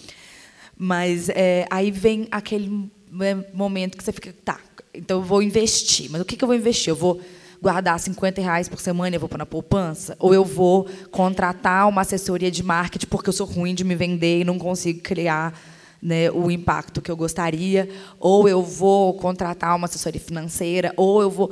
Mas 0.77 1.29
é, 1.31 1.67
aí 1.71 1.91
vem 1.91 2.29
aquele 2.31 2.91
né, 3.11 3.45
momento 3.53 3.97
que 3.97 4.05
você 4.05 4.13
fica, 4.13 4.35
tá, 4.45 4.61
então 4.95 5.19
eu 5.19 5.25
vou 5.25 5.43
investir. 5.43 6.11
Mas 6.11 6.21
o 6.21 6.25
que, 6.25 6.37
que 6.37 6.45
eu 6.45 6.49
vou 6.49 6.57
investir? 6.57 6.91
Eu 6.91 6.97
vou 6.97 7.21
guardar 7.61 7.99
50 7.99 8.41
reais 8.41 8.69
por 8.69 8.81
semana 8.81 9.17
e 9.17 9.19
vou 9.19 9.29
pôr 9.29 9.39
na 9.39 9.47
poupança? 9.47 10.17
Ou 10.19 10.33
eu 10.33 10.45
vou 10.45 10.89
contratar 11.11 11.89
uma 11.89 12.03
assessoria 12.03 12.51
de 12.51 12.63
marketing 12.63 13.07
porque 13.07 13.29
eu 13.29 13.33
sou 13.33 13.47
ruim 13.47 13.75
de 13.75 13.85
me 13.85 13.95
vender 13.95 14.41
e 14.41 14.45
não 14.45 14.59
consigo 14.59 15.01
criar 15.01 15.59
né, 16.03 16.31
o 16.31 16.51
impacto 16.51 17.01
que 17.01 17.11
eu 17.11 17.17
gostaria, 17.17 17.89
ou 18.19 18.49
eu 18.49 18.63
vou 18.63 19.15
contratar 19.15 19.75
uma 19.75 19.87
assessoria 19.87 20.21
financeira, 20.21 20.93
ou 20.97 21.23
eu 21.23 21.31
vou. 21.31 21.51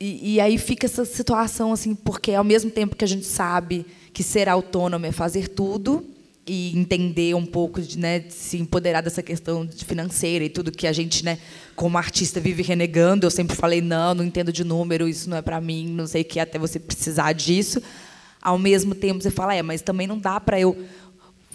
E, 0.00 0.34
e, 0.34 0.40
aí 0.40 0.56
fica 0.58 0.86
essa 0.86 1.04
situação 1.04 1.72
assim, 1.72 1.94
porque 1.94 2.32
ao 2.32 2.44
mesmo 2.44 2.70
tempo 2.70 2.94
que 2.94 3.04
a 3.04 3.08
gente 3.08 3.26
sabe 3.26 3.84
que 4.12 4.22
ser 4.22 4.48
autônomo 4.48 5.06
é 5.06 5.12
fazer 5.12 5.48
tudo 5.48 6.04
e 6.46 6.76
entender 6.78 7.34
um 7.34 7.44
pouco 7.44 7.80
de, 7.80 7.98
né, 7.98 8.24
se 8.30 8.56
empoderar 8.58 9.02
dessa 9.02 9.22
questão 9.22 9.68
financeira 9.86 10.44
e 10.44 10.48
tudo 10.48 10.72
que 10.72 10.86
a 10.86 10.92
gente, 10.92 11.24
né, 11.24 11.38
como 11.76 11.98
artista 11.98 12.40
vive 12.40 12.62
renegando, 12.62 13.26
eu 13.26 13.30
sempre 13.30 13.54
falei 13.54 13.82
não, 13.82 14.14
não 14.14 14.24
entendo 14.24 14.52
de 14.52 14.64
número, 14.64 15.06
isso 15.06 15.28
não 15.28 15.36
é 15.36 15.42
para 15.42 15.60
mim, 15.60 15.88
não 15.88 16.06
sei 16.06 16.22
o 16.22 16.24
que 16.24 16.40
até 16.40 16.58
você 16.58 16.78
precisar 16.78 17.32
disso. 17.32 17.82
Ao 18.40 18.56
mesmo 18.56 18.94
tempo 18.94 19.20
você 19.20 19.30
fala, 19.30 19.54
é, 19.54 19.62
mas 19.62 19.82
também 19.82 20.06
não 20.06 20.18
dá 20.18 20.40
para 20.40 20.58
eu 20.58 20.76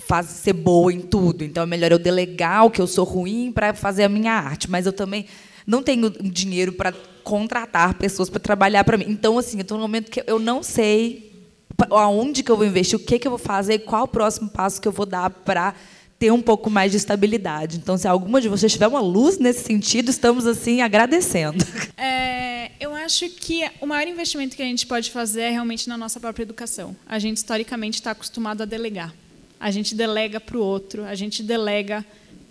faz, 0.08 0.28
ser 0.28 0.54
boa 0.54 0.92
em 0.92 1.02
tudo. 1.02 1.44
Então 1.44 1.64
é 1.64 1.66
melhor 1.66 1.92
eu 1.92 2.00
delegar 2.00 2.66
o 2.66 2.72
que 2.72 2.82
eu 2.82 2.88
sou 2.88 3.06
ruim 3.06 3.52
para 3.52 3.74
fazer 3.74 4.04
a 4.04 4.10
minha 4.10 4.34
arte. 4.34 4.70
Mas 4.70 4.86
eu 4.86 4.94
também 4.94 5.26
não 5.66 5.82
tenho 5.82 6.10
dinheiro 6.10 6.74
para 6.74 6.94
contratar 7.24 7.94
pessoas 7.96 8.30
para 8.30 8.40
trabalhar 8.40 8.84
para 8.84 8.98
mim. 8.98 9.06
Então, 9.08 9.38
assim, 9.38 9.58
eu 9.58 9.62
estou 9.62 9.78
no 9.78 9.84
momento 9.84 10.12
que 10.12 10.24
eu 10.28 10.40
não 10.40 10.62
sei 10.62 11.32
aonde 11.90 12.44
que 12.44 12.52
eu 12.52 12.58
vou 12.58 12.66
investir, 12.66 12.98
o 12.98 13.02
que, 13.02 13.18
que 13.18 13.28
eu 13.28 13.32
vou 13.32 13.40
fazer, 13.40 13.80
qual 13.80 14.04
o 14.04 14.08
próximo 14.08 14.50
passo 14.50 14.80
que 14.80 14.88
eu 14.88 14.92
vou 14.92 15.06
dar 15.06 15.30
para 15.30 15.74
ter 16.20 16.32
um 16.32 16.42
pouco 16.42 16.70
mais 16.70 16.92
de 16.92 16.98
estabilidade. 16.98 17.78
Então, 17.78 17.98
se 17.98 18.08
alguma 18.08 18.40
de 18.40 18.48
vocês 18.48 18.72
tiver 18.72 18.88
uma 18.88 19.02
luz 19.02 19.38
nesse 19.40 19.64
sentido, 19.64 20.10
estamos 20.10 20.46
assim 20.46 20.82
agradecendo. 20.82 21.66
É, 21.96 22.72
eu 22.82 22.94
acho 22.94 23.30
que 23.30 23.70
o 23.80 23.86
maior 23.86 24.06
investimento 24.08 24.58
que 24.58 24.62
a 24.62 24.66
gente 24.66 24.86
pode 24.86 25.10
fazer 25.10 25.42
é 25.42 25.50
realmente 25.52 25.88
na 25.88 25.98
nossa 25.98 26.20
própria 26.20 26.44
educação. 26.44 26.96
A 27.08 27.18
gente 27.18 27.38
historicamente 27.38 27.96
está 27.96 28.12
acostumado 28.12 28.62
a 28.62 28.66
delegar 28.66 29.14
a 29.64 29.72
gente 29.72 29.96
delega 29.96 30.42
para 30.42 30.58
o 30.58 30.60
outro, 30.60 31.06
a 31.06 31.16
gente 31.16 31.42
delega 31.42 32.06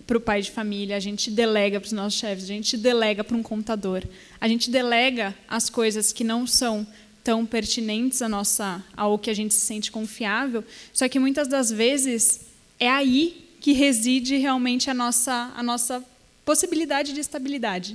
para 0.07 0.17
o 0.17 0.21
pai 0.21 0.41
de 0.41 0.51
família, 0.51 0.97
a 0.97 1.01
gente 1.01 1.31
delega 1.31 1.79
para 1.79 1.87
os 1.87 1.93
nossos 1.93 2.19
chefes, 2.19 2.45
a 2.45 2.47
gente 2.47 2.75
delega 2.75 3.23
para 3.23 3.37
um 3.37 3.43
contador, 3.43 4.03
a 4.41 4.49
gente 4.49 4.71
delega 4.71 5.35
as 5.47 5.69
coisas 5.69 6.11
que 6.11 6.25
não 6.25 6.47
são 6.47 6.87
tão 7.23 7.45
pertinentes 7.45 8.23
a 8.23 8.31
nossa, 8.31 8.83
ao 8.97 9.19
que 9.19 9.29
a 9.29 9.35
gente 9.35 9.53
se 9.53 9.61
sente 9.61 9.93
confiável, 9.93 10.65
só 10.91 11.07
que 11.07 11.19
muitas 11.19 11.47
das 11.49 11.71
vezes 11.71 12.47
é 12.81 12.89
aí 12.89 13.47
que 13.61 13.73
reside 13.73 14.39
realmente 14.39 14.89
a 14.89 14.95
nossa, 14.95 15.53
a 15.55 15.63
nossa 15.63 16.03
possibilidade 16.47 17.13
de 17.13 17.21
estabilidade. 17.21 17.95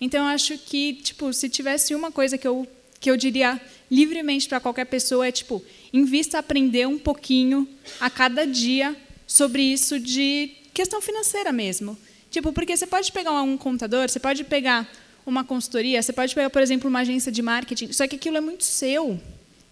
Então, 0.00 0.24
eu 0.24 0.34
acho 0.34 0.58
que, 0.58 0.94
tipo, 0.94 1.32
se 1.32 1.48
tivesse 1.48 1.94
uma 1.94 2.10
coisa 2.10 2.36
que 2.36 2.48
eu, 2.48 2.66
que 2.98 3.08
eu 3.08 3.16
diria 3.16 3.60
livremente 3.88 4.48
para 4.48 4.58
qualquer 4.58 4.86
pessoa, 4.86 5.24
é 5.24 5.30
tipo, 5.30 5.62
invista 5.92 6.38
aprender 6.38 6.86
um 6.86 6.98
pouquinho 6.98 7.68
a 8.00 8.10
cada 8.10 8.46
dia 8.46 8.96
sobre 9.26 9.62
isso 9.62 9.98
de 9.98 10.52
questão 10.72 11.00
financeira 11.00 11.52
mesmo. 11.52 11.96
Tipo, 12.30 12.52
porque 12.52 12.76
você 12.76 12.86
pode 12.86 13.10
pegar 13.12 13.32
um 13.42 13.56
contador, 13.56 14.08
você 14.08 14.20
pode 14.20 14.44
pegar 14.44 14.90
uma 15.24 15.42
consultoria, 15.42 16.02
você 16.02 16.12
pode 16.12 16.34
pegar, 16.34 16.50
por 16.50 16.62
exemplo, 16.62 16.88
uma 16.88 17.00
agência 17.00 17.32
de 17.32 17.42
marketing, 17.42 17.92
só 17.92 18.06
que 18.06 18.16
aquilo 18.16 18.36
é 18.36 18.40
muito 18.40 18.64
seu. 18.64 19.20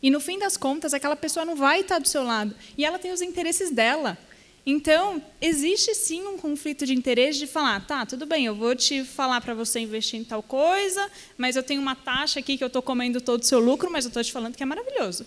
E 0.03 0.11
no 0.11 0.21
fim 0.21 0.39
das 0.39 0.57
contas, 0.57 0.93
aquela 0.93 1.17
pessoa 1.17 1.47
não 1.47 1.57
vai 1.57 1.81
estar 1.81 1.99
do 1.99 2.09
seu 2.09 2.23
lado. 2.23 2.55
E 2.77 2.85
ela 2.85 2.99
tem 2.99 3.12
os 3.12 3.23
interesses 3.23 3.71
dela. 3.71 4.19
Então, 4.67 5.23
existe 5.41 5.95
sim 5.95 6.27
um 6.27 6.39
conflito 6.39 6.87
de 6.87 6.95
interesse 6.95 7.39
de 7.39 7.47
falar, 7.47 7.87
tá, 7.87 8.07
tudo 8.07 8.25
bem, 8.25 8.47
eu 8.47 8.55
vou 8.55 8.75
te 8.75 9.05
falar 9.05 9.41
para 9.43 9.53
você 9.53 9.81
investir 9.81 10.19
em 10.19 10.25
tal 10.25 10.43
coisa, 10.43 11.11
mas 11.37 11.55
eu 11.55 11.62
tenho 11.62 11.83
uma 11.83 11.95
taxa 11.95 12.41
aqui 12.41 12.57
que 12.57 12.65
eu 12.65 12.69
estou 12.69 12.81
comendo 12.81 13.21
todo 13.21 13.43
o 13.43 13.45
seu 13.45 13.61
lucro, 13.61 13.91
mas 13.91 14.07
eu 14.07 14.09
estou 14.09 14.25
te 14.25 14.33
falando 14.33 14.57
que 14.57 14.62
é 14.62 14.67
maravilhoso. 14.67 15.27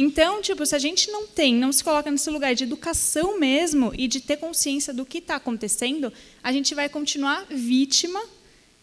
Então, 0.00 0.40
tipo, 0.40 0.64
se 0.64 0.76
a 0.76 0.78
gente 0.78 1.10
não 1.10 1.26
tem, 1.26 1.52
não 1.52 1.72
se 1.72 1.82
coloca 1.82 2.08
nesse 2.08 2.30
lugar 2.30 2.54
de 2.54 2.62
educação 2.62 3.36
mesmo 3.36 3.92
e 3.98 4.06
de 4.06 4.20
ter 4.20 4.36
consciência 4.36 4.94
do 4.94 5.04
que 5.04 5.18
está 5.18 5.34
acontecendo, 5.34 6.12
a 6.40 6.52
gente 6.52 6.72
vai 6.72 6.88
continuar 6.88 7.44
vítima 7.50 8.22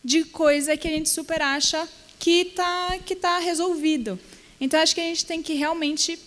de 0.04 0.26
coisa 0.26 0.76
que 0.76 0.90
a 0.90 0.92
gente 0.92 1.08
super 1.08 1.42
acha 1.42 1.88
que 2.20 2.42
está 2.42 3.00
que 3.06 3.16
tá 3.16 3.40
resolvido. 3.40 4.20
Então, 4.60 4.78
acho 4.78 4.94
que 4.94 5.00
a 5.00 5.06
gente 5.06 5.26
tem 5.26 5.42
que 5.42 5.54
realmente 5.54 6.20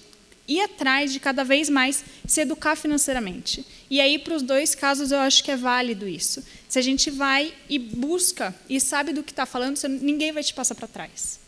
ir 0.49 0.63
atrás 0.63 1.13
de 1.13 1.21
cada 1.21 1.45
vez 1.45 1.69
mais 1.69 2.03
se 2.27 2.41
educar 2.41 2.75
financeiramente. 2.75 3.67
E 3.91 4.01
aí, 4.01 4.19
para 4.19 4.37
os 4.37 4.43
dois 4.43 4.75
casos, 4.75 5.13
eu 5.13 5.19
acho 5.19 5.45
que 5.45 5.51
é 5.51 5.57
válido 5.57 6.09
isso. 6.09 6.43
Se 6.67 6.79
a 6.79 6.83
gente 6.83 7.11
vai 7.11 7.53
e 7.69 7.79
busca 7.79 8.55
e 8.71 8.81
sabe 8.81 9.13
do 9.13 9.23
que 9.23 9.33
está 9.33 9.45
falando, 9.45 9.79
ninguém 10.01 10.33
vai 10.33 10.43
te 10.43 10.55
passar 10.55 10.75
para 10.75 10.89
trás. 10.89 11.47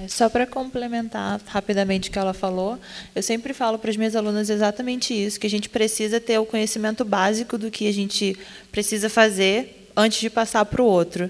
É, 0.00 0.06
só 0.06 0.28
para 0.28 0.46
complementar 0.46 1.40
rapidamente 1.46 2.08
o 2.08 2.12
que 2.12 2.18
ela 2.18 2.32
falou, 2.32 2.78
eu 3.16 3.22
sempre 3.22 3.52
falo 3.52 3.78
para 3.78 3.90
as 3.90 3.96
minhas 3.96 4.14
alunas 4.14 4.48
exatamente 4.48 5.12
isso, 5.12 5.40
que 5.40 5.46
a 5.46 5.50
gente 5.50 5.68
precisa 5.68 6.20
ter 6.20 6.38
o 6.38 6.46
conhecimento 6.46 7.04
básico 7.04 7.58
do 7.58 7.68
que 7.68 7.88
a 7.88 7.92
gente 7.92 8.38
precisa 8.70 9.10
fazer 9.10 9.90
antes 9.96 10.20
de 10.20 10.30
passar 10.30 10.64
para 10.66 10.80
o 10.80 10.84
outro. 10.84 11.28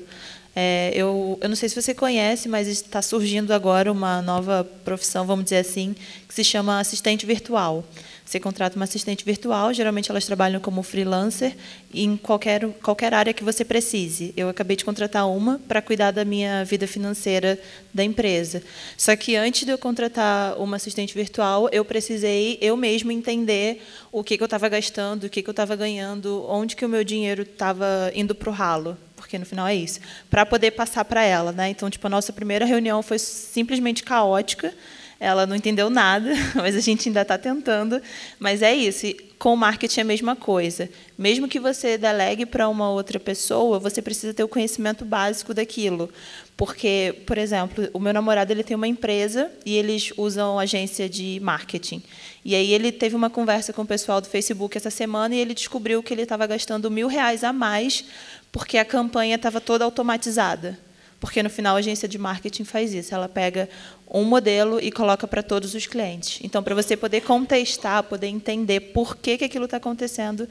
É, 0.54 0.90
eu, 0.94 1.38
eu 1.40 1.48
não 1.48 1.56
sei 1.56 1.68
se 1.68 1.80
você 1.80 1.94
conhece, 1.94 2.46
mas 2.48 2.68
está 2.68 3.00
surgindo 3.00 3.52
agora 3.52 3.90
uma 3.90 4.20
nova 4.20 4.68
profissão, 4.84 5.24
vamos 5.24 5.44
dizer 5.44 5.58
assim, 5.58 5.94
que 6.26 6.34
se 6.34 6.44
chama 6.44 6.78
assistente 6.78 7.24
virtual. 7.24 7.84
Você 8.28 8.38
contrata 8.38 8.76
uma 8.76 8.84
assistente 8.84 9.24
virtual, 9.24 9.72
geralmente 9.72 10.10
elas 10.10 10.26
trabalham 10.26 10.60
como 10.60 10.82
freelancer 10.82 11.56
em 11.94 12.14
qualquer, 12.14 12.68
qualquer 12.82 13.14
área 13.14 13.32
que 13.32 13.42
você 13.42 13.64
precise. 13.64 14.34
Eu 14.36 14.50
acabei 14.50 14.76
de 14.76 14.84
contratar 14.84 15.26
uma 15.26 15.58
para 15.66 15.80
cuidar 15.80 16.10
da 16.10 16.26
minha 16.26 16.62
vida 16.62 16.86
financeira 16.86 17.58
da 17.92 18.04
empresa. 18.04 18.62
Só 18.98 19.16
que 19.16 19.34
antes 19.34 19.64
de 19.64 19.70
eu 19.70 19.78
contratar 19.78 20.60
uma 20.60 20.76
assistente 20.76 21.14
virtual, 21.14 21.70
eu 21.72 21.86
precisei 21.86 22.58
eu 22.60 22.76
mesmo 22.76 23.10
entender 23.10 23.82
o 24.12 24.22
que, 24.22 24.36
que 24.36 24.42
eu 24.42 24.46
estava 24.46 24.68
gastando, 24.68 25.24
o 25.24 25.30
que, 25.30 25.40
que 25.40 25.48
eu 25.48 25.52
estava 25.52 25.74
ganhando, 25.74 26.44
onde 26.50 26.76
que 26.76 26.84
o 26.84 26.88
meu 26.88 27.04
dinheiro 27.04 27.44
estava 27.44 28.12
indo 28.14 28.34
para 28.34 28.50
o 28.50 28.52
ralo 28.52 28.94
porque 29.16 29.38
no 29.38 29.44
final 29.44 29.66
é 29.66 29.74
isso, 29.74 30.00
para 30.30 30.46
poder 30.46 30.70
passar 30.70 31.04
para 31.04 31.24
ela, 31.24 31.50
né? 31.50 31.68
Então, 31.68 31.90
tipo, 31.90 32.06
a 32.06 32.10
nossa 32.10 32.32
primeira 32.32 32.64
reunião 32.64 33.02
foi 33.02 33.18
simplesmente 33.18 34.04
caótica, 34.04 34.72
ela 35.20 35.46
não 35.46 35.56
entendeu 35.56 35.90
nada, 35.90 36.30
mas 36.54 36.76
a 36.76 36.80
gente 36.80 37.08
ainda 37.08 37.22
está 37.22 37.36
tentando. 37.36 38.00
Mas 38.38 38.62
é 38.62 38.74
isso. 38.74 39.06
Com 39.38 39.54
o 39.54 39.56
marketing 39.56 40.00
é 40.00 40.02
a 40.02 40.06
mesma 40.06 40.36
coisa. 40.36 40.88
Mesmo 41.16 41.48
que 41.48 41.60
você 41.60 41.98
delegue 41.98 42.46
para 42.46 42.68
uma 42.68 42.90
outra 42.90 43.18
pessoa, 43.18 43.78
você 43.78 44.00
precisa 44.00 44.34
ter 44.34 44.44
o 44.44 44.48
conhecimento 44.48 45.04
básico 45.04 45.52
daquilo. 45.52 46.10
Porque, 46.56 47.22
por 47.24 47.38
exemplo, 47.38 47.88
o 47.92 48.00
meu 48.00 48.12
namorado 48.12 48.52
ele 48.52 48.64
tem 48.64 48.76
uma 48.76 48.88
empresa 48.88 49.50
e 49.64 49.76
eles 49.76 50.12
usam 50.16 50.58
agência 50.58 51.08
de 51.08 51.38
marketing. 51.40 52.02
E 52.44 52.54
aí 52.54 52.72
ele 52.72 52.90
teve 52.90 53.14
uma 53.14 53.30
conversa 53.30 53.72
com 53.72 53.82
o 53.82 53.86
pessoal 53.86 54.20
do 54.20 54.28
Facebook 54.28 54.76
essa 54.76 54.90
semana 54.90 55.34
e 55.34 55.38
ele 55.38 55.54
descobriu 55.54 56.02
que 56.02 56.12
ele 56.12 56.22
estava 56.22 56.46
gastando 56.46 56.90
mil 56.90 57.06
reais 57.06 57.44
a 57.44 57.52
mais 57.52 58.04
porque 58.50 58.78
a 58.78 58.84
campanha 58.84 59.36
estava 59.36 59.60
toda 59.60 59.84
automatizada. 59.84 60.78
Porque 61.20 61.42
no 61.42 61.50
final 61.50 61.76
a 61.76 61.78
agência 61.80 62.08
de 62.08 62.16
marketing 62.16 62.64
faz 62.64 62.94
isso, 62.94 63.14
ela 63.14 63.28
pega 63.28 63.68
um 64.08 64.24
modelo 64.24 64.80
e 64.80 64.90
coloca 64.92 65.26
para 65.26 65.42
todos 65.42 65.74
os 65.74 65.86
clientes. 65.86 66.38
Então, 66.42 66.62
para 66.62 66.74
você 66.74 66.96
poder 66.96 67.22
contestar, 67.22 68.04
poder 68.04 68.28
entender 68.28 68.80
por 68.80 69.16
que, 69.16 69.38
que 69.38 69.44
aquilo 69.44 69.64
está 69.64 69.78
acontecendo, 69.78 70.48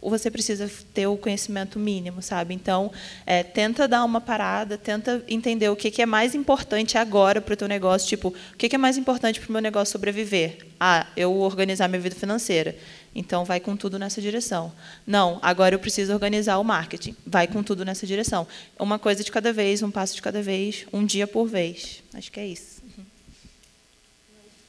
você 0.00 0.30
precisa 0.30 0.70
ter 0.94 1.06
o 1.06 1.16
conhecimento 1.16 1.78
mínimo, 1.78 2.22
sabe? 2.22 2.54
Então, 2.54 2.92
é, 3.24 3.42
tenta 3.42 3.88
dar 3.88 4.04
uma 4.04 4.20
parada, 4.20 4.78
tenta 4.78 5.24
entender 5.26 5.68
o 5.68 5.76
que, 5.76 5.90
que 5.90 6.02
é 6.02 6.06
mais 6.06 6.34
importante 6.34 6.96
agora 6.96 7.40
para 7.40 7.54
o 7.54 7.56
teu 7.56 7.66
negócio. 7.66 8.08
Tipo, 8.08 8.28
o 8.28 8.56
que, 8.56 8.68
que 8.68 8.76
é 8.76 8.78
mais 8.78 8.96
importante 8.96 9.40
para 9.40 9.48
o 9.48 9.52
meu 9.52 9.62
negócio 9.62 9.92
sobreviver? 9.92 10.58
Ah, 10.78 11.06
eu 11.16 11.34
organizar 11.40 11.88
minha 11.88 12.00
vida 12.00 12.14
financeira. 12.14 12.76
Então, 13.18 13.46
vai 13.46 13.58
com 13.58 13.74
tudo 13.74 13.98
nessa 13.98 14.20
direção. 14.20 14.70
Não, 15.06 15.38
agora 15.40 15.74
eu 15.74 15.78
preciso 15.78 16.12
organizar 16.12 16.58
o 16.58 16.64
marketing. 16.64 17.16
Vai 17.26 17.48
com 17.48 17.62
tudo 17.62 17.82
nessa 17.82 18.06
direção. 18.06 18.46
Uma 18.78 18.98
coisa 18.98 19.24
de 19.24 19.32
cada 19.32 19.54
vez, 19.54 19.82
um 19.82 19.90
passo 19.90 20.14
de 20.14 20.20
cada 20.20 20.42
vez, 20.42 20.84
um 20.92 21.02
dia 21.02 21.26
por 21.26 21.48
vez. 21.48 22.02
Acho 22.12 22.30
que 22.30 22.38
é 22.38 22.46
isso. 22.46 22.82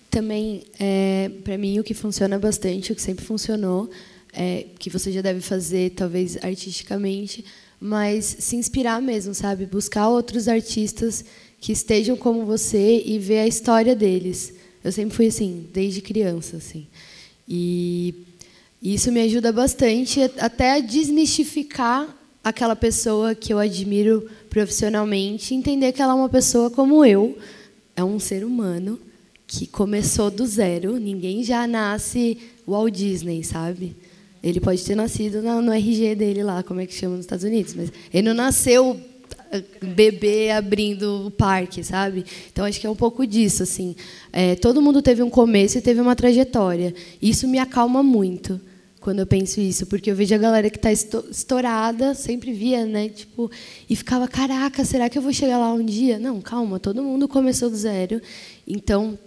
Também, 0.09 0.63
é, 0.79 1.29
para 1.43 1.57
mim, 1.57 1.77
o 1.77 1.83
que 1.83 1.93
funciona 1.93 2.39
bastante, 2.39 2.93
o 2.93 2.95
que 2.95 3.01
sempre 3.01 3.25
funcionou, 3.25 3.91
é, 4.31 4.65
que 4.79 4.89
você 4.89 5.11
já 5.11 5.21
deve 5.21 5.41
fazer, 5.41 5.89
talvez 5.89 6.37
artisticamente, 6.41 7.43
mas 7.81 8.23
se 8.39 8.55
inspirar 8.55 9.01
mesmo, 9.01 9.33
sabe? 9.33 9.65
Buscar 9.65 10.07
outros 10.07 10.47
artistas 10.47 11.25
que 11.59 11.73
estejam 11.73 12.15
como 12.15 12.45
você 12.45 13.03
e 13.05 13.19
ver 13.19 13.39
a 13.39 13.47
história 13.47 13.93
deles. 13.93 14.53
Eu 14.81 14.93
sempre 14.93 15.13
fui 15.13 15.27
assim, 15.27 15.67
desde 15.73 16.01
criança, 16.01 16.55
assim. 16.55 16.87
E 17.45 18.26
isso 18.81 19.11
me 19.11 19.21
ajuda 19.21 19.51
bastante 19.51 20.21
até 20.39 20.73
a 20.73 20.79
desmistificar 20.79 22.07
aquela 22.43 22.75
pessoa 22.75 23.35
que 23.35 23.53
eu 23.53 23.59
admiro 23.59 24.29
profissionalmente, 24.49 25.53
entender 25.53 25.91
que 25.91 26.01
ela 26.01 26.13
é 26.13 26.15
uma 26.15 26.29
pessoa 26.29 26.69
como 26.69 27.03
eu, 27.03 27.37
é 27.95 28.03
um 28.03 28.19
ser 28.19 28.45
humano 28.45 28.99
que 29.45 29.65
começou 29.65 30.29
do 30.29 30.45
zero. 30.45 30.97
Ninguém 30.97 31.43
já 31.43 31.65
nasce 31.65 32.37
Walt 32.67 32.93
Disney, 32.93 33.43
sabe? 33.43 33.95
Ele 34.43 34.59
pode 34.59 34.83
ter 34.85 34.95
nascido 34.95 35.41
no 35.41 35.73
RG 35.73 36.15
dele 36.15 36.43
lá, 36.43 36.61
como 36.63 36.79
é 36.79 36.85
que 36.85 36.93
chama 36.93 37.15
nos 37.15 37.25
Estados 37.25 37.43
Unidos, 37.43 37.73
mas 37.73 37.91
ele 38.13 38.27
não 38.27 38.35
nasceu 38.35 38.99
bebê 39.81 40.51
abrindo 40.51 41.27
o 41.27 41.31
parque, 41.31 41.83
sabe? 41.83 42.25
Então 42.51 42.65
acho 42.65 42.79
que 42.79 42.87
é 42.87 42.89
um 42.89 42.95
pouco 42.95 43.25
disso, 43.25 43.63
assim. 43.63 43.95
É, 44.31 44.55
todo 44.55 44.81
mundo 44.81 45.01
teve 45.01 45.23
um 45.23 45.29
começo 45.29 45.77
e 45.77 45.81
teve 45.81 46.01
uma 46.01 46.15
trajetória. 46.15 46.93
Isso 47.21 47.47
me 47.47 47.59
acalma 47.59 48.01
muito 48.03 48.59
quando 48.99 49.19
eu 49.19 49.25
penso 49.25 49.61
isso, 49.61 49.85
porque 49.85 50.11
eu 50.11 50.15
vejo 50.15 50.35
a 50.35 50.37
galera 50.37 50.69
que 50.69 50.77
está 50.77 50.91
estourada, 50.91 52.13
sempre 52.13 52.51
via, 52.51 52.85
né? 52.85 53.07
Tipo, 53.07 53.49
e 53.89 53.95
ficava, 53.95 54.27
caraca, 54.27 54.83
será 54.83 55.07
que 55.07 55.17
eu 55.17 55.21
vou 55.21 55.31
chegar 55.31 55.57
lá 55.57 55.71
um 55.71 55.85
dia? 55.85 56.19
Não, 56.19 56.41
calma, 56.41 56.77
todo 56.77 57.01
mundo 57.01 57.25
começou 57.25 57.69
do 57.69 57.75
zero. 57.77 58.21
Então 58.67 59.17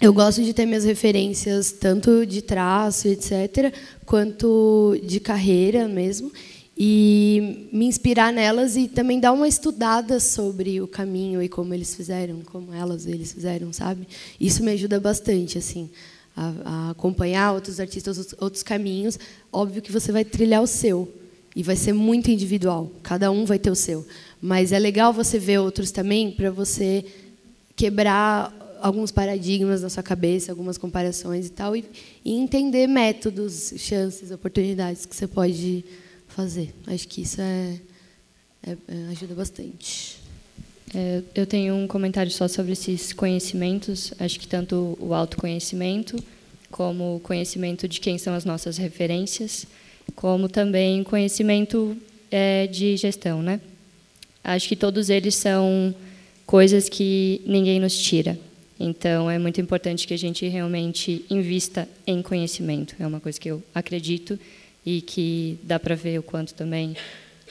eu 0.00 0.12
gosto 0.12 0.42
de 0.42 0.52
ter 0.52 0.64
minhas 0.64 0.84
referências 0.84 1.72
tanto 1.72 2.24
de 2.24 2.40
traço, 2.40 3.08
etc., 3.08 3.72
quanto 4.06 4.96
de 5.04 5.20
carreira 5.20 5.86
mesmo, 5.88 6.32
e 6.80 7.68
me 7.72 7.86
inspirar 7.86 8.32
nelas 8.32 8.76
e 8.76 8.86
também 8.86 9.18
dar 9.18 9.32
uma 9.32 9.48
estudada 9.48 10.20
sobre 10.20 10.80
o 10.80 10.86
caminho 10.86 11.42
e 11.42 11.48
como 11.48 11.74
eles 11.74 11.92
fizeram, 11.92 12.40
como 12.42 12.72
elas 12.72 13.04
eles 13.04 13.32
fizeram, 13.32 13.72
sabe? 13.72 14.06
Isso 14.40 14.62
me 14.62 14.70
ajuda 14.70 15.00
bastante, 15.00 15.58
assim, 15.58 15.90
a, 16.36 16.52
a 16.64 16.90
acompanhar 16.90 17.52
outros 17.52 17.80
artistas, 17.80 18.32
outros 18.40 18.62
caminhos. 18.62 19.18
Óbvio 19.52 19.82
que 19.82 19.90
você 19.90 20.12
vai 20.12 20.24
trilhar 20.24 20.62
o 20.62 20.68
seu 20.68 21.12
e 21.56 21.64
vai 21.64 21.74
ser 21.74 21.92
muito 21.92 22.30
individual. 22.30 22.92
Cada 23.02 23.28
um 23.28 23.44
vai 23.44 23.58
ter 23.58 23.72
o 23.72 23.74
seu, 23.74 24.06
mas 24.40 24.70
é 24.70 24.78
legal 24.78 25.12
você 25.12 25.36
ver 25.36 25.58
outros 25.58 25.90
também 25.90 26.30
para 26.30 26.48
você 26.48 27.04
quebrar 27.74 28.54
alguns 28.80 29.10
paradigmas 29.10 29.82
na 29.82 29.88
sua 29.88 30.04
cabeça, 30.04 30.52
algumas 30.52 30.78
comparações 30.78 31.46
e 31.46 31.50
tal, 31.50 31.74
e, 31.74 31.84
e, 32.24 32.34
entender 32.34 32.86
métodos, 32.86 33.74
chances, 33.76 34.30
oportunidades 34.30 35.04
que 35.04 35.16
você 35.16 35.26
pode 35.26 35.84
fazer. 36.38 36.72
Acho 36.86 37.08
que 37.08 37.22
isso 37.22 37.40
é, 37.40 37.80
é, 38.64 38.70
é 38.70 39.10
ajuda 39.10 39.34
bastante. 39.34 40.20
É, 40.94 41.20
eu 41.34 41.44
tenho 41.44 41.74
um 41.74 41.88
comentário 41.88 42.30
só 42.30 42.46
sobre 42.46 42.74
esses 42.74 43.12
conhecimentos. 43.12 44.14
Acho 44.20 44.38
que 44.38 44.46
tanto 44.46 44.96
o 45.00 45.12
autoconhecimento, 45.12 46.16
como 46.70 47.16
o 47.16 47.20
conhecimento 47.20 47.88
de 47.88 47.98
quem 47.98 48.18
são 48.18 48.34
as 48.34 48.44
nossas 48.44 48.78
referências, 48.78 49.66
como 50.14 50.48
também 50.48 51.02
conhecimento 51.02 51.96
é, 52.30 52.68
de 52.68 52.96
gestão, 52.96 53.42
né? 53.42 53.60
Acho 54.44 54.68
que 54.68 54.76
todos 54.76 55.10
eles 55.10 55.34
são 55.34 55.92
coisas 56.46 56.88
que 56.88 57.42
ninguém 57.46 57.80
nos 57.80 57.98
tira. 57.98 58.38
Então, 58.78 59.28
é 59.28 59.40
muito 59.40 59.60
importante 59.60 60.06
que 60.06 60.14
a 60.14 60.18
gente 60.18 60.46
realmente 60.46 61.24
invista 61.28 61.88
em 62.06 62.22
conhecimento. 62.22 62.94
É 63.00 63.04
uma 63.04 63.18
coisa 63.18 63.40
que 63.40 63.48
eu 63.48 63.60
acredito 63.74 64.38
e 64.84 65.00
que 65.00 65.58
dá 65.62 65.78
para 65.78 65.94
ver 65.94 66.18
o 66.18 66.22
quanto 66.22 66.54
também 66.54 66.96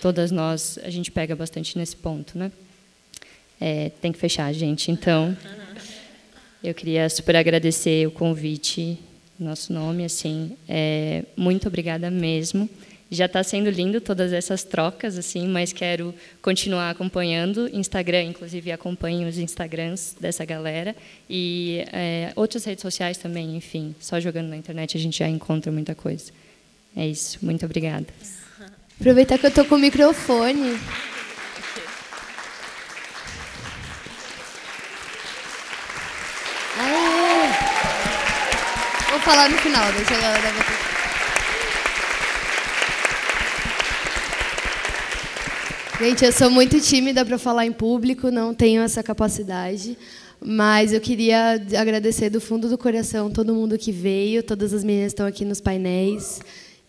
todas 0.01 0.31
nós 0.31 0.79
a 0.83 0.89
gente 0.89 1.11
pega 1.11 1.35
bastante 1.35 1.77
nesse 1.77 1.95
ponto, 1.95 2.37
né? 2.37 2.51
É, 3.59 3.89
tem 4.01 4.11
que 4.11 4.19
fechar, 4.19 4.53
gente. 4.53 4.91
Então, 4.91 5.35
eu 6.63 6.73
queria 6.73 7.09
super 7.09 7.35
agradecer 7.35 8.07
o 8.07 8.11
convite, 8.11 8.99
nosso 9.39 9.73
nome, 9.73 10.03
assim, 10.03 10.55
é, 10.67 11.23
muito 11.35 11.67
obrigada 11.67 12.09
mesmo. 12.09 12.69
Já 13.09 13.25
está 13.25 13.41
sendo 13.41 13.69
lindo 13.69 14.01
todas 14.01 14.33
essas 14.33 14.65
trocas, 14.65 15.17
assim, 15.17 15.47
mas 15.47 15.71
quero 15.71 16.13
continuar 16.41 16.89
acompanhando. 16.89 17.69
Instagram, 17.73 18.23
inclusive, 18.23 18.69
acompanho 18.69 19.27
os 19.29 19.37
Instagrams 19.37 20.13
dessa 20.19 20.43
galera. 20.43 20.93
E 21.29 21.85
é, 21.93 22.33
outras 22.35 22.65
redes 22.65 22.81
sociais 22.81 23.17
também, 23.17 23.55
enfim. 23.55 23.95
Só 23.97 24.19
jogando 24.19 24.49
na 24.49 24.57
internet 24.57 24.97
a 24.97 24.99
gente 24.99 25.19
já 25.19 25.29
encontra 25.29 25.71
muita 25.71 25.95
coisa. 25.95 26.33
É 26.95 27.07
isso. 27.07 27.39
Muito 27.41 27.65
obrigada. 27.65 28.07
Aproveitar 28.99 29.37
que 29.37 29.45
eu 29.45 29.49
estou 29.49 29.65
com 29.65 29.75
o 29.75 29.79
microfone. 29.79 30.79
Aê! 36.79 37.49
Vou 39.11 39.19
falar 39.21 39.49
no 39.49 39.57
final, 39.57 39.91
deixa 39.93 40.15
a 40.15 40.21
galera. 40.21 40.77
Gente, 45.99 46.23
eu 46.23 46.31
sou 46.31 46.51
muito 46.51 46.79
tímida 46.79 47.25
para 47.25 47.39
falar 47.39 47.65
em 47.65 47.71
público, 47.71 48.29
não 48.29 48.53
tenho 48.53 48.83
essa 48.83 49.01
capacidade. 49.01 49.97
Mas 50.39 50.93
eu 50.93 51.01
queria 51.01 51.53
agradecer 51.75 52.29
do 52.29 52.39
fundo 52.39 52.69
do 52.69 52.77
coração 52.77 53.31
todo 53.31 53.55
mundo 53.55 53.75
que 53.79 53.91
veio, 53.91 54.43
todas 54.43 54.73
as 54.73 54.83
meninas 54.83 55.07
estão 55.07 55.25
aqui 55.25 55.43
nos 55.43 55.59
painéis. 55.59 56.39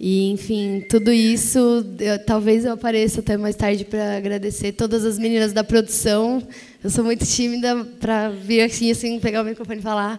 E, 0.01 0.31
enfim, 0.31 0.85
tudo 0.89 1.13
isso, 1.13 1.59
eu, 1.99 2.25
talvez 2.25 2.65
eu 2.65 2.73
apareça 2.73 3.19
até 3.19 3.37
mais 3.37 3.57
tarde 3.57 3.85
para 3.85 4.17
agradecer 4.17 4.73
todas 4.73 5.05
as 5.05 5.19
meninas 5.19 5.53
da 5.53 5.65
produção. 5.65 6.47
Eu 6.83 6.89
sou 6.89 7.03
muito 7.03 7.27
tímida 7.27 7.85
para 7.99 8.29
vir 8.29 8.61
aqui, 8.61 8.93
assim, 8.93 9.19
pegar 9.19 9.43
o 9.43 9.45
microfone 9.45 9.81
e 9.81 9.83
falar. 9.83 10.19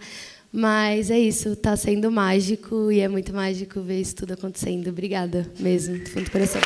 Mas 0.52 1.10
é 1.12 1.20
isso, 1.20 1.50
está 1.50 1.78
sendo 1.78 2.12
mágico 2.12 2.92
e 2.92 3.00
é 3.00 3.08
muito 3.08 3.34
mágico 3.34 3.82
ver 3.82 4.02
isso 4.02 4.16
tudo 4.16 4.34
acontecendo. 4.34 4.90
Obrigada 4.90 5.50
mesmo, 5.60 5.98
do 6.00 6.10
fundo 6.10 6.26
do 6.26 6.32
coração. 6.32 6.62